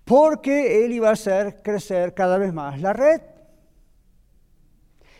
porque 0.05 0.85
Él 0.85 0.93
iba 0.93 1.09
a 1.09 1.12
hacer 1.12 1.62
crecer 1.62 2.12
cada 2.12 2.37
vez 2.37 2.53
más 2.53 2.79
la 2.79 2.93
red. 2.93 3.23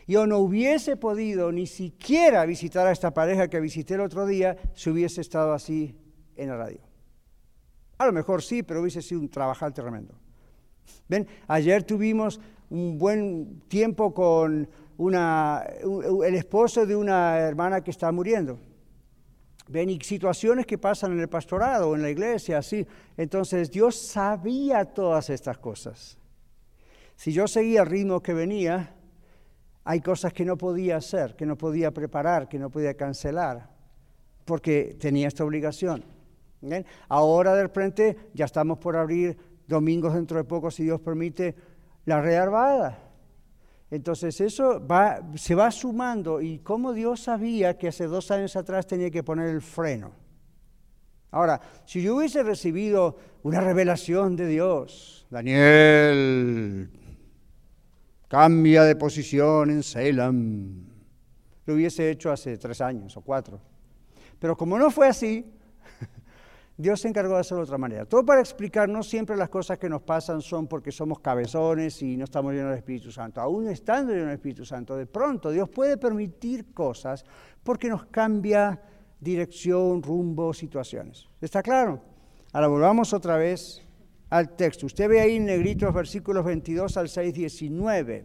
Yo 0.07 0.27
no 0.27 0.41
hubiese 0.41 0.99
podido 0.99 1.53
ni 1.53 1.67
siquiera 1.67 2.45
visitar 2.45 2.87
a 2.87 2.93
esta 2.93 3.15
pareja 3.15 3.49
que 3.49 3.61
visité 3.61 3.95
el 3.95 4.03
otro 4.03 4.27
día 4.27 4.59
si 4.75 4.91
hubiese 4.91 5.23
estado 5.23 5.55
así 5.55 5.97
en 6.37 6.51
la 6.51 6.59
radio. 6.59 6.92
A 8.03 8.07
lo 8.07 8.13
mejor 8.13 8.43
sí, 8.43 8.65
pero 8.65 8.81
hubiese 8.81 9.01
sido 9.01 9.21
un 9.21 9.29
trabajar 9.29 9.73
tremendo. 9.73 10.13
Ven, 11.07 11.25
ayer 11.47 11.85
tuvimos 11.85 12.41
un 12.69 12.99
buen 12.99 13.61
tiempo 13.69 14.13
con 14.13 14.69
una, 14.97 15.63
el 16.25 16.35
esposo 16.35 16.85
de 16.85 16.97
una 16.97 17.39
hermana 17.39 17.81
que 17.81 17.93
está 17.93 18.11
muriendo. 18.11 18.59
Ven, 19.69 19.89
y 19.89 20.01
situaciones 20.01 20.67
que 20.67 20.79
pasan 20.79 21.13
en 21.13 21.21
el 21.21 21.29
pastorado, 21.29 21.95
en 21.95 22.03
la 22.03 22.11
iglesia, 22.11 22.59
así. 22.59 22.85
Entonces 23.17 23.71
Dios 23.71 23.95
sabía 23.95 24.85
todas 24.85 25.31
estas 25.31 25.59
cosas. 25.59 26.19
Si 27.15 27.33
yo 27.33 27.47
seguía 27.47 27.83
el 27.83 27.87
ritmo 27.87 28.21
que 28.21 28.35
venía, 28.35 28.97
hay 29.85 30.01
cosas 30.01 30.33
que 30.33 30.45
no 30.45 30.57
podía 30.57 30.97
hacer, 30.97 31.37
que 31.37 31.47
no 31.47 31.57
podía 31.57 31.93
preparar, 31.93 32.49
que 32.49 32.59
no 32.59 32.69
podía 32.69 32.95
cancelar, 32.95 33.71
porque 34.45 34.97
tenía 34.99 35.29
esta 35.29 35.45
obligación. 35.45 36.05
Ahora 37.09 37.55
de 37.55 37.63
repente 37.63 38.17
ya 38.35 38.45
estamos 38.45 38.79
por 38.79 38.97
abrir 38.97 39.37
domingos 39.67 40.15
dentro 40.15 40.37
de 40.39 40.45
poco, 40.45 40.71
si 40.71 40.85
Dios 40.85 41.01
permite, 41.01 41.55
la 42.05 42.21
rearvada. 42.21 42.99
Entonces 43.91 44.41
eso 44.41 44.87
se 45.35 45.55
va 45.55 45.71
sumando 45.71 46.41
y 46.41 46.61
cómo 46.61 46.93
Dios 46.93 47.21
sabía 47.21 47.77
que 47.77 47.89
hace 47.89 48.07
dos 48.07 48.31
años 48.31 48.57
atrás 48.57 48.87
tenía 48.87 49.11
que 49.11 49.23
poner 49.23 49.49
el 49.49 49.61
freno. 49.61 50.13
Ahora, 51.31 51.61
si 51.87 52.03
yo 52.03 52.17
hubiese 52.17 52.43
recibido 52.43 53.17
una 53.43 53.61
revelación 53.61 54.37
de 54.37 54.47
Dios, 54.47 55.27
Daniel, 55.31 56.91
cambia 58.29 58.85
de 58.85 58.97
posición 58.97 59.71
en 59.71 59.83
Salem, 59.83 60.87
lo 61.65 61.75
hubiese 61.75 62.11
hecho 62.11 62.31
hace 62.31 62.59
tres 62.59 62.81
años 62.81 63.17
o 63.17 63.23
cuatro. 63.23 63.61
Pero 64.39 64.57
como 64.57 64.79
no 64.79 64.91
fue 64.91 65.09
así, 65.09 65.53
Dios 66.77 67.01
se 67.01 67.09
encargó 67.09 67.35
de 67.35 67.41
hacerlo 67.41 67.59
de 67.59 67.65
otra 67.65 67.79
manera. 67.79 68.07
Todo 68.07 68.25
para 68.25 68.41
explicar, 68.41 68.89
no 68.89 69.03
siempre 69.03 69.37
las 69.37 69.51
cosas 69.51 69.79
que 69.79 69.89
nos 69.89 70.03
pasan 70.03 70.41
son 70.41 70.67
porque 70.67 70.91
somos 70.91 71.21
cabezones 71.21 72.01
y 72.03 72.17
no 72.17 72.25
estamos 72.25 72.53
llenos 72.53 72.71
del 72.71 72.79
Espíritu 72.79 73.13
Santo. 73.13 73.41
Aún 73.41 73.69
estando 73.69 74.13
llenos 74.13 74.29
del 74.29 74.37
Espíritu 74.37 74.65
Santo, 74.65 74.97
de 74.97 75.07
pronto 75.07 75.51
Dios 75.51 75.69
puede 75.69 75.97
permitir 75.97 76.73
cosas 76.73 77.25
porque 77.63 77.89
nos 77.89 78.07
cambia 78.07 78.81
dirección, 79.21 80.03
rumbo, 80.03 80.53
situaciones. 80.55 81.29
¿Está 81.41 81.63
claro? 81.63 82.03
Ahora 82.53 82.69
volvamos 82.69 83.13
otra 83.13 83.37
vez 83.37 83.83
al 84.31 84.57
texto. 84.57 84.87
Usted 84.87 85.09
ve 85.09 85.21
ahí 85.21 85.37
en 85.37 85.45
negrito 85.45 85.85
los 85.85 85.95
versículos 85.95 86.45
22 86.45 86.97
al 86.97 87.09
6, 87.09 87.35
19. 87.35 88.25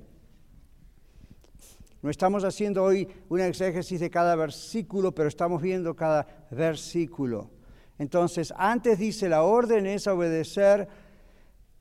No 2.02 2.10
estamos 2.10 2.44
haciendo 2.44 2.84
hoy 2.84 3.08
un 3.28 3.42
exégesis 3.42 4.00
de 4.00 4.10
cada 4.10 4.36
versículo, 4.36 5.14
pero 5.14 5.28
estamos 5.28 5.62
viendo 5.62 5.96
cada 5.96 6.28
versículo. 6.50 7.57
Entonces, 8.00 8.54
antes 8.58 9.00
dice, 9.00 9.30
la 9.30 9.44
orden 9.44 9.86
es 9.86 10.08
obedecer 10.08 10.88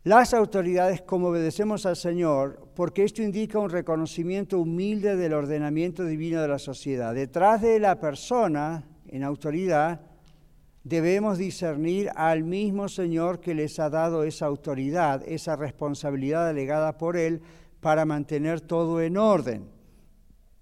las 0.07 0.35
autoridades 0.35 1.03
como 1.03 1.29
obedecemos 1.29 1.85
al 1.85 1.97
Señor, 1.97 2.69
porque 2.77 3.03
esto 3.03 3.23
indica 3.23 3.59
un 3.59 3.71
reconocimiento 3.71 4.61
humilde 4.61 5.17
del 5.17 5.35
ordenamiento 5.35 6.05
divino 6.05 6.41
de 6.41 6.49
la 6.49 6.61
sociedad. 6.61 7.13
Detrás 7.13 7.61
de 7.61 7.81
la 7.81 7.99
persona 7.99 8.85
en 9.09 9.25
autoridad 9.25 10.01
debemos 10.85 11.39
discernir 11.39 12.11
al 12.15 12.45
mismo 12.45 12.89
Señor 12.89 13.41
que 13.41 13.55
les 13.55 13.81
ha 13.81 13.91
dado 13.91 14.23
esa 14.23 14.47
autoridad, 14.47 15.25
esa 15.27 15.57
responsabilidad 15.57 16.47
delegada 16.47 16.97
por 16.97 17.17
Él 17.17 17.43
para 17.81 18.05
mantener 18.05 18.61
todo 18.61 19.03
en 19.03 19.17
orden. 19.17 19.69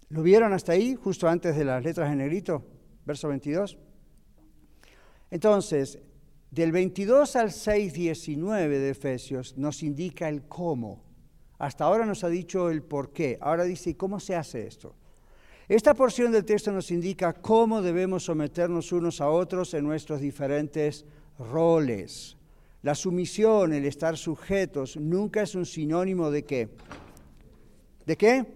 ¿Lo 0.09 0.23
vieron 0.23 0.55
hasta 0.55 0.73
ahí, 0.73 0.95
justo 0.95 1.29
antes 1.29 1.55
de 1.55 1.67
las 1.67 1.85
letras 1.85 2.11
en 2.11 2.19
negrito? 2.19 2.65
Verso 3.05 3.29
22. 3.29 3.77
Entonces, 5.31 5.99
Del 6.55 6.71
22 6.71 7.35
al 7.35 7.51
6, 7.51 7.93
19 7.93 8.79
de 8.79 8.91
Efesios 8.91 9.59
nos 9.59 9.83
indica 9.83 10.29
el 10.29 10.43
cómo. 10.43 11.03
Hasta 11.59 11.83
ahora 11.83 12.07
nos 12.07 12.23
ha 12.23 12.29
dicho 12.29 12.71
el 12.71 12.81
por 12.85 13.13
qué. 13.13 13.39
Ahora 13.41 13.65
dice, 13.65 13.97
¿cómo 13.97 14.21
se 14.21 14.37
hace 14.37 14.65
esto? 14.65 14.95
Esta 15.69 15.95
porción 15.95 16.31
del 16.31 16.45
texto 16.45 16.71
nos 16.71 16.93
indica 16.93 17.33
cómo 17.33 17.83
debemos 17.83 18.27
someternos 18.27 18.93
unos 18.93 19.21
a 19.21 19.31
otros 19.31 19.75
en 19.75 19.83
nuestros 19.85 20.21
diferentes 20.21 21.05
roles. 21.41 22.37
La 22.83 22.95
sumisión, 22.95 23.73
el 23.73 23.85
estar 23.87 24.17
sujetos, 24.17 24.97
nunca 24.97 25.43
es 25.43 25.57
un 25.57 25.67
sinónimo 25.67 26.31
de 26.31 26.45
qué. 26.45 26.69
¿De 28.07 28.17
qué? 28.17 28.47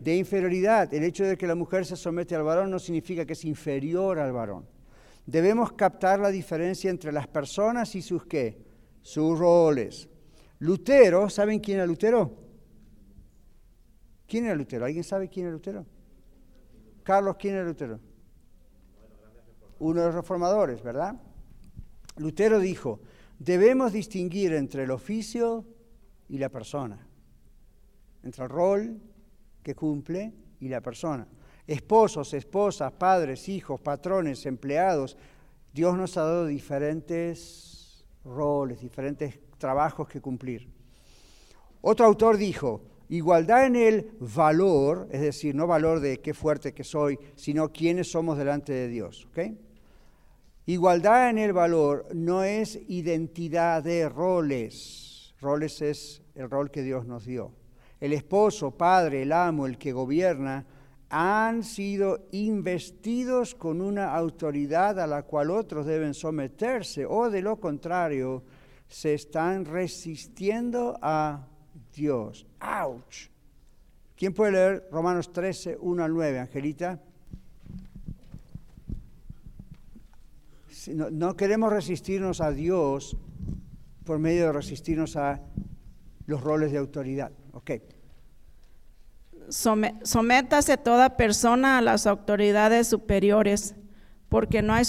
De 0.00 0.16
inferioridad. 0.16 0.92
El 0.92 1.04
hecho 1.04 1.22
de 1.22 1.36
que 1.36 1.46
la 1.46 1.54
mujer 1.54 1.86
se 1.86 1.94
somete 1.94 2.34
al 2.34 2.42
varón 2.42 2.68
no 2.68 2.80
significa 2.80 3.24
que 3.24 3.34
es 3.34 3.44
inferior 3.44 4.18
al 4.18 4.32
varón. 4.32 4.75
Debemos 5.26 5.72
captar 5.72 6.20
la 6.20 6.30
diferencia 6.30 6.88
entre 6.88 7.12
las 7.12 7.26
personas 7.26 7.94
y 7.96 8.02
sus 8.02 8.24
qué, 8.26 8.64
sus 9.02 9.38
roles. 9.38 10.08
Lutero, 10.60 11.28
¿saben 11.28 11.58
quién 11.58 11.78
era 11.78 11.86
Lutero? 11.86 12.32
¿Quién 14.26 14.46
era 14.46 14.54
Lutero? 14.54 14.84
¿Alguien 14.84 15.04
sabe 15.04 15.28
quién 15.28 15.46
era 15.46 15.52
Lutero? 15.52 15.84
Carlos, 17.02 17.36
¿quién 17.38 17.54
era 17.54 17.64
Lutero? 17.64 18.00
Uno 19.78 20.00
de 20.00 20.06
los 20.06 20.14
reformadores, 20.14 20.82
¿verdad? 20.82 21.20
Lutero 22.16 22.58
dijo, 22.58 23.00
debemos 23.38 23.92
distinguir 23.92 24.54
entre 24.54 24.84
el 24.84 24.90
oficio 24.90 25.64
y 26.28 26.38
la 26.38 26.48
persona, 26.48 27.06
entre 28.22 28.44
el 28.44 28.50
rol 28.50 29.00
que 29.62 29.74
cumple 29.74 30.32
y 30.60 30.68
la 30.68 30.80
persona. 30.80 31.26
Esposos, 31.66 32.32
esposas, 32.34 32.92
padres, 32.92 33.48
hijos, 33.48 33.80
patrones, 33.80 34.46
empleados, 34.46 35.16
Dios 35.72 35.96
nos 35.96 36.16
ha 36.16 36.22
dado 36.22 36.46
diferentes 36.46 38.04
roles, 38.24 38.80
diferentes 38.80 39.38
trabajos 39.58 40.08
que 40.08 40.20
cumplir. 40.20 40.68
Otro 41.82 42.06
autor 42.06 42.36
dijo, 42.36 42.82
Igualdad 43.08 43.66
en 43.66 43.76
el 43.76 44.10
valor, 44.18 45.06
es 45.12 45.20
decir, 45.20 45.54
no 45.54 45.68
valor 45.68 46.00
de 46.00 46.20
qué 46.20 46.34
fuerte 46.34 46.74
que 46.74 46.82
soy, 46.82 47.18
sino 47.36 47.72
quiénes 47.72 48.10
somos 48.10 48.36
delante 48.36 48.72
de 48.72 48.88
Dios. 48.88 49.28
Igualdad 50.66 51.30
en 51.30 51.38
el 51.38 51.52
valor 51.52 52.08
no 52.12 52.42
es 52.42 52.80
identidad 52.88 53.84
de 53.84 54.08
roles. 54.08 55.34
Roles 55.40 55.80
es 55.82 56.22
el 56.34 56.50
rol 56.50 56.72
que 56.72 56.82
Dios 56.82 57.06
nos 57.06 57.24
dio. 57.24 57.52
El 58.00 58.12
esposo, 58.12 58.72
padre, 58.72 59.22
el 59.22 59.30
amo, 59.30 59.66
el 59.66 59.78
que 59.78 59.92
gobierna, 59.92 60.66
han 61.08 61.62
sido 61.62 62.26
investidos 62.32 63.54
con 63.54 63.80
una 63.80 64.14
autoridad 64.14 64.98
a 64.98 65.06
la 65.06 65.22
cual 65.22 65.50
otros 65.50 65.86
deben 65.86 66.14
someterse 66.14 67.06
o 67.06 67.30
de 67.30 67.42
lo 67.42 67.60
contrario 67.60 68.42
se 68.88 69.14
están 69.14 69.64
resistiendo 69.64 70.98
a 71.00 71.46
Dios. 71.94 72.46
¡Auch! 72.60 73.30
¿Quién 74.16 74.32
puede 74.32 74.52
leer 74.52 74.88
Romanos 74.90 75.32
13, 75.32 75.76
1 75.80 76.04
al 76.04 76.12
9, 76.12 76.38
Angelita? 76.40 77.00
No, 80.88 81.36
queremos 81.36 81.72
resistirnos 81.72 82.40
a 82.40 82.52
Dios 82.52 83.16
por 84.04 84.18
medio 84.18 84.46
de 84.46 84.52
resistirnos 84.52 85.16
a 85.16 85.40
los 86.26 86.40
roles 86.40 86.70
de 86.72 86.78
autoridad. 86.78 87.32
Ok. 87.52 87.72
Sométase 89.48 90.76
toda 90.76 91.16
persona 91.16 91.78
a 91.78 91.82
las 91.82 92.06
autoridades 92.06 92.88
superiores, 92.88 93.74
porque 94.28 94.62
no 94.62 94.74
hay, 94.74 94.84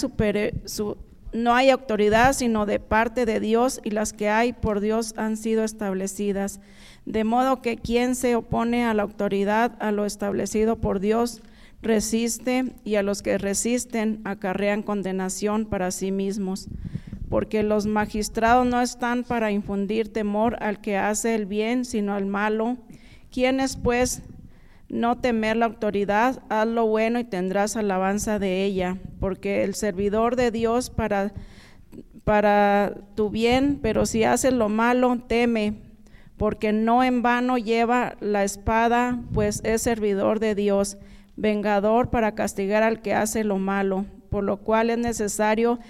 no 1.32 1.54
hay 1.54 1.70
autoridad 1.70 2.32
sino 2.32 2.66
de 2.66 2.80
parte 2.80 3.24
de 3.24 3.38
Dios 3.38 3.80
y 3.84 3.90
las 3.90 4.12
que 4.12 4.28
hay 4.28 4.52
por 4.52 4.80
Dios 4.80 5.14
han 5.16 5.36
sido 5.36 5.62
establecidas. 5.62 6.60
De 7.06 7.24
modo 7.24 7.62
que 7.62 7.76
quien 7.76 8.14
se 8.14 8.34
opone 8.34 8.84
a 8.84 8.94
la 8.94 9.04
autoridad, 9.04 9.76
a 9.80 9.92
lo 9.92 10.04
establecido 10.04 10.76
por 10.76 11.00
Dios, 11.00 11.40
resiste 11.80 12.72
y 12.84 12.96
a 12.96 13.02
los 13.02 13.22
que 13.22 13.38
resisten 13.38 14.20
acarrean 14.24 14.82
condenación 14.82 15.66
para 15.66 15.90
sí 15.90 16.10
mismos. 16.10 16.68
Porque 17.30 17.62
los 17.62 17.86
magistrados 17.86 18.66
no 18.66 18.80
están 18.80 19.22
para 19.22 19.52
infundir 19.52 20.12
temor 20.12 20.56
al 20.62 20.80
que 20.80 20.96
hace 20.96 21.34
el 21.34 21.46
bien, 21.46 21.84
sino 21.84 22.14
al 22.14 22.26
malo. 22.26 22.76
Quienes 23.30 23.76
pues 23.76 24.22
no 24.88 25.18
temer 25.18 25.56
la 25.56 25.66
autoridad, 25.66 26.42
haz 26.48 26.66
lo 26.66 26.86
bueno 26.86 27.18
y 27.18 27.24
tendrás 27.24 27.76
alabanza 27.76 28.38
de 28.38 28.64
ella, 28.64 28.98
porque 29.20 29.64
el 29.64 29.74
servidor 29.74 30.36
de 30.36 30.50
Dios 30.50 30.90
para, 30.90 31.32
para 32.24 32.94
tu 33.14 33.30
bien, 33.30 33.78
pero 33.82 34.06
si 34.06 34.24
haces 34.24 34.52
lo 34.52 34.68
malo, 34.68 35.18
teme 35.26 35.88
porque 36.38 36.72
no 36.72 37.02
en 37.02 37.20
vano 37.20 37.58
lleva 37.58 38.16
la 38.20 38.44
espada, 38.44 39.20
pues 39.34 39.60
es 39.64 39.82
servidor 39.82 40.38
de 40.38 40.54
Dios, 40.54 40.96
vengador 41.36 42.10
para 42.10 42.34
castigar 42.34 42.82
al 42.82 43.02
que 43.02 43.12
hace 43.12 43.44
lo 43.44 43.58
malo, 43.58 44.06
por 44.30 44.44
lo 44.44 44.58
cual 44.58 44.88
es 44.90 44.98
necesario 44.98 45.80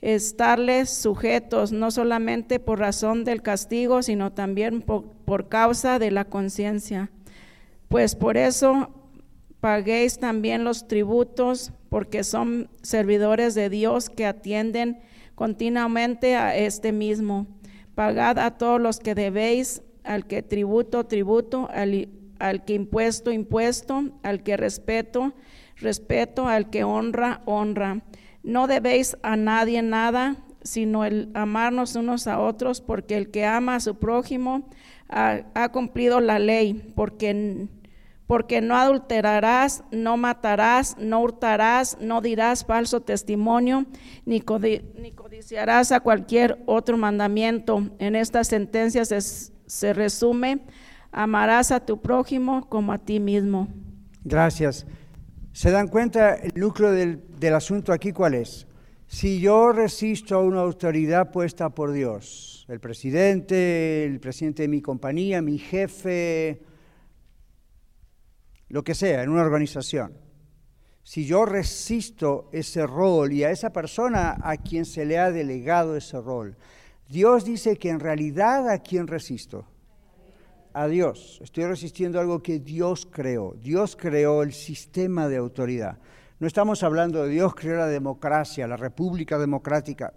estarles 0.00 0.90
sujetos, 0.90 1.72
no 1.72 1.90
solamente 1.90 2.58
por 2.58 2.80
razón 2.80 3.24
del 3.24 3.40
castigo, 3.40 4.02
sino 4.02 4.32
también 4.32 4.82
por, 4.82 5.48
causa 5.48 5.98
de 5.98 6.10
la 6.10 6.24
conciencia. 6.26 7.10
Pues 7.94 8.16
por 8.16 8.36
eso 8.36 8.90
paguéis 9.60 10.18
también 10.18 10.64
los 10.64 10.88
tributos, 10.88 11.72
porque 11.90 12.24
son 12.24 12.68
servidores 12.82 13.54
de 13.54 13.70
Dios 13.70 14.10
que 14.10 14.26
atienden 14.26 14.98
continuamente 15.36 16.34
a 16.34 16.56
este 16.56 16.90
mismo 16.90 17.46
Pagad 17.94 18.40
a 18.40 18.58
todos 18.58 18.80
los 18.80 18.98
que 18.98 19.14
debéis, 19.14 19.80
al 20.02 20.26
que 20.26 20.42
tributo, 20.42 21.06
tributo, 21.06 21.68
al, 21.70 22.64
que 22.64 22.74
impuesto, 22.74 23.30
impuesto, 23.30 24.10
al 24.24 24.42
que 24.42 24.56
respeto, 24.56 25.32
respeto, 25.76 26.48
al 26.48 26.70
que 26.70 26.82
honra, 26.82 27.42
honra. 27.44 28.02
No 28.42 28.66
debéis 28.66 29.16
a 29.22 29.36
nadie 29.36 29.82
nada, 29.82 30.34
sino 30.64 31.04
el 31.04 31.30
amarnos 31.34 31.94
unos 31.94 32.26
a 32.26 32.40
otros, 32.40 32.80
porque 32.80 33.16
el 33.16 33.30
que 33.30 33.44
ama 33.44 33.76
a 33.76 33.80
su 33.80 34.00
prójimo 34.00 34.68
ha 35.08 35.68
cumplido 35.70 36.18
la 36.18 36.40
ley, 36.40 36.92
porque 36.96 37.68
porque 38.26 38.60
no 38.60 38.76
adulterarás, 38.76 39.84
no 39.90 40.16
matarás, 40.16 40.96
no 40.98 41.20
hurtarás, 41.20 41.98
no 42.00 42.20
dirás 42.20 42.64
falso 42.64 43.00
testimonio, 43.00 43.86
ni, 44.24 44.40
codiciarás 44.40 45.92
a 45.92 46.00
cualquier 46.00 46.62
otro 46.66 46.96
mandamiento. 46.96 47.90
En 47.98 48.16
estas 48.16 48.48
sentencias 48.48 49.52
se, 49.66 49.92
resume, 49.92 50.60
amarás 51.12 51.70
a 51.70 51.80
tu 51.80 52.00
prójimo 52.00 52.68
como 52.68 52.92
a 52.92 52.98
ti 52.98 53.20
mismo. 53.20 53.68
Gracias. 54.24 54.86
¿Se 55.52 55.70
dan 55.70 55.88
cuenta 55.88 56.34
el 56.34 56.52
núcleo 56.56 56.92
del, 56.92 57.22
del 57.38 57.54
asunto 57.54 57.92
aquí 57.92 58.12
cuál 58.12 58.34
es? 58.34 58.66
Si 59.06 59.38
yo 59.38 59.70
resisto 59.70 60.34
a 60.34 60.40
una 60.40 60.60
autoridad 60.60 61.30
puesta 61.30 61.68
por 61.70 61.92
Dios, 61.92 62.64
el 62.68 62.80
presidente, 62.80 64.04
el 64.04 64.18
presidente 64.18 64.62
de 64.62 64.68
mi 64.68 64.80
compañía, 64.80 65.42
mi 65.42 65.58
jefe, 65.58 66.62
lo 68.74 68.82
que 68.82 68.96
sea, 68.96 69.22
en 69.22 69.30
una 69.30 69.42
organización. 69.42 70.16
Si 71.04 71.26
yo 71.26 71.44
resisto 71.44 72.48
ese 72.50 72.84
rol 72.84 73.32
y 73.32 73.44
a 73.44 73.52
esa 73.52 73.72
persona 73.72 74.36
a 74.42 74.56
quien 74.56 74.84
se 74.84 75.04
le 75.04 75.16
ha 75.16 75.30
delegado 75.30 75.96
ese 75.96 76.20
rol, 76.20 76.56
Dios 77.08 77.44
dice 77.44 77.76
que 77.76 77.90
en 77.90 78.00
realidad 78.00 78.68
a 78.68 78.80
quien 78.80 79.06
resisto, 79.06 79.64
a 80.72 80.88
Dios. 80.88 81.38
Estoy 81.40 81.66
resistiendo 81.66 82.18
algo 82.18 82.42
que 82.42 82.58
Dios 82.58 83.06
creó. 83.08 83.54
Dios 83.62 83.94
creó 83.94 84.42
el 84.42 84.52
sistema 84.52 85.28
de 85.28 85.36
autoridad. 85.36 86.00
No 86.40 86.48
estamos 86.48 86.82
hablando 86.82 87.22
de 87.22 87.28
Dios 87.28 87.54
creó 87.54 87.76
la 87.76 87.86
democracia, 87.86 88.66
la 88.66 88.76
república 88.76 89.38
democrática. 89.38 90.12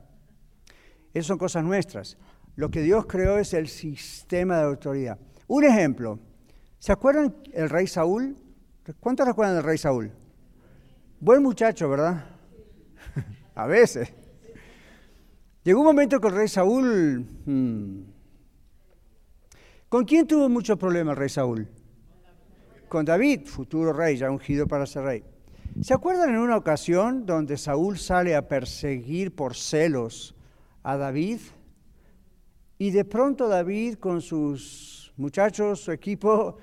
Esas 1.13 1.27
son 1.27 1.37
cosas 1.37 1.63
nuestras. 1.63 2.17
Lo 2.55 2.71
que 2.71 2.81
Dios 2.81 3.05
creó 3.05 3.37
es 3.37 3.53
el 3.53 3.67
sistema 3.67 4.57
de 4.57 4.63
autoridad. 4.63 5.19
Un 5.45 5.63
ejemplo. 5.63 6.17
¿Se 6.79 6.91
acuerdan 6.91 7.35
el 7.53 7.69
rey 7.69 7.85
Saúl? 7.85 8.46
¿Cuántos 8.99 9.27
recuerdan 9.27 9.55
del 9.55 9.65
rey 9.65 9.77
Saúl? 9.77 10.11
Buen 11.19 11.43
muchacho, 11.43 11.89
¿verdad? 11.89 12.23
A 13.55 13.67
veces. 13.67 14.13
Llegó 15.63 15.81
un 15.81 15.87
momento 15.87 16.21
que 16.21 16.27
el 16.27 16.35
rey 16.35 16.47
Saúl... 16.47 17.25
Hmm, 17.45 18.03
¿Con 19.89 20.05
quién 20.05 20.27
tuvo 20.27 20.47
muchos 20.49 20.77
problemas 20.77 21.13
el 21.13 21.17
rey 21.17 21.29
Saúl? 21.29 21.67
Con 22.87 23.05
David, 23.05 23.45
futuro 23.45 23.91
rey, 23.91 24.17
ya 24.17 24.31
ungido 24.31 24.67
para 24.67 24.85
ser 24.85 25.03
rey. 25.03 25.23
¿Se 25.81 25.93
acuerdan 25.93 26.29
en 26.29 26.39
una 26.39 26.57
ocasión 26.57 27.25
donde 27.25 27.57
Saúl 27.57 27.97
sale 27.97 28.35
a 28.35 28.47
perseguir 28.47 29.35
por 29.35 29.55
celos 29.55 30.35
a 30.83 30.97
David? 30.97 31.39
Y 32.77 32.91
de 32.91 33.05
pronto 33.05 33.47
David 33.47 33.95
con 33.95 34.21
sus 34.21 35.13
muchachos, 35.17 35.81
su 35.81 35.91
equipo, 35.91 36.57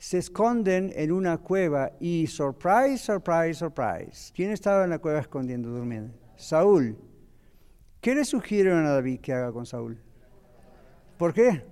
se 0.00 0.16
esconden 0.16 0.90
en 0.96 1.12
una 1.12 1.36
cueva 1.36 1.92
y 2.00 2.26
surprise, 2.26 2.96
surprise, 2.96 3.52
surprise. 3.52 4.32
¿Quién 4.34 4.50
estaba 4.50 4.84
en 4.84 4.90
la 4.90 4.98
cueva 4.98 5.20
escondiendo, 5.20 5.68
durmiendo? 5.68 6.14
Saúl. 6.36 6.96
¿Qué 8.00 8.14
le 8.14 8.24
sugirieron 8.24 8.86
a 8.86 8.92
David 8.92 9.20
que 9.20 9.34
haga 9.34 9.52
con 9.52 9.66
Saúl? 9.66 9.98
¿Por 11.18 11.34
qué? 11.34 11.62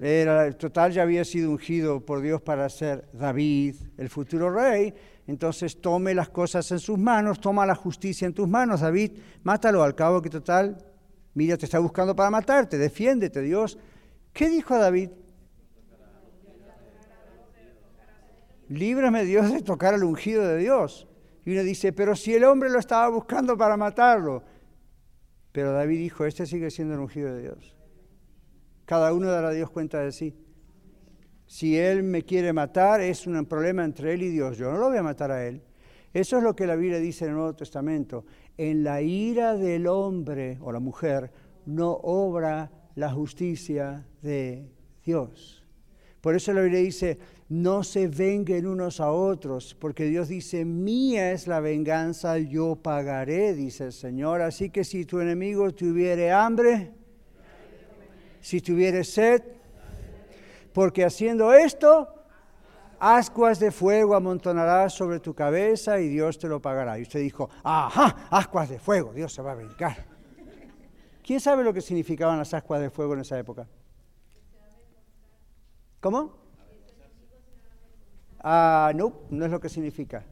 Era, 0.00 0.52
total 0.52 0.92
ya 0.92 1.02
había 1.02 1.24
sido 1.24 1.50
ungido 1.50 2.06
por 2.06 2.20
Dios 2.20 2.40
para 2.40 2.68
ser 2.68 3.08
David, 3.12 3.74
el 3.96 4.08
futuro 4.08 4.48
rey. 4.48 4.94
Entonces 5.26 5.80
tome 5.80 6.14
las 6.14 6.28
cosas 6.28 6.70
en 6.70 6.78
sus 6.78 6.96
manos, 6.96 7.40
toma 7.40 7.66
la 7.66 7.74
justicia 7.74 8.26
en 8.26 8.32
tus 8.32 8.46
manos, 8.46 8.82
David, 8.82 9.18
mátalo 9.42 9.82
al 9.82 9.96
cabo 9.96 10.22
que 10.22 10.30
total, 10.30 10.78
mira, 11.34 11.56
te 11.56 11.64
está 11.64 11.80
buscando 11.80 12.14
para 12.14 12.30
matarte, 12.30 12.78
defiéndete, 12.78 13.42
Dios. 13.42 13.76
¿Qué 14.32 14.48
dijo 14.48 14.74
a 14.74 14.78
David? 14.78 15.10
Líbrame 18.68 19.24
Dios 19.24 19.52
de 19.52 19.62
tocar 19.62 19.94
al 19.94 20.04
ungido 20.04 20.46
de 20.46 20.58
Dios. 20.58 21.08
Y 21.44 21.52
uno 21.52 21.62
dice, 21.62 21.92
pero 21.92 22.14
si 22.14 22.34
el 22.34 22.44
hombre 22.44 22.68
lo 22.68 22.78
estaba 22.78 23.08
buscando 23.08 23.56
para 23.56 23.76
matarlo. 23.76 24.42
Pero 25.52 25.72
David 25.72 25.98
dijo, 25.98 26.24
este 26.24 26.46
sigue 26.46 26.70
siendo 26.70 26.94
el 26.94 27.00
ungido 27.00 27.34
de 27.34 27.42
Dios. 27.42 27.74
Cada 28.84 29.12
uno 29.12 29.30
dará 29.30 29.48
a 29.48 29.52
Dios 29.52 29.70
cuenta 29.70 30.00
de 30.00 30.12
sí. 30.12 30.34
Si 31.46 31.78
Él 31.78 32.02
me 32.02 32.22
quiere 32.24 32.52
matar, 32.52 33.00
es 33.00 33.26
un 33.26 33.44
problema 33.46 33.84
entre 33.84 34.12
Él 34.12 34.22
y 34.22 34.28
Dios. 34.28 34.58
Yo 34.58 34.70
no 34.70 34.78
lo 34.78 34.88
voy 34.88 34.98
a 34.98 35.02
matar 35.02 35.30
a 35.30 35.46
Él. 35.46 35.62
Eso 36.12 36.36
es 36.38 36.42
lo 36.42 36.54
que 36.54 36.66
la 36.66 36.76
Biblia 36.76 36.98
dice 36.98 37.24
en 37.24 37.30
el 37.30 37.36
Nuevo 37.36 37.54
Testamento. 37.54 38.26
En 38.56 38.84
la 38.84 39.00
ira 39.00 39.56
del 39.56 39.86
hombre 39.86 40.58
o 40.60 40.72
la 40.72 40.80
mujer 40.80 41.30
no 41.64 41.92
obra 42.02 42.70
la 42.94 43.10
justicia 43.10 44.06
de 44.20 44.70
Dios. 45.04 45.64
Por 46.20 46.34
eso 46.34 46.52
la 46.52 46.62
Biblia 46.62 46.80
dice, 46.80 47.18
no 47.48 47.82
se 47.82 48.08
venguen 48.08 48.66
unos 48.66 49.00
a 49.00 49.10
otros, 49.10 49.74
porque 49.74 50.04
Dios 50.04 50.28
dice, 50.28 50.64
mía 50.66 51.32
es 51.32 51.46
la 51.46 51.60
venganza, 51.60 52.38
yo 52.38 52.76
pagaré, 52.76 53.54
dice 53.54 53.84
el 53.84 53.92
Señor. 53.92 54.42
Así 54.42 54.68
que 54.68 54.84
si 54.84 55.06
tu 55.06 55.20
enemigo 55.20 55.72
tuviere 55.72 56.30
hambre, 56.30 56.92
si 58.42 58.60
tuviere 58.60 59.02
sed, 59.02 59.42
porque 60.74 61.04
haciendo 61.04 61.54
esto, 61.54 62.08
ascuas 62.98 63.58
de 63.58 63.70
fuego 63.70 64.14
amontonarás 64.14 64.92
sobre 64.92 65.18
tu 65.18 65.34
cabeza 65.34 66.00
y 66.00 66.08
Dios 66.08 66.38
te 66.38 66.48
lo 66.48 66.60
pagará. 66.60 66.98
Y 66.98 67.02
usted 67.02 67.20
dijo, 67.20 67.48
ajá, 67.62 68.28
ascuas 68.30 68.68
de 68.68 68.78
fuego, 68.78 69.14
Dios 69.14 69.32
se 69.32 69.40
va 69.40 69.52
a 69.52 69.54
vengar. 69.54 70.04
¿Quién 71.24 71.40
sabe 71.40 71.64
lo 71.64 71.72
que 71.72 71.80
significaban 71.80 72.38
las 72.38 72.52
ascuas 72.52 72.80
de 72.82 72.90
fuego 72.90 73.14
en 73.14 73.20
esa 73.20 73.38
época? 73.38 73.66
¿Cómo? 76.00 76.47
Ah, 78.40 78.92
no, 78.94 79.12
no 79.30 79.44
es 79.44 79.50
lo 79.50 79.60
que 79.60 79.68
significa. 79.68 80.24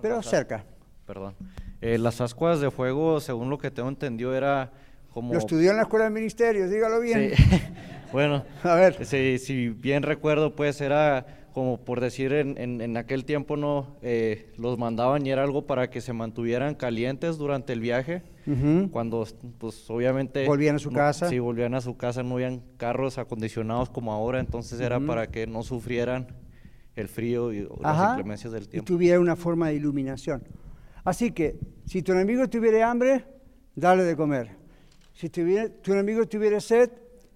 Pero 0.00 0.22
cerca. 0.22 0.64
Perdón. 1.06 1.34
Eh, 1.80 1.98
las 1.98 2.20
ascuas 2.20 2.60
de 2.60 2.70
fuego, 2.70 3.20
según 3.20 3.50
lo 3.50 3.58
que 3.58 3.70
tengo 3.70 3.88
entendido, 3.88 4.34
era 4.34 4.72
lo 5.22 5.38
estudió 5.38 5.70
en 5.70 5.76
la 5.76 5.82
escuela 5.82 6.06
de 6.06 6.10
ministerios, 6.10 6.70
dígalo 6.70 7.00
bien. 7.00 7.32
bueno, 8.12 8.44
a 8.62 8.74
ver. 8.74 9.04
Si, 9.06 9.68
bien 9.68 10.02
recuerdo, 10.02 10.54
pues 10.54 10.80
era 10.80 11.26
como 11.52 11.78
por 11.78 12.00
decir, 12.00 12.32
en, 12.32 12.96
aquel 12.96 13.24
tiempo 13.24 13.56
no 13.56 13.96
eh, 14.02 14.52
los 14.56 14.76
mandaban 14.76 15.24
y 15.24 15.30
era 15.30 15.44
algo 15.44 15.66
para 15.66 15.88
que 15.88 16.00
se 16.00 16.12
mantuvieran 16.12 16.74
calientes 16.74 17.38
durante 17.38 17.72
el 17.72 17.80
viaje. 17.80 18.22
Cuando, 18.90 19.26
pues 19.58 19.88
obviamente. 19.88 20.46
Volvían 20.46 20.76
a 20.76 20.78
su 20.78 20.90
casa. 20.90 21.30
Sí, 21.30 21.38
volvían 21.38 21.74
a 21.74 21.80
su 21.80 21.96
casa, 21.96 22.22
no 22.22 22.34
habían 22.34 22.60
carros 22.76 23.16
acondicionados 23.16 23.88
como 23.88 24.12
ahora, 24.12 24.40
entonces 24.40 24.80
era 24.80 25.00
para 25.00 25.28
que 25.28 25.46
no 25.46 25.62
sufrieran 25.62 26.26
el 26.96 27.08
frío 27.08 27.52
y 27.52 27.68
las 27.80 28.10
inclemencias 28.10 28.52
del 28.52 28.68
tiempo. 28.68 28.84
Y 28.84 28.86
tuviera 28.86 29.20
una 29.20 29.36
forma 29.36 29.68
de 29.68 29.74
iluminación. 29.74 30.42
Así 31.04 31.32
que, 31.32 31.58
si 31.84 32.02
tu 32.02 32.12
enemigo 32.12 32.48
tuviera 32.48 32.90
hambre, 32.90 33.24
dale 33.74 34.04
de 34.04 34.16
comer. 34.16 34.50
Si 35.12 35.28
tu 35.28 35.42
enemigo 35.92 36.26
tuviera 36.26 36.60
sed, 36.60 36.90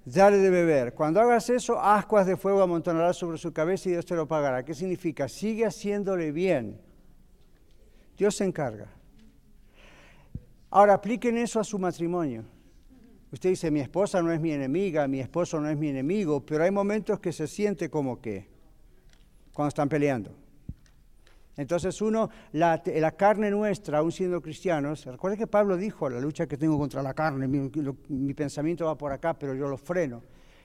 dale 0.05 0.39
de 0.39 0.51
beber. 0.51 0.95
Cuando 0.95 1.21
hagas 1.21 1.51
eso, 1.51 1.81
ascuas 1.81 2.27
de 2.27 2.37
fuego 2.37 2.63
amontonarás 2.63 3.17
sobre 3.17 3.39
su 3.39 3.53
cabeza 3.53 3.89
y 3.89 3.93
Dios 3.93 4.07
te 4.07 4.15
lo 4.15 4.27
pagará. 4.27 4.65
¿Qué 4.65 4.75
significa? 4.75 5.29
Sigue 5.29 5.67
haciéndole 5.67 6.33
bien. 6.33 6.81
Dios 8.17 8.37
se 8.37 8.45
encarga. 8.45 8.89
Ahora 10.71 10.95
apliquen 10.95 11.39
eso 11.39 11.61
a 11.61 11.65
su 11.65 11.79
matrimonio. 11.79 12.45
Usted 13.31 13.51
dice, 13.51 13.71
mi 13.71 13.81
esposa 13.81 14.23
no 14.23 14.33
es 14.33 14.41
mi 14.41 14.53
enemiga, 14.53 15.07
mi 15.07 15.21
esposo 15.21 15.61
no 15.61 15.69
es 15.69 15.77
mi 15.77 15.89
enemigo, 15.89 16.45
pero 16.45 16.65
hay 16.65 16.71
momentos 16.71 17.21
que 17.21 17.33
se 17.33 17.47
siente 17.47 17.91
como 17.91 18.21
que, 18.21 18.49
cuando 19.59 19.71
están 19.71 19.89
peleando. 19.89 20.31
Entonces 21.57 22.01
uno, 22.01 22.31
la, 22.53 22.81
carne 23.17 23.51
nuestra, 23.51 23.99
aún 23.99 24.13
siendo 24.13 24.41
cristianos, 24.41 25.05
recuerda 25.05 25.37
que 25.37 25.49
Pablo 25.49 25.77
dijo, 25.77 26.09
la 26.09 26.21
lucha 26.21 26.47
que 26.47 26.57
tengo 26.57 26.79
contra 26.79 27.03
la 27.03 27.13
carne, 27.13 27.49
mi, 27.49 28.35
pensamiento 28.35 28.85
va 28.85 28.97
por 28.97 29.11
acá, 29.11 29.37
pero 29.37 29.57
yo 29.57 29.67
lo 29.67 29.77
freno. 29.77 30.23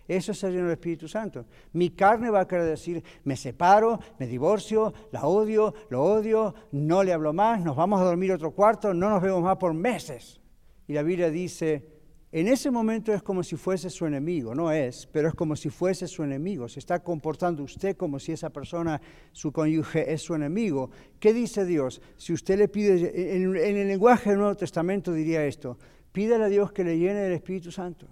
Eso 0.08 0.34
es 0.34 0.44
el 0.44 0.70
Espíritu 0.70 1.08
Santo. 1.08 1.44
Mi 1.72 1.90
carne 1.90 2.30
va 2.30 2.42
a 2.42 2.48
querer 2.48 2.66
decir, 2.66 3.04
me 3.24 3.36
separo, 3.36 4.00
me 4.20 4.28
divorcio, 4.28 4.94
la 5.12 5.26
odio, 5.26 5.74
lo 5.90 6.04
odio, 6.04 6.54
no 6.74 7.02
le 7.02 7.14
hablo 7.14 7.34
más, 7.34 7.62
nos 7.62 7.76
vamos 7.76 8.00
a 8.00 8.04
dormir 8.04 8.32
otro 8.32 8.52
cuarto, 8.52 8.94
no 8.94 9.10
nos 9.10 9.24
vemos 9.24 9.42
más 9.42 9.58
por 9.58 9.74
meses. 9.74 10.40
Y 10.88 10.94
la 10.94 11.02
Biblia 11.02 11.32
dice, 11.32 11.93
en 12.36 12.48
ese 12.48 12.72
momento 12.72 13.14
es 13.14 13.22
como 13.22 13.44
si 13.44 13.56
fuese 13.56 13.92
su 13.92 14.08
enemigo, 14.08 14.56
no 14.56 14.72
es, 14.72 15.06
pero 15.06 15.28
es 15.28 15.36
como 15.36 15.56
si 15.56 15.70
fuese 15.70 16.08
su 16.08 16.24
enemigo. 16.24 16.68
Se 16.68 16.80
está 16.80 16.98
comportando 16.98 17.62
usted 17.62 17.96
como 17.96 18.18
si 18.18 18.32
esa 18.32 18.50
persona, 18.50 19.00
su 19.32 19.52
cónyuge, 19.52 20.12
es 20.12 20.24
su 20.24 20.34
enemigo. 20.34 20.90
¿Qué 21.20 21.32
dice 21.32 21.64
Dios? 21.64 22.02
Si 22.18 22.34
usted 22.34 22.58
le 22.58 22.70
pide, 22.70 23.36
en, 23.36 23.56
el 23.56 23.88
lenguaje 23.88 24.32
del 24.32 24.40
Nuevo 24.40 24.56
Testamento 24.56 25.14
diría 25.14 25.46
esto, 25.46 25.78
pídale 26.12 26.46
a 26.46 26.50
Dios 26.50 26.72
que 26.72 26.84
le 26.84 26.98
llene 26.98 27.20
del 27.20 27.34
Espíritu 27.34 27.72
Santo. 27.72 28.08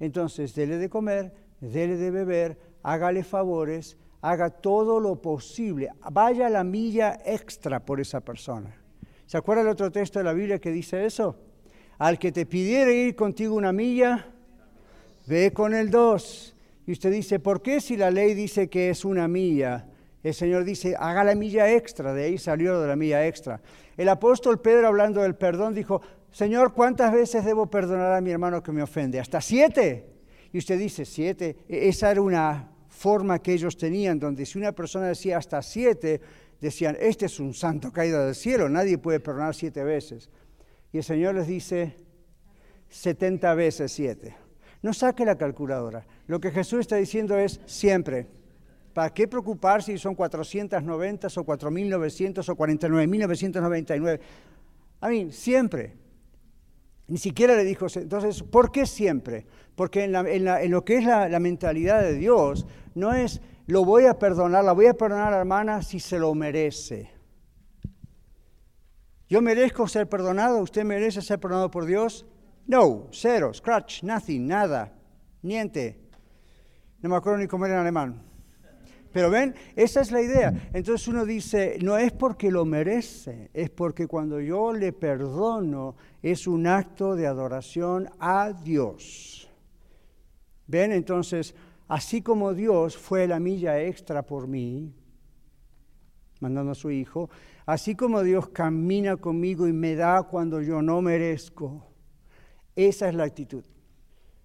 Entonces, 0.00 0.52
dele 0.56 0.78
de 0.78 0.88
comer, 0.88 1.32
dele 1.60 1.96
de 1.96 2.10
beber, 2.10 2.58
hágale 2.82 3.22
favores, 3.22 3.96
haga 4.20 4.50
todo 4.50 4.98
lo 4.98 5.22
posible, 5.22 5.90
vaya 6.10 6.50
la 6.50 6.64
milla 6.64 7.20
extra 7.24 7.84
por 7.84 8.00
esa 8.00 8.20
persona. 8.20 8.82
¿Se 9.26 9.36
acuerda 9.36 9.62
el 9.62 9.68
otro 9.68 9.92
texto 9.92 10.18
de 10.18 10.24
la 10.24 10.32
Biblia 10.32 10.58
que 10.58 10.72
dice 10.72 11.06
eso? 11.06 11.51
Al 12.02 12.18
que 12.18 12.32
te 12.32 12.46
pidiera 12.46 12.90
ir 12.90 13.14
contigo 13.14 13.54
una 13.54 13.72
milla, 13.72 14.26
ve 15.28 15.52
con 15.52 15.72
el 15.72 15.88
dos. 15.88 16.56
Y 16.84 16.90
usted 16.90 17.12
dice, 17.12 17.38
¿por 17.38 17.62
qué 17.62 17.80
si 17.80 17.96
la 17.96 18.10
ley 18.10 18.34
dice 18.34 18.68
que 18.68 18.90
es 18.90 19.04
una 19.04 19.28
milla? 19.28 19.86
El 20.20 20.34
Señor 20.34 20.64
dice, 20.64 20.96
haga 20.98 21.22
la 21.22 21.36
milla 21.36 21.72
extra, 21.72 22.12
de 22.12 22.24
ahí 22.24 22.38
salió 22.38 22.80
de 22.80 22.88
la 22.88 22.96
milla 22.96 23.24
extra. 23.24 23.60
El 23.96 24.08
apóstol 24.08 24.60
Pedro, 24.60 24.88
hablando 24.88 25.22
del 25.22 25.36
perdón, 25.36 25.74
dijo, 25.74 26.02
Señor, 26.32 26.74
¿cuántas 26.74 27.12
veces 27.12 27.44
debo 27.44 27.70
perdonar 27.70 28.12
a 28.14 28.20
mi 28.20 28.32
hermano 28.32 28.64
que 28.64 28.72
me 28.72 28.82
ofende? 28.82 29.20
¿Hasta 29.20 29.40
siete? 29.40 30.04
Y 30.52 30.58
usted 30.58 30.80
dice, 30.80 31.04
siete. 31.04 31.58
E-, 31.68 31.86
esa 31.88 32.10
era 32.10 32.20
una 32.20 32.68
forma 32.88 33.38
que 33.38 33.52
ellos 33.52 33.76
tenían, 33.76 34.18
donde 34.18 34.44
si 34.44 34.58
una 34.58 34.72
persona 34.72 35.06
decía 35.06 35.38
hasta 35.38 35.62
siete, 35.62 36.20
decían, 36.60 36.96
este 36.98 37.26
es 37.26 37.38
un 37.38 37.54
santo 37.54 37.92
caído 37.92 38.26
del 38.26 38.34
cielo, 38.34 38.68
nadie 38.68 38.98
puede 38.98 39.20
perdonar 39.20 39.54
siete 39.54 39.84
veces. 39.84 40.28
Y 40.92 40.98
el 40.98 41.04
Señor 41.04 41.34
les 41.34 41.46
dice 41.46 41.96
70 42.88 43.54
veces 43.54 43.92
7. 43.92 44.36
No 44.82 44.92
saque 44.92 45.24
la 45.24 45.36
calculadora. 45.36 46.04
Lo 46.26 46.40
que 46.40 46.50
Jesús 46.50 46.80
está 46.80 46.96
diciendo 46.96 47.38
es 47.38 47.60
siempre. 47.66 48.26
¿Para 48.92 49.14
qué 49.14 49.26
preocuparse 49.26 49.92
si 49.92 49.98
son 49.98 50.14
490 50.14 51.28
o 51.28 51.30
4.900 51.30 52.48
o 52.48 52.56
49.999? 52.56 54.20
A 55.00 55.08
mí, 55.08 55.32
siempre. 55.32 55.94
Ni 57.08 57.18
siquiera 57.18 57.56
le 57.56 57.64
dijo, 57.64 57.86
entonces, 57.94 58.42
¿por 58.42 58.70
qué 58.70 58.86
siempre? 58.86 59.46
Porque 59.74 60.04
en, 60.04 60.70
lo 60.70 60.84
que 60.84 60.98
es 60.98 61.04
la, 61.04 61.28
la, 61.28 61.40
mentalidad 61.40 62.02
de 62.02 62.14
Dios, 62.14 62.66
no 62.94 63.12
es, 63.12 63.40
lo 63.66 63.84
voy 63.84 64.06
a 64.06 64.18
perdonar, 64.18 64.64
la 64.64 64.72
voy 64.72 64.86
a 64.86 64.94
perdonar 64.94 65.28
a 65.28 65.30
la 65.32 65.38
hermana 65.38 65.82
si 65.82 65.98
se 66.00 66.18
lo 66.18 66.34
merece. 66.34 67.10
¿Yo 69.32 69.40
merezco 69.40 69.88
ser 69.88 70.10
perdonado? 70.10 70.58
¿Usted 70.58 70.84
merece 70.84 71.22
ser 71.22 71.40
perdonado 71.40 71.70
por 71.70 71.86
Dios? 71.86 72.26
No, 72.66 73.08
cero, 73.12 73.50
scratch, 73.54 74.02
nothing, 74.02 74.46
nada, 74.46 74.92
niente. 75.40 75.98
No 77.00 77.08
me 77.08 77.16
acuerdo 77.16 77.38
ni 77.38 77.46
cómo 77.46 77.64
era 77.64 77.76
en 77.76 77.80
alemán. 77.80 78.22
Pero 79.10 79.30
ven, 79.30 79.54
esa 79.74 80.02
es 80.02 80.12
la 80.12 80.20
idea. 80.20 80.52
Entonces 80.74 81.08
uno 81.08 81.24
dice, 81.24 81.78
no 81.80 81.96
es 81.96 82.12
porque 82.12 82.50
lo 82.50 82.66
merece, 82.66 83.48
es 83.54 83.70
porque 83.70 84.06
cuando 84.06 84.38
yo 84.38 84.74
le 84.74 84.92
perdono 84.92 85.96
es 86.20 86.46
un 86.46 86.66
acto 86.66 87.16
de 87.16 87.26
adoración 87.26 88.10
a 88.18 88.52
Dios. 88.52 89.48
Ven, 90.66 90.92
entonces, 90.92 91.54
así 91.88 92.20
como 92.20 92.52
Dios 92.52 92.98
fue 92.98 93.26
la 93.26 93.40
milla 93.40 93.80
extra 93.80 94.26
por 94.26 94.46
mí, 94.46 94.92
mandando 96.38 96.72
a 96.72 96.74
su 96.74 96.90
Hijo, 96.90 97.30
así 97.66 97.94
como 97.94 98.22
Dios 98.22 98.48
camina 98.48 99.16
conmigo 99.16 99.68
y 99.68 99.72
me 99.72 99.94
da 99.94 100.22
cuando 100.22 100.60
yo 100.60 100.82
no 100.82 101.00
merezco. 101.02 101.86
Esa 102.74 103.08
es 103.08 103.14
la 103.14 103.24
actitud. 103.24 103.64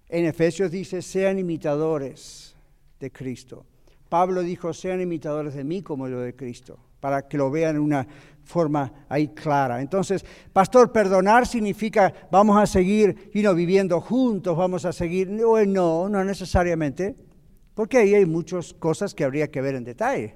En 0.08 0.24
Efesios 0.24 0.70
dice, 0.70 1.02
sean 1.02 1.38
imitadores 1.38 2.56
de 2.98 3.10
Cristo. 3.10 3.66
Pablo 4.08 4.42
dijo, 4.42 4.72
sean 4.72 5.00
imitadores 5.00 5.54
de 5.54 5.64
mí 5.64 5.82
como 5.82 6.08
yo 6.08 6.20
de 6.20 6.34
Cristo, 6.34 6.78
para 7.00 7.28
que 7.28 7.36
lo 7.36 7.50
vean 7.50 7.76
en 7.76 7.82
una 7.82 8.06
forma 8.42 9.04
ahí 9.08 9.28
clara. 9.28 9.82
Entonces, 9.82 10.24
pastor, 10.52 10.90
perdonar 10.90 11.46
significa 11.46 12.12
vamos 12.30 12.56
a 12.56 12.66
seguir 12.66 13.30
viviendo 13.32 14.00
juntos, 14.00 14.56
vamos 14.56 14.86
a 14.86 14.92
seguir. 14.92 15.28
No, 15.28 15.62
no, 15.66 16.08
no 16.08 16.24
necesariamente, 16.24 17.14
porque 17.74 17.98
ahí 17.98 18.14
hay 18.14 18.24
muchas 18.24 18.72
cosas 18.72 19.14
que 19.14 19.24
habría 19.24 19.50
que 19.50 19.60
ver 19.60 19.74
en 19.74 19.84
detalle. 19.84 20.34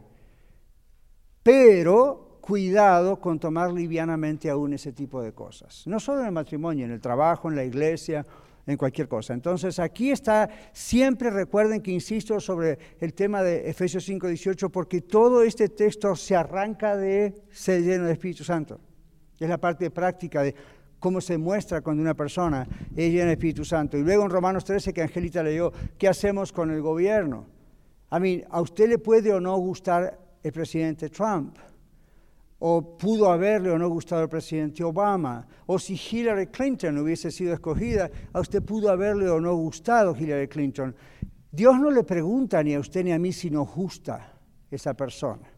Pero 1.42 2.31
cuidado 2.42 3.20
con 3.20 3.38
tomar 3.38 3.72
livianamente 3.72 4.50
aún 4.50 4.72
ese 4.72 4.92
tipo 4.92 5.22
de 5.22 5.32
cosas. 5.32 5.84
No 5.86 6.00
solo 6.00 6.20
en 6.20 6.26
el 6.26 6.32
matrimonio, 6.32 6.84
en 6.84 6.90
el 6.90 7.00
trabajo, 7.00 7.48
en 7.48 7.54
la 7.54 7.64
iglesia, 7.64 8.26
en 8.66 8.76
cualquier 8.76 9.06
cosa. 9.06 9.32
Entonces 9.32 9.78
aquí 9.78 10.10
está, 10.10 10.50
siempre 10.72 11.30
recuerden 11.30 11.80
que 11.80 11.92
insisto 11.92 12.40
sobre 12.40 12.78
el 13.00 13.14
tema 13.14 13.44
de 13.44 13.70
Efesios 13.70 14.04
5, 14.04 14.26
18, 14.26 14.70
porque 14.70 15.02
todo 15.02 15.44
este 15.44 15.68
texto 15.68 16.16
se 16.16 16.34
arranca 16.34 16.96
de 16.96 17.32
ser 17.50 17.82
lleno 17.82 18.04
del 18.04 18.14
Espíritu 18.14 18.42
Santo. 18.42 18.80
Es 19.38 19.48
la 19.48 19.58
parte 19.58 19.88
práctica 19.92 20.42
de 20.42 20.52
cómo 20.98 21.20
se 21.20 21.38
muestra 21.38 21.80
cuando 21.80 22.02
una 22.02 22.14
persona 22.14 22.66
es 22.96 23.12
llena 23.12 23.26
del 23.26 23.34
Espíritu 23.34 23.64
Santo. 23.64 23.96
Y 23.96 24.02
luego 24.02 24.24
en 24.24 24.30
Romanos 24.30 24.64
13, 24.64 24.92
que 24.92 25.02
Angelita 25.02 25.44
leyó, 25.44 25.72
¿qué 25.96 26.08
hacemos 26.08 26.50
con 26.50 26.72
el 26.72 26.82
gobierno? 26.82 27.46
A 28.10 28.18
mí, 28.18 28.42
¿a 28.50 28.60
usted 28.60 28.88
le 28.88 28.98
puede 28.98 29.32
o 29.32 29.40
no 29.40 29.56
gustar 29.58 30.18
el 30.42 30.52
presidente 30.52 31.08
Trump? 31.08 31.56
O 32.64 32.96
pudo 32.96 33.26
haberle 33.32 33.70
o 33.70 33.78
no 33.78 33.88
gustado 33.88 34.22
al 34.22 34.28
presidente 34.28 34.84
Obama, 34.84 35.44
o 35.66 35.80
si 35.80 35.98
Hillary 35.98 36.46
Clinton 36.46 36.96
hubiese 36.98 37.32
sido 37.32 37.52
escogida, 37.52 38.08
a 38.32 38.38
usted 38.38 38.62
pudo 38.62 38.88
haberle 38.88 39.28
o 39.28 39.40
no 39.40 39.56
gustado 39.56 40.14
Hillary 40.14 40.46
Clinton. 40.46 40.94
Dios 41.50 41.80
no 41.80 41.90
le 41.90 42.04
pregunta 42.04 42.62
ni 42.62 42.74
a 42.74 42.78
usted 42.78 43.02
ni 43.02 43.10
a 43.10 43.18
mí 43.18 43.32
si 43.32 43.50
nos 43.50 43.74
gusta 43.74 44.38
esa 44.70 44.94
persona. 44.94 45.50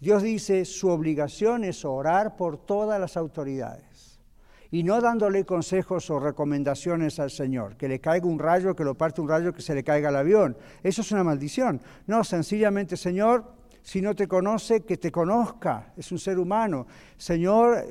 Dios 0.00 0.22
dice, 0.22 0.64
su 0.64 0.88
obligación 0.88 1.64
es 1.64 1.84
orar 1.84 2.34
por 2.34 2.64
todas 2.64 2.98
las 2.98 3.18
autoridades 3.18 4.22
y 4.70 4.82
no 4.84 5.02
dándole 5.02 5.44
consejos 5.44 6.08
o 6.08 6.18
recomendaciones 6.18 7.20
al 7.20 7.30
Señor, 7.30 7.76
que 7.76 7.88
le 7.88 8.00
caiga 8.00 8.26
un 8.26 8.38
rayo, 8.38 8.74
que 8.74 8.84
lo 8.84 8.94
parte 8.94 9.20
un 9.20 9.28
rayo, 9.28 9.52
que 9.52 9.60
se 9.60 9.74
le 9.74 9.84
caiga 9.84 10.08
el 10.08 10.16
avión. 10.16 10.56
Eso 10.82 11.02
es 11.02 11.12
una 11.12 11.24
maldición. 11.24 11.82
No, 12.06 12.24
sencillamente, 12.24 12.96
Señor, 12.96 13.59
si 13.82 14.00
no 14.00 14.14
te 14.14 14.28
conoce, 14.28 14.82
que 14.82 14.96
te 14.96 15.10
conozca. 15.10 15.92
Es 15.96 16.12
un 16.12 16.18
ser 16.18 16.38
humano. 16.38 16.86
Señor, 17.16 17.84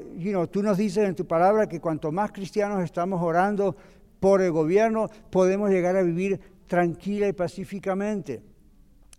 tú 0.51 0.63
nos 0.63 0.77
dices 0.77 1.07
en 1.07 1.15
tu 1.15 1.25
palabra 1.25 1.67
que 1.67 1.79
cuanto 1.79 2.11
más 2.11 2.31
cristianos 2.31 2.83
estamos 2.83 3.21
orando 3.21 3.75
por 4.19 4.41
el 4.41 4.51
gobierno, 4.51 5.09
podemos 5.29 5.69
llegar 5.69 5.95
a 5.95 6.01
vivir 6.01 6.39
tranquila 6.67 7.27
y 7.27 7.33
pacíficamente. 7.33 8.41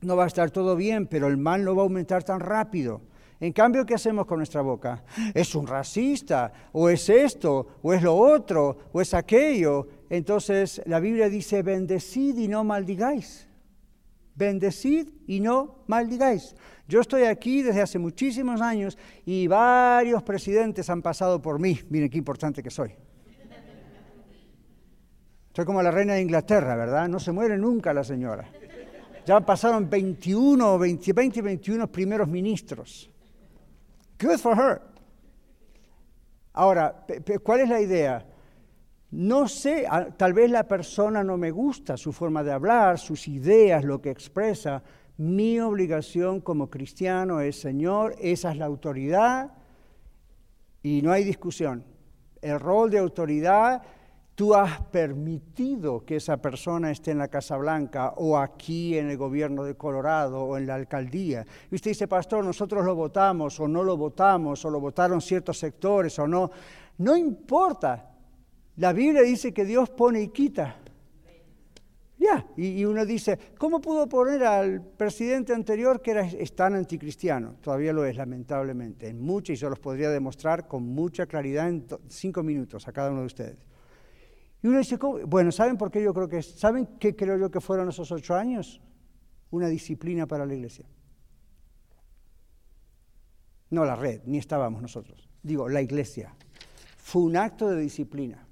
No 0.02 0.16
va 0.16 0.24
a 0.24 0.28
estar 0.28 0.50
todo 0.50 0.76
bien, 0.76 1.06
pero 1.06 1.26
el 1.26 1.36
mal 1.36 1.64
no 1.64 1.74
va 1.74 1.82
a 1.82 1.84
aumentar 1.84 2.22
tan 2.24 2.40
rápido. 2.40 3.02
En 3.40 3.52
cambio, 3.52 3.86
¿qué 3.86 3.94
hacemos 3.94 4.26
con 4.26 4.38
nuestra 4.38 4.60
boca? 4.60 5.02
Es 5.34 5.54
un 5.54 5.66
racista, 5.66 6.52
o 6.72 6.88
es 6.90 7.08
esto, 7.08 7.66
o 7.82 7.92
es 7.92 8.02
lo 8.02 8.14
otro, 8.14 8.76
o 8.92 9.00
es 9.00 9.14
aquello. 9.14 9.88
Entonces 10.10 10.82
la 10.86 11.00
Biblia 11.00 11.28
dice, 11.28 11.62
bendecid 11.62 12.36
y 12.38 12.48
no 12.48 12.64
maldigáis 12.64 13.49
bendecid 14.40 15.08
y 15.26 15.38
no 15.38 15.84
maldigáis. 15.86 16.56
Yo 16.88 17.00
estoy 17.00 17.24
aquí 17.24 17.62
desde 17.62 17.82
hace 17.82 17.98
muchísimos 17.98 18.60
años 18.60 18.98
y 19.24 19.46
varios 19.46 20.22
presidentes 20.22 20.90
han 20.90 21.02
pasado 21.02 21.40
por 21.40 21.60
mí. 21.60 21.78
Miren 21.90 22.10
qué 22.10 22.18
importante 22.18 22.62
que 22.62 22.70
soy. 22.70 22.92
Soy 25.54 25.64
como 25.64 25.82
la 25.82 25.90
reina 25.90 26.14
de 26.14 26.22
Inglaterra, 26.22 26.74
¿verdad? 26.74 27.08
No 27.08 27.20
se 27.20 27.32
muere 27.32 27.58
nunca 27.58 27.92
la 27.92 28.02
señora. 28.02 28.48
Ya 29.26 29.40
pasaron 29.40 29.88
21, 29.90 30.78
20, 30.78 31.12
20 31.12 31.42
21 31.42 31.92
primeros 31.92 32.26
ministros. 32.26 33.10
Good 34.18 34.38
for 34.38 34.58
her. 34.58 34.80
Ahora, 36.52 37.04
¿cuál 37.42 37.60
es 37.60 37.68
la 37.68 37.80
idea? 37.80 38.26
No 39.12 39.48
sé, 39.48 39.86
tal 40.16 40.32
vez 40.32 40.50
la 40.50 40.68
persona 40.68 41.24
no 41.24 41.36
me 41.36 41.50
gusta, 41.50 41.96
su 41.96 42.12
forma 42.12 42.44
de 42.44 42.52
hablar, 42.52 42.98
sus 42.98 43.26
ideas, 43.26 43.84
lo 43.84 44.00
que 44.00 44.10
expresa. 44.10 44.82
Mi 45.16 45.58
obligación 45.58 46.40
como 46.40 46.70
cristiano 46.70 47.40
es, 47.40 47.60
Señor, 47.60 48.14
esa 48.20 48.52
es 48.52 48.56
la 48.56 48.66
autoridad 48.66 49.52
y 50.82 51.02
no 51.02 51.10
hay 51.10 51.24
discusión. 51.24 51.84
El 52.40 52.60
rol 52.60 52.88
de 52.88 53.00
autoridad, 53.00 53.82
tú 54.36 54.54
has 54.54 54.80
permitido 54.86 56.04
que 56.06 56.16
esa 56.16 56.36
persona 56.36 56.92
esté 56.92 57.10
en 57.10 57.18
la 57.18 57.28
Casa 57.28 57.56
Blanca 57.56 58.14
o 58.16 58.38
aquí 58.38 58.96
en 58.96 59.10
el 59.10 59.16
gobierno 59.16 59.64
de 59.64 59.76
Colorado 59.76 60.40
o 60.40 60.56
en 60.56 60.68
la 60.68 60.76
alcaldía. 60.76 61.44
Y 61.68 61.74
usted 61.74 61.90
dice, 61.90 62.06
pastor, 62.06 62.44
nosotros 62.44 62.84
lo 62.84 62.94
votamos 62.94 63.58
o 63.58 63.66
no 63.66 63.82
lo 63.82 63.96
votamos 63.96 64.64
o 64.64 64.70
lo 64.70 64.78
votaron 64.78 65.20
ciertos 65.20 65.58
sectores 65.58 66.16
o 66.20 66.28
no. 66.28 66.50
No 66.98 67.16
importa, 67.16 68.09
la 68.80 68.94
Biblia 68.94 69.20
dice 69.20 69.52
que 69.52 69.66
Dios 69.66 69.90
pone 69.90 70.22
y 70.22 70.28
quita. 70.28 70.76
Ya, 72.16 72.46
y, 72.56 72.82
uno 72.86 73.04
dice, 73.04 73.38
¿cómo 73.58 73.78
pudo 73.78 74.08
poner 74.08 74.42
al 74.42 74.82
presidente 74.82 75.52
anterior 75.52 76.00
que 76.00 76.12
era, 76.12 76.26
tan 76.56 76.74
anticristiano? 76.74 77.56
Todavía 77.60 77.92
lo 77.92 78.06
es, 78.06 78.16
lamentablemente, 78.16 79.08
en 79.08 79.20
muchos, 79.20 79.52
y 79.52 79.56
se 79.58 79.68
los 79.68 79.78
podría 79.78 80.08
demostrar 80.08 80.66
con 80.66 80.82
mucha 80.82 81.26
claridad 81.26 81.68
en 81.68 81.86
cinco 82.08 82.42
minutos 82.42 82.88
a 82.88 82.92
cada 82.92 83.10
uno 83.10 83.20
de 83.20 83.26
ustedes. 83.26 83.58
Y 84.62 84.68
uno 84.68 84.78
dice, 84.78 84.98
bueno, 85.26 85.52
¿saben 85.52 85.76
por 85.76 85.90
qué 85.90 86.02
yo 86.02 86.14
creo 86.14 86.28
que 86.28 86.42
¿Saben 86.42 86.88
qué 86.98 87.14
creo 87.14 87.36
yo 87.36 87.50
que 87.50 87.60
fueron 87.60 87.90
esos 87.90 88.10
ocho 88.12 88.34
años? 88.34 88.80
Una 89.50 89.68
disciplina 89.68 90.26
para 90.26 90.46
la 90.46 90.54
iglesia. 90.54 90.86
No 93.68 93.84
la 93.84 93.94
red, 93.94 94.22
ni 94.24 94.38
estábamos 94.38 94.80
nosotros. 94.80 95.28
Digo, 95.42 95.68
la 95.68 95.82
iglesia. 95.82 96.34
Fue 96.96 97.20
un 97.20 97.36
acto 97.36 97.68
de 97.68 97.80
disciplina 97.82 98.46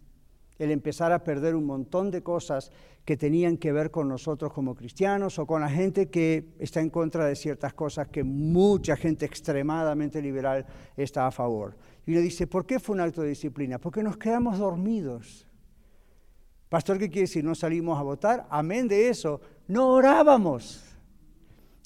el 0.58 0.70
empezar 0.70 1.12
a 1.12 1.22
perder 1.22 1.54
un 1.54 1.64
montón 1.64 2.10
de 2.10 2.22
cosas 2.22 2.72
que 3.04 3.16
tenían 3.16 3.56
que 3.56 3.72
ver 3.72 3.90
con 3.90 4.08
nosotros 4.08 4.52
como 4.52 4.74
cristianos 4.74 5.38
o 5.38 5.46
con 5.46 5.60
la 5.60 5.70
gente 5.70 6.10
que 6.10 6.54
está 6.58 6.80
en 6.80 6.90
contra 6.90 7.24
de 7.24 7.36
ciertas 7.36 7.72
cosas 7.72 8.08
que 8.08 8.24
mucha 8.24 8.96
gente 8.96 9.24
extremadamente 9.24 10.20
liberal 10.20 10.66
está 10.96 11.26
a 11.26 11.30
favor. 11.30 11.76
Y 12.06 12.12
le 12.12 12.20
dice, 12.20 12.46
¿por 12.46 12.66
qué 12.66 12.78
fue 12.78 12.96
un 12.96 13.00
acto 13.00 13.22
de 13.22 13.28
disciplina? 13.28 13.78
Porque 13.78 14.02
nos 14.02 14.16
quedamos 14.16 14.58
dormidos. 14.58 15.46
Pastor, 16.68 16.98
¿qué 16.98 17.08
quiere 17.08 17.22
decir? 17.22 17.44
No 17.44 17.54
salimos 17.54 17.98
a 17.98 18.02
votar. 18.02 18.46
Amén 18.50 18.88
de 18.88 19.08
eso. 19.08 19.40
No 19.68 19.88
orábamos. 19.88 20.84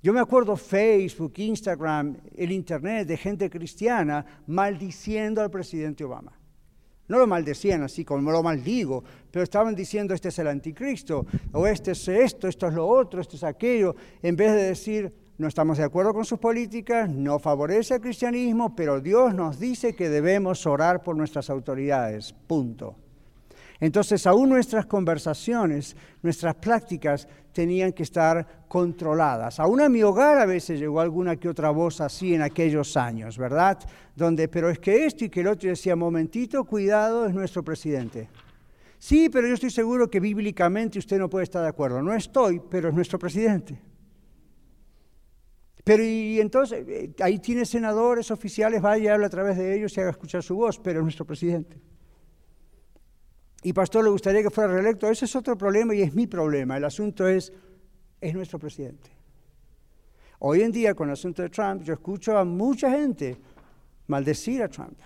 Yo 0.02 0.12
me 0.12 0.18
acuerdo 0.18 0.56
Facebook, 0.56 1.34
Instagram, 1.36 2.16
el 2.34 2.50
Internet 2.50 3.06
de 3.06 3.16
gente 3.16 3.48
cristiana 3.48 4.26
maldiciendo 4.48 5.40
al 5.40 5.50
presidente 5.50 6.02
Obama. 6.02 6.41
No 7.12 7.18
lo 7.18 7.26
maldecían 7.26 7.82
así 7.82 8.06
como 8.06 8.32
lo 8.32 8.42
maldigo, 8.42 9.04
pero 9.30 9.42
estaban 9.42 9.74
diciendo 9.74 10.14
este 10.14 10.30
es 10.30 10.38
el 10.38 10.46
anticristo, 10.46 11.26
o 11.52 11.66
este 11.66 11.90
es 11.90 12.08
esto, 12.08 12.48
esto 12.48 12.68
es 12.68 12.72
lo 12.72 12.88
otro, 12.88 13.20
esto 13.20 13.36
es 13.36 13.44
aquello, 13.44 13.94
en 14.22 14.34
vez 14.34 14.52
de 14.52 14.62
decir 14.62 15.12
no 15.36 15.46
estamos 15.46 15.76
de 15.76 15.84
acuerdo 15.84 16.14
con 16.14 16.24
sus 16.24 16.38
políticas, 16.38 17.10
no 17.10 17.38
favorece 17.38 17.92
al 17.92 18.00
cristianismo, 18.00 18.74
pero 18.74 18.98
Dios 19.02 19.34
nos 19.34 19.60
dice 19.60 19.94
que 19.94 20.08
debemos 20.08 20.64
orar 20.64 21.02
por 21.02 21.14
nuestras 21.14 21.50
autoridades, 21.50 22.32
punto. 22.32 22.96
Entonces, 23.82 24.28
aún 24.28 24.48
nuestras 24.48 24.86
conversaciones, 24.86 25.96
nuestras 26.22 26.54
prácticas 26.54 27.26
tenían 27.52 27.92
que 27.92 28.04
estar 28.04 28.64
controladas. 28.68 29.58
Aún 29.58 29.80
a 29.80 29.88
mi 29.88 30.04
hogar 30.04 30.38
a 30.38 30.46
veces 30.46 30.78
llegó 30.78 31.00
alguna 31.00 31.34
que 31.34 31.48
otra 31.48 31.70
voz 31.70 32.00
así 32.00 32.32
en 32.32 32.42
aquellos 32.42 32.96
años, 32.96 33.36
¿verdad? 33.36 33.80
Donde, 34.14 34.46
pero 34.46 34.70
es 34.70 34.78
que 34.78 35.04
esto 35.04 35.24
y 35.24 35.30
que 35.30 35.40
el 35.40 35.48
otro 35.48 35.68
decía, 35.68 35.96
momentito, 35.96 36.62
cuidado, 36.62 37.26
es 37.26 37.34
nuestro 37.34 37.64
presidente. 37.64 38.28
Sí, 39.00 39.28
pero 39.28 39.48
yo 39.48 39.54
estoy 39.54 39.70
seguro 39.70 40.08
que 40.08 40.20
bíblicamente 40.20 41.00
usted 41.00 41.18
no 41.18 41.28
puede 41.28 41.42
estar 41.42 41.62
de 41.62 41.70
acuerdo. 41.70 42.00
No 42.02 42.14
estoy, 42.14 42.62
pero 42.70 42.90
es 42.90 42.94
nuestro 42.94 43.18
presidente. 43.18 43.82
Pero 45.82 46.04
y 46.04 46.40
entonces, 46.40 46.84
eh, 46.86 47.12
ahí 47.18 47.40
tiene 47.40 47.64
senadores, 47.64 48.30
oficiales, 48.30 48.80
vaya 48.80 49.04
y 49.04 49.08
habla 49.08 49.26
a 49.26 49.30
través 49.30 49.56
de 49.56 49.76
ellos 49.76 49.96
y 49.96 50.00
haga 50.02 50.10
escuchar 50.10 50.44
su 50.44 50.54
voz, 50.54 50.78
pero 50.78 51.00
es 51.00 51.02
nuestro 51.02 51.24
presidente 51.24 51.91
y 53.62 53.72
pastor 53.72 54.04
le 54.04 54.10
gustaría 54.10 54.42
que 54.42 54.50
fuera 54.50 54.72
reelecto, 54.72 55.08
ese 55.08 55.24
es 55.24 55.36
otro 55.36 55.56
problema 55.56 55.94
y 55.94 56.02
es 56.02 56.14
mi 56.14 56.26
problema. 56.26 56.76
El 56.76 56.84
asunto 56.84 57.28
es, 57.28 57.52
es 58.20 58.34
nuestro 58.34 58.58
presidente. 58.58 59.10
Hoy 60.40 60.62
en 60.62 60.72
día 60.72 60.94
con 60.94 61.08
el 61.08 61.12
asunto 61.12 61.42
de 61.42 61.48
Trump, 61.48 61.82
yo 61.82 61.94
escucho 61.94 62.36
a 62.36 62.44
mucha 62.44 62.90
gente 62.90 63.36
maldecir 64.08 64.62
a 64.62 64.68
Trump. 64.68 64.98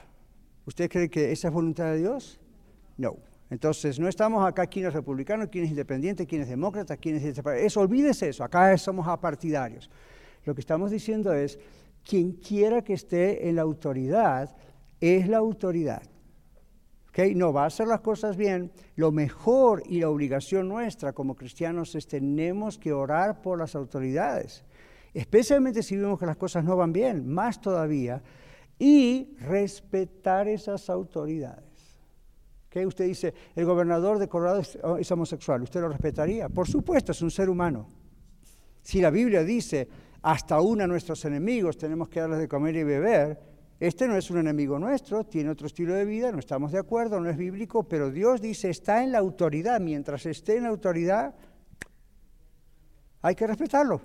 ¿Usted 0.65 0.89
cree 0.91 1.11
que 1.11 1.31
esa 1.31 1.49
es 1.49 1.55
voluntad 1.55 1.93
de 1.93 1.99
Dios? 1.99 2.41
No. 2.97 3.17
Entonces, 3.51 4.01
no 4.01 4.09
estamos 4.09 4.45
acá 4.45 4.67
quién 4.67 4.87
es 4.87 4.95
republicano, 4.95 5.49
quién 5.49 5.65
es 5.65 5.71
independiente, 5.71 6.27
quién 6.27 6.43
es 6.43 6.49
demócrata, 6.49 6.97
quién 6.97 7.17
es... 7.17 7.39
Eso, 7.39 7.81
olvídese 7.81 8.31
eso, 8.31 8.43
acá 8.43 8.77
somos 8.79 9.07
apartidarios. 9.07 9.91
Lo 10.45 10.55
que 10.55 10.61
estamos 10.61 10.91
diciendo 10.91 11.33
es, 11.33 11.59
quien 12.03 12.33
quiera 12.33 12.83
que 12.83 12.95
esté 12.95 13.49
en 13.49 13.57
la 13.57 13.63
autoridad, 13.63 14.57
es 15.01 15.29
la 15.29 15.37
autoridad. 15.37 16.03
No 17.35 17.53
va 17.53 17.65
a 17.65 17.67
hacer 17.67 17.87
las 17.89 18.01
cosas 18.01 18.37
bien. 18.37 18.71
Lo 18.95 19.11
mejor 19.11 19.83
y 19.87 20.01
la 20.01 20.11
obligación 20.11 20.69
nuestra 20.69 21.15
como 21.15 21.35
cristianos 21.35 21.95
es 21.95 22.07
tenemos 22.07 22.77
que 22.77 22.93
orar 22.93 23.41
por 23.41 23.59
las 23.59 23.75
autoridades, 23.75 24.65
especialmente 25.15 25.83
si 25.83 25.97
vemos 25.97 26.19
que 26.19 26.27
las 26.27 26.37
cosas 26.37 26.63
no 26.63 26.77
van 26.77 26.93
bien, 26.93 27.27
más 27.27 27.61
todavía. 27.61 28.23
y 28.79 29.35
respetar 29.39 30.49
esas 30.49 30.91
autoridades. 30.91 31.65
¿Qué? 32.69 32.87
Usted 32.87 33.07
dice, 33.07 33.33
el 33.55 33.65
gobernador 33.65 34.19
de 34.19 34.29
Colorado 34.29 34.61
es 34.99 35.11
homosexual, 35.11 35.63
¿usted 35.63 35.81
lo 35.81 35.89
respetaría? 35.89 36.51
Por 36.51 36.69
supuesto, 36.69 37.13
es 37.13 37.23
un 37.23 37.31
ser 37.31 37.49
humano. 37.49 37.89
Si 38.83 39.01
la 39.01 39.09
Biblia 39.09 39.43
dice, 39.43 39.89
hasta 40.21 40.57
aún 40.57 40.83
a 40.83 40.87
nuestros 40.87 41.25
enemigos 41.25 41.79
tenemos 41.79 42.11
que 42.11 42.21
darles 42.21 42.41
de 42.41 42.49
comer 42.49 42.77
y 42.77 42.85
beber, 42.85 43.41
este 43.79 44.09
no 44.09 44.17
es 44.17 44.31
un 44.31 44.39
enemigo 44.39 44.79
nuestro, 44.79 45.25
tiene 45.25 45.51
otro 45.51 45.67
estilo 45.67 45.95
de 45.95 46.05
vida, 46.05 46.33
no 46.33 46.39
estamos 46.39 46.73
de 46.73 46.79
acuerdo, 46.79 47.21
no 47.21 47.29
es 47.29 47.37
bíblico, 47.37 47.83
pero 47.83 48.11
Dios 48.11 48.41
dice, 48.41 48.71
está 48.71 49.05
en 49.05 49.13
la 49.13 49.19
autoridad. 49.19 49.81
Mientras 49.81 50.25
esté 50.25 50.57
en 50.57 50.63
la 50.63 50.71
autoridad, 50.71 51.35
hay 53.21 53.35
que 53.35 53.47
respetarlo. 53.47 54.01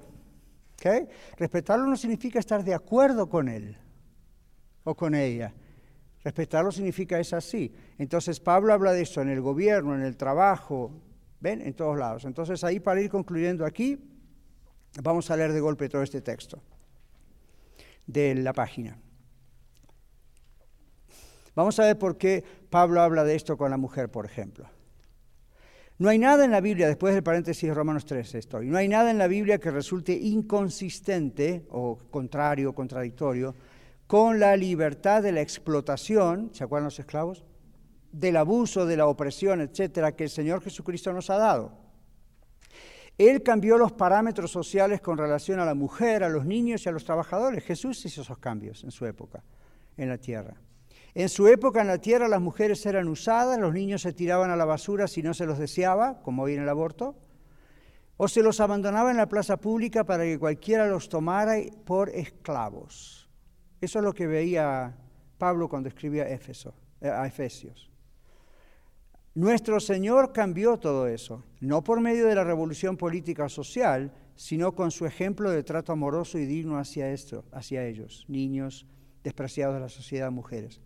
Respetarlo 1.38 1.86
no 1.86 1.96
significa 1.96 2.40
estar 2.40 2.64
de 2.64 2.74
acuerdo 2.74 3.30
con 3.30 3.48
él 3.48 3.78
o 4.84 4.96
con 4.96 5.16
ella. 5.16 5.54
Respetarlo 6.24 6.72
significa 6.72 7.20
es 7.20 7.32
así. 7.34 7.74
Entonces 7.98 8.40
Pablo 8.40 8.74
habla 8.74 8.92
de 8.92 9.04
esto 9.04 9.22
en 9.22 9.30
el 9.30 9.42
gobierno, 9.42 9.96
en 9.96 10.02
el 10.02 10.18
trabajo, 10.18 10.92
¿ven? 11.40 11.62
En 11.62 11.74
todos 11.74 11.98
lados. 11.98 12.26
Entonces 12.26 12.64
ahí 12.64 12.80
para 12.80 13.02
ir 13.02 13.10
concluyendo 13.10 13.66
aquí, 13.66 13.98
vamos 15.02 15.32
a 15.32 15.38
leer 15.38 15.54
de 15.54 15.60
golpe 15.60 15.88
todo 15.88 16.02
este 16.04 16.22
texto 16.22 16.62
de 18.06 18.36
la 18.36 18.54
página. 18.54 18.98
Vamos 21.56 21.80
a 21.80 21.86
ver 21.86 21.98
por 21.98 22.18
qué 22.18 22.44
Pablo 22.70 23.02
habla 23.02 23.24
de 23.24 23.36
esto 23.36 23.58
con 23.58 23.72
la 23.72 23.78
mujer, 23.78 24.10
por 24.10 24.26
ejemplo. 24.26 24.70
No 26.02 26.10
hay 26.10 26.18
nada 26.18 26.46
en 26.46 26.52
la 26.52 26.62
Biblia, 26.62 26.88
después 26.88 27.14
del 27.14 27.22
paréntesis 27.22 27.70
de 27.70 27.76
Romanos 27.76 28.06
3 28.06 28.34
estoy, 28.34 28.68
no 28.68 28.78
hay 28.78 28.88
nada 28.88 29.12
en 29.12 29.20
la 29.20 29.28
Biblia 29.28 29.60
que 29.60 29.70
resulte 29.70 30.14
inconsistente 30.14 31.68
o 31.70 31.96
contrario, 32.10 32.74
contradictorio, 32.74 33.54
con 34.08 34.40
la 34.40 34.58
libertad 34.58 35.22
de 35.22 35.32
la 35.32 35.42
explotación, 35.42 36.50
¿se 36.54 36.64
acuerdan 36.64 36.86
los 36.86 37.00
esclavos? 37.00 37.46
Del 38.12 38.38
abuso, 38.38 38.86
de 38.88 38.98
la 38.98 39.06
opresión, 39.06 39.62
etcétera, 39.62 40.16
que 40.16 40.24
el 40.24 40.32
Señor 40.32 40.64
Jesucristo 40.64 41.14
nos 41.14 41.30
ha 41.30 41.38
dado. 41.38 41.78
Él 43.18 43.44
cambió 43.44 43.78
los 43.78 43.92
parámetros 43.92 44.50
sociales 44.50 45.02
con 45.02 45.20
relación 45.20 45.60
a 45.60 45.66
la 45.66 45.76
mujer, 45.76 46.24
a 46.24 46.30
los 46.30 46.46
niños 46.46 46.84
y 46.84 46.90
a 46.90 46.92
los 46.92 47.06
trabajadores. 47.06 47.64
Jesús 47.64 48.04
hizo 48.06 48.22
esos 48.22 48.40
cambios 48.40 48.84
en 48.84 48.90
su 48.90 49.06
época 49.06 49.44
en 49.98 50.10
la 50.10 50.18
tierra. 50.18 50.56
En 51.14 51.28
su 51.28 51.48
época 51.48 51.82
en 51.82 51.88
la 51.88 51.98
tierra 51.98 52.30
las 52.30 52.42
mujeres 52.42 52.86
eran 52.86 53.08
usadas, 53.10 53.60
los 53.60 53.74
niños 53.74 54.02
se 54.02 54.14
tiraban 54.14 54.50
a 54.50 54.56
la 54.56 54.66
basura 54.66 55.08
si 55.08 55.22
no 55.22 55.34
se 55.34 55.46
los 55.46 55.58
deseaba, 55.58 56.22
como 56.22 56.44
hoy 56.44 56.54
en 56.54 56.64
el 56.64 56.70
aborto, 56.70 57.16
o 58.16 58.28
se 58.28 58.44
los 58.44 58.60
abandonaba 58.60 59.12
en 59.12 59.18
la 59.18 59.28
plaza 59.28 59.58
pública 59.58 60.06
para 60.06 60.24
que 60.24 60.40
cualquiera 60.40 60.88
los 60.88 61.10
tomara 61.10 61.56
por 61.86 62.10
esclavos. 62.10 63.30
Eso 63.82 64.00
es 64.00 64.06
lo 64.06 64.14
que 64.14 64.28
veía 64.28 64.96
Pablo 65.38 65.68
cuando 65.68 65.90
escribía 65.90 66.30
Éfeso, 66.30 66.74
eh, 67.02 67.10
a 67.10 67.26
Efesios. 67.26 67.92
Nuestro 69.34 69.80
Señor 69.80 70.34
cambió 70.34 70.78
todo 70.78 71.08
eso, 71.08 71.44
no 71.62 71.84
por 71.84 72.00
medio 72.00 72.28
de 72.28 72.36
la 72.36 72.44
revolución 72.44 72.96
política 72.96 73.46
o 73.46 73.50
social, 73.50 74.14
sino 74.36 74.74
con 74.74 74.92
su 74.92 75.06
ejemplo 75.06 75.50
de 75.50 75.64
trato 75.64 75.92
amoroso 75.92 76.38
y 76.38 76.46
digno 76.46 76.78
hacia, 76.78 77.12
esto, 77.12 77.44
hacia 77.52 77.86
ellos, 77.86 78.26
niños 78.28 78.86
despreciados 79.24 79.76
de 79.76 79.82
la 79.82 79.90
sociedad, 79.90 80.32
mujeres. 80.32 80.82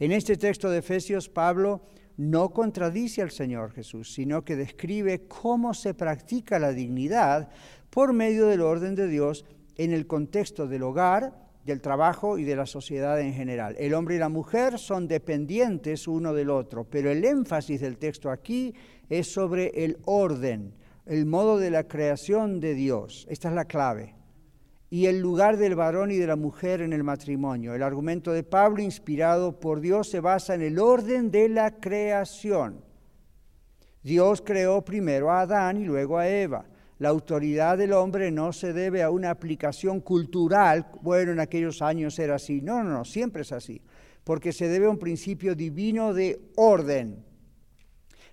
En 0.00 0.12
este 0.12 0.38
texto 0.38 0.70
de 0.70 0.78
Efesios, 0.78 1.28
Pablo 1.28 1.82
no 2.16 2.54
contradice 2.54 3.20
al 3.20 3.30
Señor 3.30 3.72
Jesús, 3.72 4.14
sino 4.14 4.46
que 4.46 4.56
describe 4.56 5.26
cómo 5.28 5.74
se 5.74 5.92
practica 5.92 6.58
la 6.58 6.72
dignidad 6.72 7.50
por 7.90 8.14
medio 8.14 8.46
del 8.46 8.62
orden 8.62 8.94
de 8.94 9.08
Dios 9.08 9.44
en 9.76 9.92
el 9.92 10.06
contexto 10.06 10.66
del 10.66 10.84
hogar, 10.84 11.34
del 11.66 11.82
trabajo 11.82 12.38
y 12.38 12.44
de 12.44 12.56
la 12.56 12.64
sociedad 12.64 13.20
en 13.20 13.34
general. 13.34 13.76
El 13.78 13.92
hombre 13.92 14.14
y 14.14 14.18
la 14.18 14.30
mujer 14.30 14.78
son 14.78 15.06
dependientes 15.06 16.08
uno 16.08 16.32
del 16.32 16.48
otro, 16.48 16.84
pero 16.84 17.10
el 17.10 17.22
énfasis 17.22 17.82
del 17.82 17.98
texto 17.98 18.30
aquí 18.30 18.72
es 19.10 19.30
sobre 19.30 19.84
el 19.84 19.98
orden, 20.06 20.72
el 21.04 21.26
modo 21.26 21.58
de 21.58 21.70
la 21.70 21.84
creación 21.84 22.58
de 22.58 22.72
Dios. 22.72 23.26
Esta 23.28 23.50
es 23.50 23.54
la 23.54 23.66
clave 23.66 24.14
y 24.92 25.06
el 25.06 25.20
lugar 25.20 25.56
del 25.56 25.76
varón 25.76 26.10
y 26.10 26.16
de 26.16 26.26
la 26.26 26.34
mujer 26.34 26.80
en 26.80 26.92
el 26.92 27.04
matrimonio. 27.04 27.74
El 27.74 27.82
argumento 27.84 28.32
de 28.32 28.42
Pablo, 28.42 28.82
inspirado 28.82 29.58
por 29.60 29.80
Dios, 29.80 30.10
se 30.10 30.18
basa 30.18 30.54
en 30.54 30.62
el 30.62 30.80
orden 30.80 31.30
de 31.30 31.48
la 31.48 31.76
creación. 31.76 32.82
Dios 34.02 34.42
creó 34.44 34.84
primero 34.84 35.30
a 35.30 35.42
Adán 35.42 35.76
y 35.76 35.84
luego 35.84 36.18
a 36.18 36.28
Eva. 36.28 36.64
La 36.98 37.10
autoridad 37.10 37.78
del 37.78 37.92
hombre 37.92 38.32
no 38.32 38.52
se 38.52 38.72
debe 38.72 39.02
a 39.02 39.10
una 39.10 39.30
aplicación 39.30 40.00
cultural, 40.00 40.86
bueno, 41.02 41.32
en 41.32 41.40
aquellos 41.40 41.80
años 41.82 42.18
era 42.18 42.34
así. 42.34 42.60
No, 42.60 42.82
no, 42.82 42.90
no, 42.90 43.04
siempre 43.04 43.42
es 43.42 43.52
así, 43.52 43.80
porque 44.24 44.52
se 44.52 44.68
debe 44.68 44.86
a 44.86 44.90
un 44.90 44.98
principio 44.98 45.54
divino 45.54 46.12
de 46.12 46.50
orden. 46.56 47.24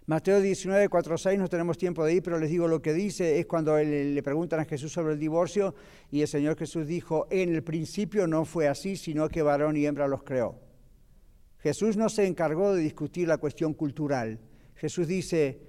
Mateo 0.09 0.39
19, 0.39 0.87
4, 0.87 1.17
6, 1.17 1.37
no 1.37 1.49
tenemos 1.49 1.77
tiempo 1.77 2.05
de 2.05 2.13
ir, 2.13 2.23
pero 2.23 2.39
les 2.39 2.49
digo 2.49 2.65
lo 2.65 2.81
que 2.81 2.93
dice, 2.93 3.41
es 3.41 3.45
cuando 3.45 3.77
le 3.77 4.23
preguntan 4.23 4.61
a 4.61 4.63
Jesús 4.63 4.93
sobre 4.93 5.15
el 5.15 5.19
divorcio 5.19 5.75
y 6.09 6.21
el 6.21 6.29
Señor 6.29 6.57
Jesús 6.57 6.87
dijo, 6.87 7.27
en 7.29 7.53
el 7.53 7.61
principio 7.61 8.25
no 8.25 8.45
fue 8.45 8.69
así, 8.69 8.95
sino 8.95 9.27
que 9.27 9.41
varón 9.41 9.75
y 9.75 9.85
hembra 9.85 10.07
los 10.07 10.23
creó. 10.23 10.61
Jesús 11.57 11.97
no 11.97 12.07
se 12.07 12.25
encargó 12.25 12.73
de 12.73 12.83
discutir 12.83 13.27
la 13.27 13.37
cuestión 13.37 13.73
cultural. 13.73 14.39
Jesús 14.75 15.09
dice, 15.09 15.59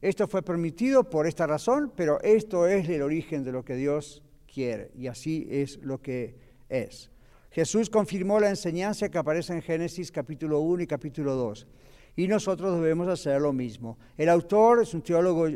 esto 0.00 0.26
fue 0.26 0.40
permitido 0.40 1.10
por 1.10 1.26
esta 1.26 1.46
razón, 1.46 1.92
pero 1.94 2.18
esto 2.22 2.66
es 2.66 2.88
el 2.88 3.02
origen 3.02 3.44
de 3.44 3.52
lo 3.52 3.62
que 3.62 3.76
Dios 3.76 4.22
quiere 4.50 4.90
y 4.96 5.08
así 5.08 5.46
es 5.50 5.76
lo 5.82 6.00
que 6.00 6.38
es. 6.70 7.10
Jesús 7.50 7.90
confirmó 7.90 8.40
la 8.40 8.48
enseñanza 8.48 9.10
que 9.10 9.18
aparece 9.18 9.52
en 9.52 9.60
Génesis 9.60 10.10
capítulo 10.10 10.60
1 10.60 10.84
y 10.84 10.86
capítulo 10.86 11.34
2 11.34 11.66
y 12.14 12.28
nosotros 12.28 12.74
debemos 12.76 13.08
hacer 13.08 13.40
lo 13.40 13.52
mismo. 13.52 13.98
El 14.16 14.28
autor, 14.28 14.82
es 14.82 14.92
un 14.94 15.02
teólogo, 15.02 15.48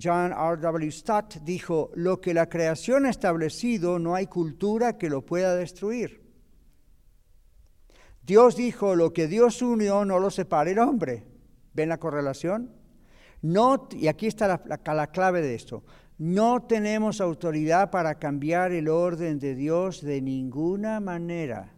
John 0.00 0.32
R. 0.32 0.60
W. 0.60 0.90
Stott, 0.90 1.36
dijo, 1.42 1.90
lo 1.94 2.20
que 2.20 2.34
la 2.34 2.48
creación 2.48 3.06
ha 3.06 3.10
establecido 3.10 3.98
no 3.98 4.14
hay 4.14 4.26
cultura 4.26 4.96
que 4.96 5.10
lo 5.10 5.22
pueda 5.22 5.56
destruir. 5.56 6.22
Dios 8.22 8.56
dijo, 8.56 8.94
lo 8.94 9.12
que 9.12 9.26
Dios 9.26 9.60
unió 9.60 10.04
no 10.04 10.18
lo 10.18 10.30
separe 10.30 10.70
el 10.72 10.78
hombre. 10.78 11.24
¿Ven 11.74 11.88
la 11.88 11.98
correlación? 11.98 12.72
Y 13.92 14.06
aquí 14.06 14.26
está 14.26 14.62
la 14.66 15.06
clave 15.08 15.42
de 15.42 15.54
esto. 15.54 15.84
No 16.16 16.62
tenemos 16.62 17.20
autoridad 17.20 17.90
para 17.90 18.14
cambiar 18.14 18.72
el 18.72 18.88
orden 18.88 19.38
de 19.40 19.54
Dios 19.54 20.00
de 20.00 20.22
ninguna 20.22 21.00
manera. 21.00 21.73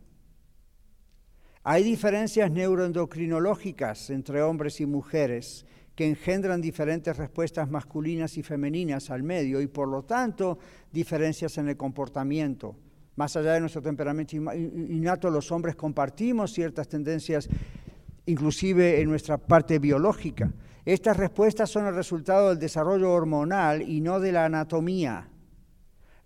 Hay 1.68 1.82
diferencias 1.82 2.48
neuroendocrinológicas 2.52 4.10
entre 4.10 4.40
hombres 4.40 4.80
y 4.80 4.86
mujeres 4.86 5.66
que 5.96 6.06
engendran 6.06 6.60
diferentes 6.60 7.16
respuestas 7.16 7.68
masculinas 7.68 8.38
y 8.38 8.44
femeninas 8.44 9.10
al 9.10 9.24
medio 9.24 9.60
y 9.60 9.66
por 9.66 9.88
lo 9.88 10.04
tanto 10.04 10.60
diferencias 10.92 11.58
en 11.58 11.68
el 11.68 11.76
comportamiento. 11.76 12.76
Más 13.16 13.34
allá 13.34 13.54
de 13.54 13.58
nuestro 13.58 13.82
temperamento 13.82 14.36
innato, 14.36 15.28
los 15.28 15.50
hombres 15.50 15.74
compartimos 15.74 16.52
ciertas 16.52 16.86
tendencias, 16.86 17.48
inclusive 18.26 19.00
en 19.00 19.08
nuestra 19.08 19.36
parte 19.36 19.80
biológica. 19.80 20.48
Estas 20.84 21.16
respuestas 21.16 21.68
son 21.68 21.86
el 21.86 21.96
resultado 21.96 22.50
del 22.50 22.60
desarrollo 22.60 23.12
hormonal 23.12 23.82
y 23.82 24.00
no 24.00 24.20
de 24.20 24.30
la 24.30 24.44
anatomía, 24.44 25.28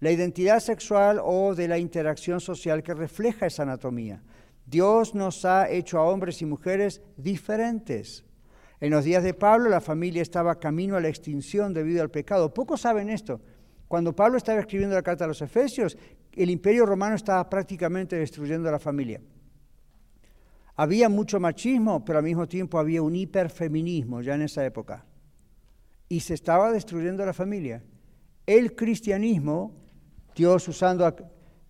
la 0.01 0.11
identidad 0.11 0.61
sexual 0.61 1.19
o 1.25 1.55
de 1.55 1.67
la 1.67 1.79
interacción 1.79 2.41
social 2.41 2.83
que 2.83 2.93
refleja 2.93 3.47
esa 3.47 3.63
anatomía. 3.63 4.23
Dios 4.67 5.15
nos 5.15 5.45
ha 5.45 5.69
hecho 5.69 5.99
a 5.99 6.05
hombres 6.05 6.43
y 6.43 6.47
mujeres 6.47 7.03
diferentes. 7.17 8.25
En 8.81 8.91
los 8.91 9.05
días 9.05 9.23
de 9.23 9.35
Pablo 9.35 9.69
la 9.69 9.81
familia 9.81 10.23
estaba 10.23 10.59
camino 10.59 10.97
a 10.97 11.01
la 11.01 11.09
extinción 11.09 11.75
debido 11.75 12.03
al 12.03 12.11
pecado. 12.11 12.55
Pocos 12.55 12.81
saben 12.81 13.11
esto. 13.11 13.41
Cuando 13.89 14.15
Pablo 14.15 14.39
estaba 14.39 14.61
escribiendo 14.61 14.95
la 14.95 15.03
carta 15.03 15.25
a 15.25 15.29
los 15.29 15.43
Efesios, 15.43 15.99
el 16.33 16.51
imperio 16.51 16.87
romano 16.87 17.17
estaba 17.17 17.49
prácticamente 17.51 18.17
destruyendo 18.17 18.71
la 18.71 18.79
familia. 18.79 19.21
Había 20.77 21.09
mucho 21.09 21.41
machismo, 21.41 22.05
pero 22.05 22.21
al 22.21 22.25
mismo 22.25 22.49
tiempo 22.49 22.79
había 22.79 23.03
un 23.03 23.15
hiperfeminismo 23.15 24.23
ya 24.23 24.35
en 24.35 24.43
esa 24.43 24.65
época. 24.65 25.05
Y 26.09 26.21
se 26.21 26.35
estaba 26.35 26.73
destruyendo 26.73 27.27
la 27.27 27.35
familia. 27.35 27.83
El 28.47 28.75
cristianismo, 28.75 29.75
Dios 30.35 30.67
usando 30.69 31.05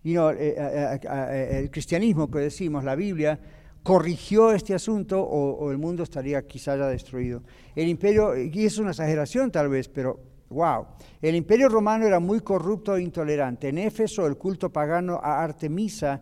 eh, 0.05 0.55
eh, 0.57 1.01
eh, 1.03 1.59
el 1.61 1.71
cristianismo 1.71 2.31
que 2.31 2.39
decimos, 2.39 2.85
la 2.85 2.95
Biblia, 2.95 3.39
corrigió 3.83 4.53
este 4.53 4.75
asunto 4.75 5.23
o, 5.23 5.71
el 5.71 5.79
mundo 5.79 6.03
estaría 6.03 6.47
quizá 6.47 6.77
ya 6.77 6.87
destruido. 6.87 7.43
El 7.75 7.89
imperio, 7.89 8.37
y 8.37 8.65
es 8.65 8.79
una 8.79 8.91
exageración 8.91 9.51
tal 9.51 9.69
vez, 9.69 9.89
pero 9.89 10.21
wow, 10.51 10.87
el 11.21 11.35
imperio 11.35 11.69
romano 11.69 12.07
era 12.07 12.21
muy 12.21 12.41
corrupto 12.41 12.97
e 12.97 13.03
intolerante. 13.03 13.69
En 13.69 13.79
Éfeso 13.79 14.27
el 14.27 14.37
culto 14.37 14.71
pagano 14.71 15.21
a 15.23 15.43
Artemisa 15.43 16.21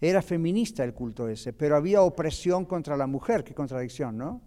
era 0.00 0.22
feminista 0.22 0.84
el 0.84 0.94
culto 0.94 1.28
ese, 1.28 1.52
pero 1.52 1.76
había 1.76 2.02
opresión 2.02 2.64
contra 2.64 2.96
la 2.96 3.06
mujer, 3.06 3.44
qué 3.44 3.54
contradicción, 3.54 4.16
¿no? 4.16 4.40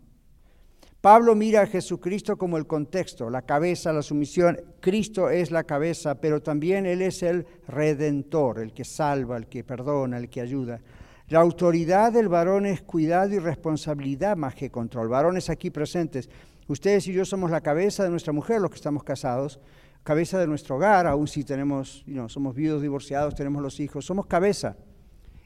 Pablo 1.03 1.35
mira 1.35 1.63
a 1.63 1.67
Jesucristo 1.67 2.37
como 2.37 2.57
el 2.57 2.65
contexto, 2.65 3.29
la 3.29 3.41
cabeza, 3.41 3.91
la 3.91 4.01
sumisión. 4.01 4.57
Cristo 4.79 5.29
es 5.29 5.51
la 5.51 5.65
cabeza, 5.65 6.15
pero 6.15 6.41
también 6.41 6.85
Él 6.85 7.01
es 7.01 7.23
el 7.23 7.45
redentor, 7.67 8.59
el 8.59 8.71
que 8.71 8.85
salva, 8.85 9.35
el 9.35 9.47
que 9.47 9.65
perdona, 9.65 10.17
el 10.17 10.29
que 10.29 10.39
ayuda. 10.39 10.79
La 11.27 11.41
autoridad 11.41 12.13
del 12.13 12.29
varón 12.29 12.65
es 12.65 12.83
cuidado 12.83 13.33
y 13.33 13.39
responsabilidad 13.39 14.37
más 14.37 14.55
que 14.55 14.71
control. 14.71 15.09
Varones 15.09 15.49
aquí 15.49 15.71
presentes, 15.71 16.29
ustedes 16.69 17.05
y 17.09 17.11
yo 17.11 17.25
somos 17.25 17.51
la 17.51 17.59
cabeza 17.59 18.05
de 18.05 18.09
nuestra 18.09 18.31
mujer, 18.31 18.61
los 18.61 18.69
que 18.69 18.77
estamos 18.77 19.03
casados, 19.03 19.59
cabeza 20.05 20.39
de 20.39 20.47
nuestro 20.47 20.77
hogar, 20.77 21.05
aun 21.05 21.27
si 21.27 21.43
tenemos, 21.43 22.05
somos 22.29 22.55
viudos, 22.55 22.81
divorciados, 22.81 23.35
tenemos 23.35 23.61
los 23.61 23.77
hijos, 23.81 24.05
somos 24.05 24.25
cabeza. 24.25 24.77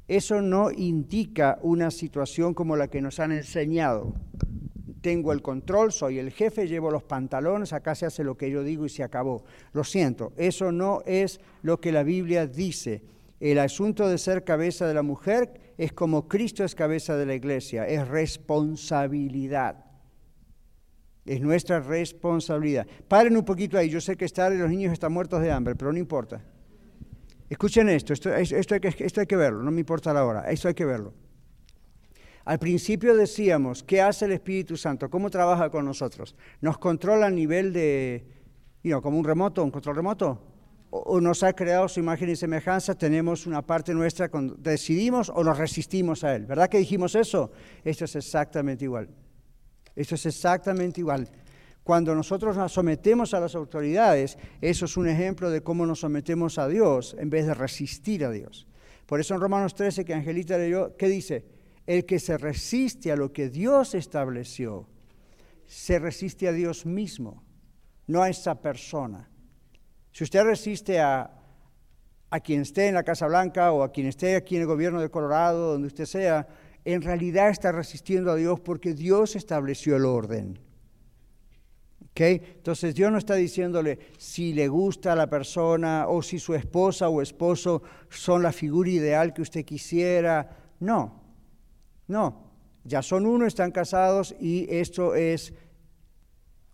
Eso 0.08 0.40
no 0.40 0.70
indica 0.70 1.58
una 1.64 1.90
situación 1.90 2.54
como 2.54 2.76
la 2.76 2.90
que 2.90 3.02
nos 3.02 3.20
han 3.20 3.32
enseñado. 3.32 4.14
Tengo 5.02 5.32
el 5.32 5.42
control, 5.42 5.92
soy 5.92 6.20
el 6.20 6.32
jefe, 6.32 6.68
llevo 6.68 6.92
los 6.92 7.04
pantalones, 7.04 7.74
acá 7.74 7.96
se 7.96 8.06
hace 8.06 8.24
lo 8.24 8.36
que 8.36 8.50
yo 8.50 8.64
digo 8.64 8.86
y 8.86 8.90
se 8.90 9.04
acabó. 9.04 9.44
Lo 9.74 9.84
siento, 9.84 10.34
eso 10.38 10.72
no 10.72 11.02
es 11.06 11.40
lo 11.62 11.80
que 11.80 11.92
la 11.92 12.04
Biblia 12.04 12.48
dice. 12.48 13.04
El 13.40 13.60
asunto 13.60 14.08
de 14.10 14.18
ser 14.18 14.44
cabeza 14.44 14.88
de 14.88 14.96
la 14.96 15.04
mujer 15.04 15.74
es 15.78 15.94
como 15.94 16.28
Cristo 16.28 16.64
es 16.64 16.74
cabeza 16.74 17.16
de 17.16 17.26
la 17.26 17.36
iglesia, 17.36 17.88
es 17.88 18.08
responsabilidad. 18.08 19.86
Es 21.26 21.42
nuestra 21.42 21.80
responsabilidad. 21.80 22.88
Paren 23.08 23.38
un 23.38 23.46
poquito 23.46 23.78
ahí, 23.78 23.90
yo 23.90 24.02
sé 24.02 24.16
que 24.16 24.26
estar 24.26 24.52
los 24.52 24.70
niños 24.70 24.94
están 24.94 25.12
muertos 25.12 25.42
de 25.42 25.52
hambre, 25.52 25.76
pero 25.76 25.92
no 25.92 26.00
importa. 26.00 26.42
Escuchen 27.50 27.90
esto, 27.90 28.14
esto, 28.14 28.34
esto, 28.34 28.74
hay 28.74 28.80
que, 28.80 29.06
esto 29.06 29.22
hay 29.22 29.28
que 29.28 29.36
verlo, 29.36 29.62
no 29.62 29.72
me 29.72 29.80
importa 29.80 30.14
la 30.14 30.26
hora, 30.26 30.50
esto 30.50 30.68
hay 30.68 30.74
que 30.74 30.86
verlo. 30.86 31.14
Al 32.48 32.60
principio 32.60 33.14
decíamos, 33.14 33.84
¿qué 33.84 34.00
hace 34.00 34.24
el 34.24 34.32
Espíritu 34.32 34.78
Santo? 34.78 35.10
¿Cómo 35.10 35.30
trabaja 35.30 35.70
con 35.70 35.84
nosotros? 35.84 36.34
¿Nos 36.62 36.78
controla 36.78 37.26
a 37.26 37.30
nivel 37.30 37.74
de, 37.74 38.26
como 39.02 39.20
un 39.20 39.26
remoto, 39.26 39.66
un 39.66 39.70
control 39.70 39.98
remoto? 39.98 40.42
¿O, 40.90 41.20
nos 41.20 41.44
ha 41.44 41.52
creado 41.52 41.90
su 41.90 42.00
imagen 42.00 42.30
y 42.30 42.38
semejanza? 42.38 42.96
¿Tenemos 42.96 43.48
una 43.48 43.62
parte 43.62 43.94
nuestra, 43.94 44.30
cuando 44.30 44.56
decidimos 44.56 45.28
o 45.28 45.44
nos 45.44 45.58
resistimos 45.58 46.24
a 46.24 46.36
Él? 46.36 46.46
¿Verdad 46.46 46.70
que 46.70 46.78
dijimos 46.78 47.16
eso? 47.16 47.52
Esto 47.84 48.06
es 48.06 48.16
exactamente 48.16 48.86
igual. 48.86 49.10
Esto 49.94 50.16
es 50.16 50.26
exactamente 50.26 51.02
igual. 51.02 51.28
Cuando 51.84 52.16
nosotros 52.16 52.56
nos 52.56 52.72
sometemos 52.72 53.34
a 53.34 53.42
las 53.42 53.56
autoridades, 53.56 54.38
eso 54.62 54.86
es 54.86 54.96
un 54.96 55.10
ejemplo 55.10 55.50
de 55.50 55.64
cómo 55.64 55.86
nos 55.86 56.00
sometemos 56.00 56.60
a 56.60 56.70
Dios 56.70 57.14
en 57.20 57.30
vez 57.30 57.46
de 57.46 57.54
resistir 57.54 58.24
a 58.24 58.32
Dios. 58.32 58.68
Por 59.06 59.20
eso 59.20 59.34
en 59.34 59.42
Romanos 59.42 59.76
13 59.76 60.06
que 60.06 60.14
Angelita 60.14 60.58
leyó, 60.58 60.96
¿qué 60.96 61.10
dice? 61.10 61.57
El 61.88 62.06
que 62.06 62.20
se 62.20 62.38
resiste 62.38 63.12
a 63.12 63.16
lo 63.16 63.34
que 63.34 63.50
Dios 63.50 63.96
estableció, 63.96 64.88
se 65.66 65.98
resiste 65.98 66.48
a 66.48 66.52
Dios 66.52 66.86
mismo, 66.86 67.44
no 68.06 68.22
a 68.22 68.30
esa 68.30 68.62
persona. 68.62 69.30
Si 70.12 70.24
usted 70.24 70.44
resiste 70.44 71.00
a, 71.00 71.32
a 72.30 72.40
quien 72.40 72.62
esté 72.62 72.88
en 72.88 72.96
la 72.96 73.04
Casa 73.04 73.28
Blanca 73.28 73.72
o 73.72 73.84
a 73.84 73.92
quien 73.92 74.08
esté 74.08 74.36
aquí 74.36 74.56
en 74.56 74.62
el 74.62 74.68
gobierno 74.68 75.02
de 75.02 75.10
Colorado, 75.10 75.74
donde 75.74 75.88
usted 75.88 76.06
sea, 76.06 76.48
en 76.84 77.02
realidad 77.02 77.50
está 77.50 77.72
resistiendo 77.72 78.32
a 78.32 78.36
Dios 78.36 78.60
porque 78.60 78.94
Dios 78.94 79.36
estableció 79.36 79.96
el 79.96 80.06
orden. 80.06 80.60
¿Okay? 82.12 82.42
Entonces 82.56 82.96
Dios 82.96 83.12
no 83.12 83.18
está 83.18 83.36
diciéndole 83.36 84.00
si 84.18 84.54
le 84.54 84.68
gusta 84.68 85.12
a 85.12 85.16
la 85.16 85.30
persona 85.30 86.08
o 86.08 86.22
si 86.22 86.40
su 86.40 86.56
esposa 86.56 87.10
o 87.10 87.22
esposo 87.22 87.84
son 88.10 88.42
la 88.42 88.52
figura 88.52 88.90
ideal 88.90 89.34
que 89.34 89.42
usted 89.42 89.66
quisiera. 89.66 90.58
No, 90.80 91.27
no. 92.08 92.48
Ya 92.84 93.02
son 93.02 93.26
uno, 93.26 93.46
están 93.46 93.72
casados 93.72 94.34
y 94.40 94.66
esto 94.74 95.14
es 95.14 95.54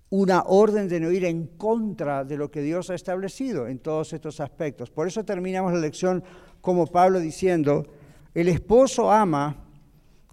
una 0.10 0.44
orden 0.44 0.88
de 0.88 1.00
no 1.00 1.12
ir 1.12 1.26
en 1.26 1.48
contra 1.58 2.24
de 2.24 2.38
lo 2.38 2.52
que 2.52 2.62
Dios 2.62 2.92
ha 2.92 2.96
establecido 2.96 3.68
en 3.68 3.80
todos 3.80 4.14
estos 4.14 4.40
aspectos. 4.40 4.92
Por 4.92 5.08
eso 5.08 5.26
terminamos 5.26 5.74
la 5.74 5.80
lección 5.80 6.24
como 6.62 6.86
Pablo 6.86 7.20
diciendo, 7.20 7.88
el 8.36 8.48
esposo 8.48 9.12
ama 9.12 9.66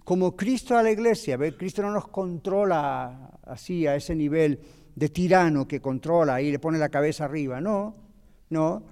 como 0.03 0.35
Cristo 0.35 0.77
a 0.77 0.83
la 0.83 0.91
iglesia. 0.91 1.37
Cristo 1.57 1.81
no 1.81 1.89
nos 1.89 2.09
controla 2.09 3.39
así, 3.43 3.87
a 3.87 3.95
ese 3.95 4.15
nivel 4.15 4.59
de 4.95 5.09
tirano 5.09 5.67
que 5.67 5.81
controla 5.81 6.41
y 6.43 6.51
le 6.51 6.59
pone 6.59 6.77
la 6.77 6.89
cabeza 6.89 7.25
arriba. 7.25 7.59
No, 7.59 7.95
no. 8.49 8.83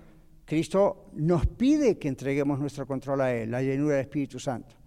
Cristo 0.43 1.11
nos 1.13 1.45
pide 1.45 1.99
que 1.99 2.07
entreguemos 2.07 2.59
nuestro 2.59 2.87
control 2.87 3.21
a 3.21 3.31
Él, 3.31 3.51
la 3.51 3.61
llenura 3.61 3.97
del 3.97 4.05
Espíritu 4.05 4.39
Santo. 4.39 4.78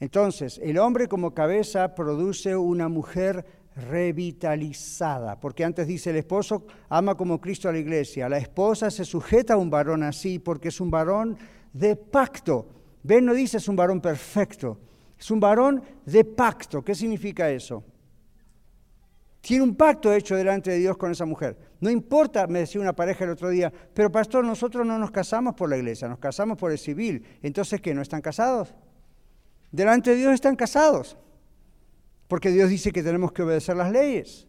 Entonces, 0.00 0.58
el 0.62 0.78
hombre 0.78 1.06
como 1.06 1.34
cabeza 1.34 1.94
produce 1.94 2.56
una 2.56 2.88
mujer 2.88 3.44
revitalizada, 3.76 5.38
porque 5.38 5.64
antes 5.64 5.86
dice 5.86 6.10
el 6.10 6.16
esposo 6.16 6.66
ama 6.88 7.14
como 7.14 7.40
Cristo 7.40 7.68
a 7.68 7.72
la 7.72 7.78
iglesia, 7.78 8.28
la 8.28 8.38
esposa 8.38 8.90
se 8.90 9.04
sujeta 9.04 9.54
a 9.54 9.56
un 9.56 9.70
varón 9.70 10.02
así 10.02 10.38
porque 10.38 10.68
es 10.68 10.80
un 10.80 10.90
varón 10.90 11.38
de 11.72 11.94
pacto, 11.94 12.66
Ven, 13.02 13.24
no 13.24 13.34
dice 13.34 13.56
es 13.56 13.68
un 13.68 13.76
varón 13.76 14.00
perfecto, 14.00 14.78
es 15.18 15.30
un 15.30 15.40
varón 15.40 15.82
de 16.04 16.24
pacto. 16.24 16.82
¿Qué 16.82 16.94
significa 16.94 17.50
eso? 17.50 17.82
Tiene 19.40 19.64
un 19.64 19.74
pacto 19.74 20.12
hecho 20.12 20.36
delante 20.36 20.70
de 20.70 20.78
Dios 20.78 20.98
con 20.98 21.10
esa 21.10 21.24
mujer. 21.24 21.56
No 21.80 21.88
importa, 21.88 22.46
me 22.46 22.60
decía 22.60 22.80
una 22.80 22.94
pareja 22.94 23.24
el 23.24 23.30
otro 23.30 23.48
día, 23.48 23.72
pero 23.94 24.12
pastor, 24.12 24.44
nosotros 24.44 24.86
no 24.86 24.98
nos 24.98 25.10
casamos 25.10 25.54
por 25.54 25.70
la 25.70 25.78
iglesia, 25.78 26.08
nos 26.08 26.18
casamos 26.18 26.58
por 26.58 26.72
el 26.72 26.78
civil. 26.78 27.24
Entonces, 27.42 27.80
¿qué? 27.80 27.94
¿No 27.94 28.02
están 28.02 28.20
casados? 28.20 28.74
Delante 29.70 30.10
de 30.10 30.16
Dios 30.16 30.34
están 30.34 30.56
casados, 30.56 31.16
porque 32.28 32.50
Dios 32.50 32.68
dice 32.70 32.92
que 32.92 33.02
tenemos 33.02 33.32
que 33.32 33.42
obedecer 33.42 33.76
las 33.76 33.92
leyes. 33.92 34.46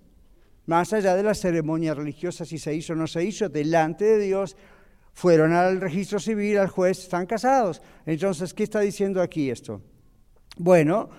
Más 0.66 0.94
allá 0.94 1.16
de 1.16 1.24
la 1.24 1.34
ceremonia 1.34 1.94
religiosa, 1.94 2.46
si 2.46 2.58
se 2.58 2.74
hizo 2.74 2.94
o 2.94 2.96
no 2.96 3.08
se 3.08 3.24
hizo, 3.24 3.50
delante 3.50 4.06
de 4.06 4.20
Dios 4.20 4.56
fueron 5.14 5.54
al 5.54 5.82
registro 5.82 6.20
civil, 6.20 6.58
al 6.58 6.70
juez, 6.70 7.00
están 7.00 7.26
casados. 7.26 7.82
Entonces, 8.06 8.54
¿qué 8.54 8.64
está 8.64 8.80
diciendo 8.80 9.22
aquí 9.22 9.50
esto? 9.50 9.82
Bueno, 10.58 11.10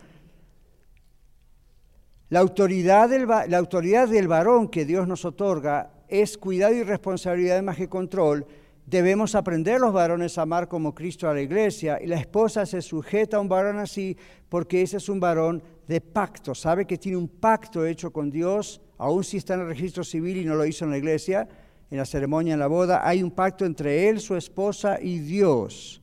la 2.28 2.40
autoridad, 2.40 3.08
del, 3.08 3.26
la 3.26 3.58
autoridad 3.58 4.08
del 4.08 4.28
varón 4.28 4.68
que 4.68 4.84
Dios 4.84 5.06
nos 5.06 5.24
otorga 5.24 5.90
es 6.08 6.38
cuidado 6.38 6.74
y 6.74 6.82
responsabilidad 6.82 7.62
más 7.62 7.76
que 7.76 7.88
control. 7.88 8.46
Debemos 8.86 9.34
aprender 9.34 9.80
los 9.80 9.92
varones 9.92 10.36
a 10.36 10.42
amar 10.42 10.68
como 10.68 10.94
Cristo 10.94 11.28
a 11.28 11.34
la 11.34 11.40
iglesia 11.40 11.98
y 12.02 12.06
la 12.06 12.16
esposa 12.16 12.66
se 12.66 12.82
sujeta 12.82 13.36
a 13.36 13.40
un 13.40 13.48
varón 13.48 13.78
así 13.78 14.16
porque 14.48 14.82
ese 14.82 14.96
es 14.96 15.08
un 15.08 15.20
varón 15.20 15.62
de 15.86 16.00
pacto. 16.00 16.54
Sabe 16.54 16.86
que 16.86 16.98
tiene 16.98 17.16
un 17.16 17.28
pacto 17.28 17.86
hecho 17.86 18.12
con 18.12 18.30
Dios, 18.30 18.80
aun 18.98 19.22
si 19.22 19.36
está 19.36 19.54
en 19.54 19.60
el 19.60 19.68
registro 19.68 20.02
civil 20.02 20.36
y 20.36 20.44
no 20.44 20.56
lo 20.56 20.66
hizo 20.66 20.84
en 20.84 20.90
la 20.90 20.98
iglesia, 20.98 21.48
en 21.90 21.98
la 21.98 22.04
ceremonia, 22.04 22.54
en 22.54 22.60
la 22.60 22.66
boda, 22.66 23.06
hay 23.06 23.22
un 23.22 23.30
pacto 23.30 23.64
entre 23.64 24.08
él, 24.08 24.20
su 24.20 24.34
esposa 24.34 24.98
y 25.00 25.18
Dios. 25.20 26.02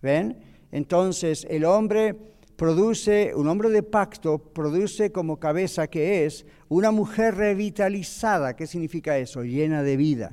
¿Ven? 0.00 0.38
Entonces 0.70 1.46
el 1.50 1.64
hombre 1.64 2.16
produce, 2.56 3.34
un 3.34 3.48
hombre 3.48 3.68
de 3.68 3.82
pacto 3.82 4.38
produce 4.38 5.12
como 5.12 5.38
cabeza 5.38 5.88
que 5.88 6.24
es 6.24 6.46
una 6.68 6.90
mujer 6.90 7.34
revitalizada. 7.34 8.56
¿Qué 8.56 8.66
significa 8.66 9.18
eso? 9.18 9.42
Llena 9.42 9.82
de 9.82 9.96
vida. 9.96 10.32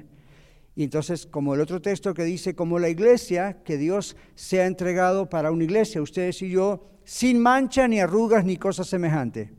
Y 0.79 0.83
entonces, 0.83 1.25
como 1.25 1.55
el 1.55 1.59
otro 1.59 1.81
texto 1.81 2.13
que 2.13 2.23
dice, 2.23 2.55
como 2.55 2.79
la 2.79 2.87
iglesia, 2.87 3.63
que 3.65 3.75
Dios 3.75 4.15
se 4.33 4.61
ha 4.61 4.65
entregado 4.65 5.29
para 5.29 5.51
una 5.51 5.65
iglesia, 5.65 6.01
ustedes 6.01 6.41
y 6.41 6.51
yo, 6.51 6.85
sin 7.03 7.37
mancha, 7.37 7.85
ni 7.85 7.99
arrugas, 7.99 8.45
ni 8.45 8.55
cosa 8.55 8.85
semejante. 8.85 9.51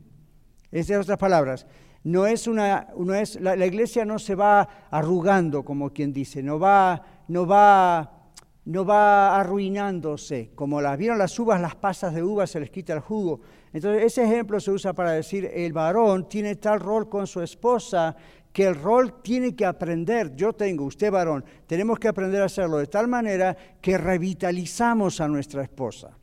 Esas 0.71 1.03
otras 1.03 1.19
palabras, 1.19 1.67
no 2.03 2.25
es 2.25 2.47
una, 2.47 2.87
no 2.97 3.13
es, 3.13 3.39
la, 3.39 3.53
iglesia 3.67 4.03
no 4.03 4.17
se 4.17 4.33
va 4.33 4.67
arrugando, 4.89 5.63
como 5.63 5.91
quien 5.91 6.11
dice, 6.11 6.41
no 6.41 6.57
va, 6.57 7.03
no 7.27 7.45
va, 7.45 8.31
no 8.65 8.83
va 8.83 9.39
arruinándose, 9.39 10.49
como 10.55 10.81
las 10.81 10.97
vieron 10.97 11.19
las 11.19 11.37
uvas, 11.37 11.61
las 11.61 11.75
pasas 11.75 12.15
de 12.15 12.23
uvas 12.23 12.49
se 12.49 12.59
les 12.59 12.71
quita 12.71 12.93
el 12.93 12.99
jugo. 12.99 13.41
Entonces 13.73 14.05
ese 14.05 14.23
ejemplo 14.23 14.59
se 14.59 14.71
usa 14.71 14.93
para 14.93 15.11
decir 15.11 15.49
el 15.53 15.71
varón 15.71 16.27
tiene 16.27 16.55
tal 16.55 16.79
rol 16.79 17.07
con 17.07 17.27
su 17.27 17.41
esposa 17.41 18.15
que 18.51 18.65
el 18.65 18.75
rol 18.75 19.21
tiene 19.21 19.55
que 19.55 19.65
aprender, 19.65 20.35
yo 20.35 20.53
tengo, 20.53 20.85
usted 20.85 21.11
varón, 21.11 21.45
tenemos 21.67 21.99
que 21.99 22.07
aprender 22.07 22.41
a 22.41 22.45
hacerlo 22.45 22.77
de 22.77 22.87
tal 22.87 23.07
manera 23.07 23.55
que 23.81 23.97
revitalizamos 23.97 25.21
a 25.21 25.27
nuestra 25.27 25.63
esposa 25.63 26.17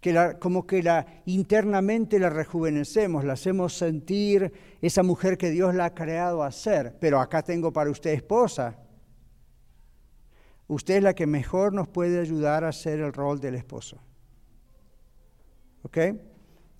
que 0.00 0.36
como 0.38 0.66
que 0.66 0.82
la, 0.82 1.06
internamente 1.26 2.18
la 2.18 2.30
rejuvenecemos, 2.30 3.24
la 3.24 3.32
hacemos 3.32 3.76
sentir 3.76 4.52
esa 4.80 5.02
mujer 5.02 5.36
que 5.36 5.50
Dios 5.50 5.74
la 5.74 5.86
ha 5.86 5.94
creado 5.94 6.42
a 6.42 6.52
ser. 6.52 6.96
Pero 7.00 7.20
acá 7.20 7.42
tengo 7.42 7.72
para 7.72 7.90
usted 7.90 8.12
esposa. 8.12 8.78
Usted 10.68 10.96
es 10.96 11.02
la 11.02 11.14
que 11.14 11.26
mejor 11.26 11.72
nos 11.72 11.88
puede 11.88 12.20
ayudar 12.20 12.62
a 12.62 12.68
hacer 12.68 13.00
el 13.00 13.12
rol 13.12 13.40
del 13.40 13.56
esposo. 13.56 13.98
¿Ok? 15.82 15.98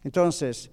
Entonces, 0.05 0.71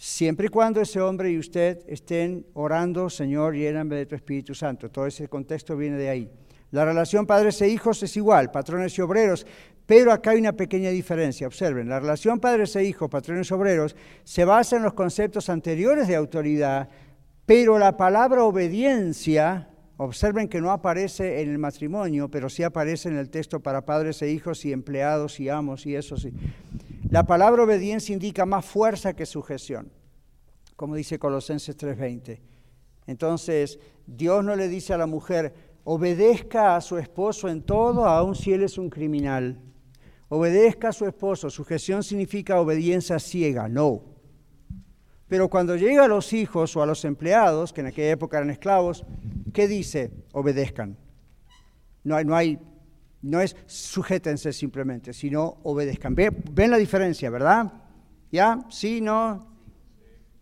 siempre 0.00 0.46
y 0.46 0.48
cuando 0.48 0.80
ese 0.80 0.98
hombre 0.98 1.30
y 1.30 1.38
usted 1.38 1.80
estén 1.86 2.46
orando, 2.54 3.10
Señor, 3.10 3.54
lléname 3.54 3.96
de 3.96 4.06
tu 4.06 4.14
Espíritu 4.14 4.54
Santo. 4.54 4.90
Todo 4.90 5.06
ese 5.06 5.28
contexto 5.28 5.76
viene 5.76 5.98
de 5.98 6.08
ahí. 6.08 6.30
La 6.70 6.86
relación 6.86 7.26
padres 7.26 7.60
e 7.60 7.68
hijos 7.68 8.02
es 8.02 8.16
igual, 8.16 8.50
patrones 8.50 8.96
y 8.96 9.02
obreros, 9.02 9.46
pero 9.84 10.10
acá 10.10 10.30
hay 10.30 10.38
una 10.38 10.54
pequeña 10.54 10.88
diferencia. 10.88 11.46
Observen, 11.46 11.90
la 11.90 12.00
relación 12.00 12.40
padres 12.40 12.74
e 12.76 12.84
hijos, 12.84 13.10
patrones 13.10 13.50
y 13.50 13.52
obreros, 13.52 13.94
se 14.24 14.46
basa 14.46 14.76
en 14.76 14.84
los 14.84 14.94
conceptos 14.94 15.50
anteriores 15.50 16.08
de 16.08 16.16
autoridad, 16.16 16.88
pero 17.44 17.78
la 17.78 17.98
palabra 17.98 18.44
obediencia, 18.44 19.66
Observen 20.02 20.48
que 20.48 20.62
no 20.62 20.70
aparece 20.70 21.42
en 21.42 21.50
el 21.50 21.58
matrimonio, 21.58 22.30
pero 22.30 22.48
sí 22.48 22.62
aparece 22.62 23.10
en 23.10 23.18
el 23.18 23.28
texto 23.28 23.60
para 23.60 23.84
padres 23.84 24.22
e 24.22 24.30
hijos 24.30 24.64
y 24.64 24.72
empleados 24.72 25.38
y 25.40 25.50
amos 25.50 25.84
y 25.84 25.94
eso 25.94 26.16
sí. 26.16 26.32
La 27.08 27.24
palabra 27.24 27.62
obediencia 27.62 28.12
indica 28.12 28.44
más 28.44 28.64
fuerza 28.64 29.14
que 29.14 29.26
sujeción, 29.26 29.90
como 30.76 30.94
dice 30.94 31.18
Colosenses 31.18 31.76
3:20. 31.76 32.40
Entonces, 33.06 33.78
Dios 34.06 34.44
no 34.44 34.54
le 34.54 34.68
dice 34.68 34.92
a 34.92 34.98
la 34.98 35.06
mujer, 35.06 35.54
obedezca 35.84 36.76
a 36.76 36.80
su 36.80 36.98
esposo 36.98 37.48
en 37.48 37.62
todo, 37.62 38.04
aun 38.04 38.34
si 38.34 38.52
él 38.52 38.62
es 38.62 38.78
un 38.78 38.90
criminal. 38.90 39.58
Obedezca 40.28 40.90
a 40.90 40.92
su 40.92 41.06
esposo. 41.06 41.50
Sujeción 41.50 42.04
significa 42.04 42.60
obediencia 42.60 43.18
ciega, 43.18 43.68
no. 43.68 44.02
Pero 45.26 45.48
cuando 45.48 45.76
llega 45.76 46.04
a 46.04 46.08
los 46.08 46.32
hijos 46.32 46.76
o 46.76 46.82
a 46.82 46.86
los 46.86 47.04
empleados, 47.04 47.72
que 47.72 47.80
en 47.80 47.88
aquella 47.88 48.12
época 48.12 48.36
eran 48.36 48.50
esclavos, 48.50 49.04
¿qué 49.52 49.66
dice? 49.66 50.12
Obedezcan. 50.32 50.96
No 52.04 52.16
hay, 52.16 52.24
no 52.24 52.36
hay, 52.36 52.58
no 53.22 53.40
es 53.40 53.56
sujétense 53.66 54.52
simplemente, 54.52 55.12
sino 55.12 55.58
obedezcan. 55.62 56.14
¿Ven 56.14 56.70
la 56.70 56.78
diferencia, 56.78 57.30
verdad? 57.30 57.72
¿Ya? 58.30 58.64
¿Sí? 58.70 59.00
¿No? 59.00 59.46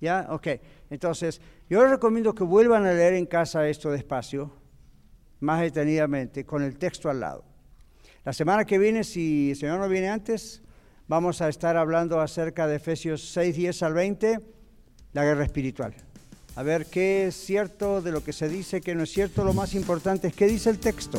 ¿Ya? 0.00 0.26
Ok. 0.30 0.48
Entonces, 0.90 1.40
yo 1.68 1.82
les 1.82 1.90
recomiendo 1.90 2.34
que 2.34 2.44
vuelvan 2.44 2.86
a 2.86 2.92
leer 2.92 3.14
en 3.14 3.26
casa 3.26 3.68
esto 3.68 3.90
despacio, 3.90 4.52
más 5.40 5.60
detenidamente, 5.60 6.44
con 6.44 6.62
el 6.62 6.78
texto 6.78 7.10
al 7.10 7.20
lado. 7.20 7.44
La 8.24 8.32
semana 8.32 8.64
que 8.64 8.78
viene, 8.78 9.04
si 9.04 9.50
el 9.50 9.56
Señor 9.56 9.80
no 9.80 9.88
viene 9.88 10.08
antes, 10.08 10.62
vamos 11.06 11.40
a 11.40 11.48
estar 11.48 11.76
hablando 11.76 12.20
acerca 12.20 12.66
de 12.66 12.76
Efesios 12.76 13.30
6, 13.32 13.56
10 13.56 13.82
al 13.82 13.94
20 13.94 14.58
la 15.12 15.24
guerra 15.24 15.44
espiritual. 15.44 15.94
A 16.56 16.62
ver 16.62 16.86
qué 16.86 17.28
es 17.28 17.34
cierto 17.34 18.02
de 18.02 18.10
lo 18.12 18.22
que 18.22 18.32
se 18.32 18.48
dice, 18.48 18.80
qué 18.80 18.94
no 18.94 19.04
es 19.04 19.10
cierto. 19.10 19.44
Lo 19.44 19.54
más 19.54 19.74
importante 19.74 20.28
es 20.28 20.34
qué 20.34 20.46
dice 20.46 20.70
el 20.70 20.78
texto. 20.78 21.18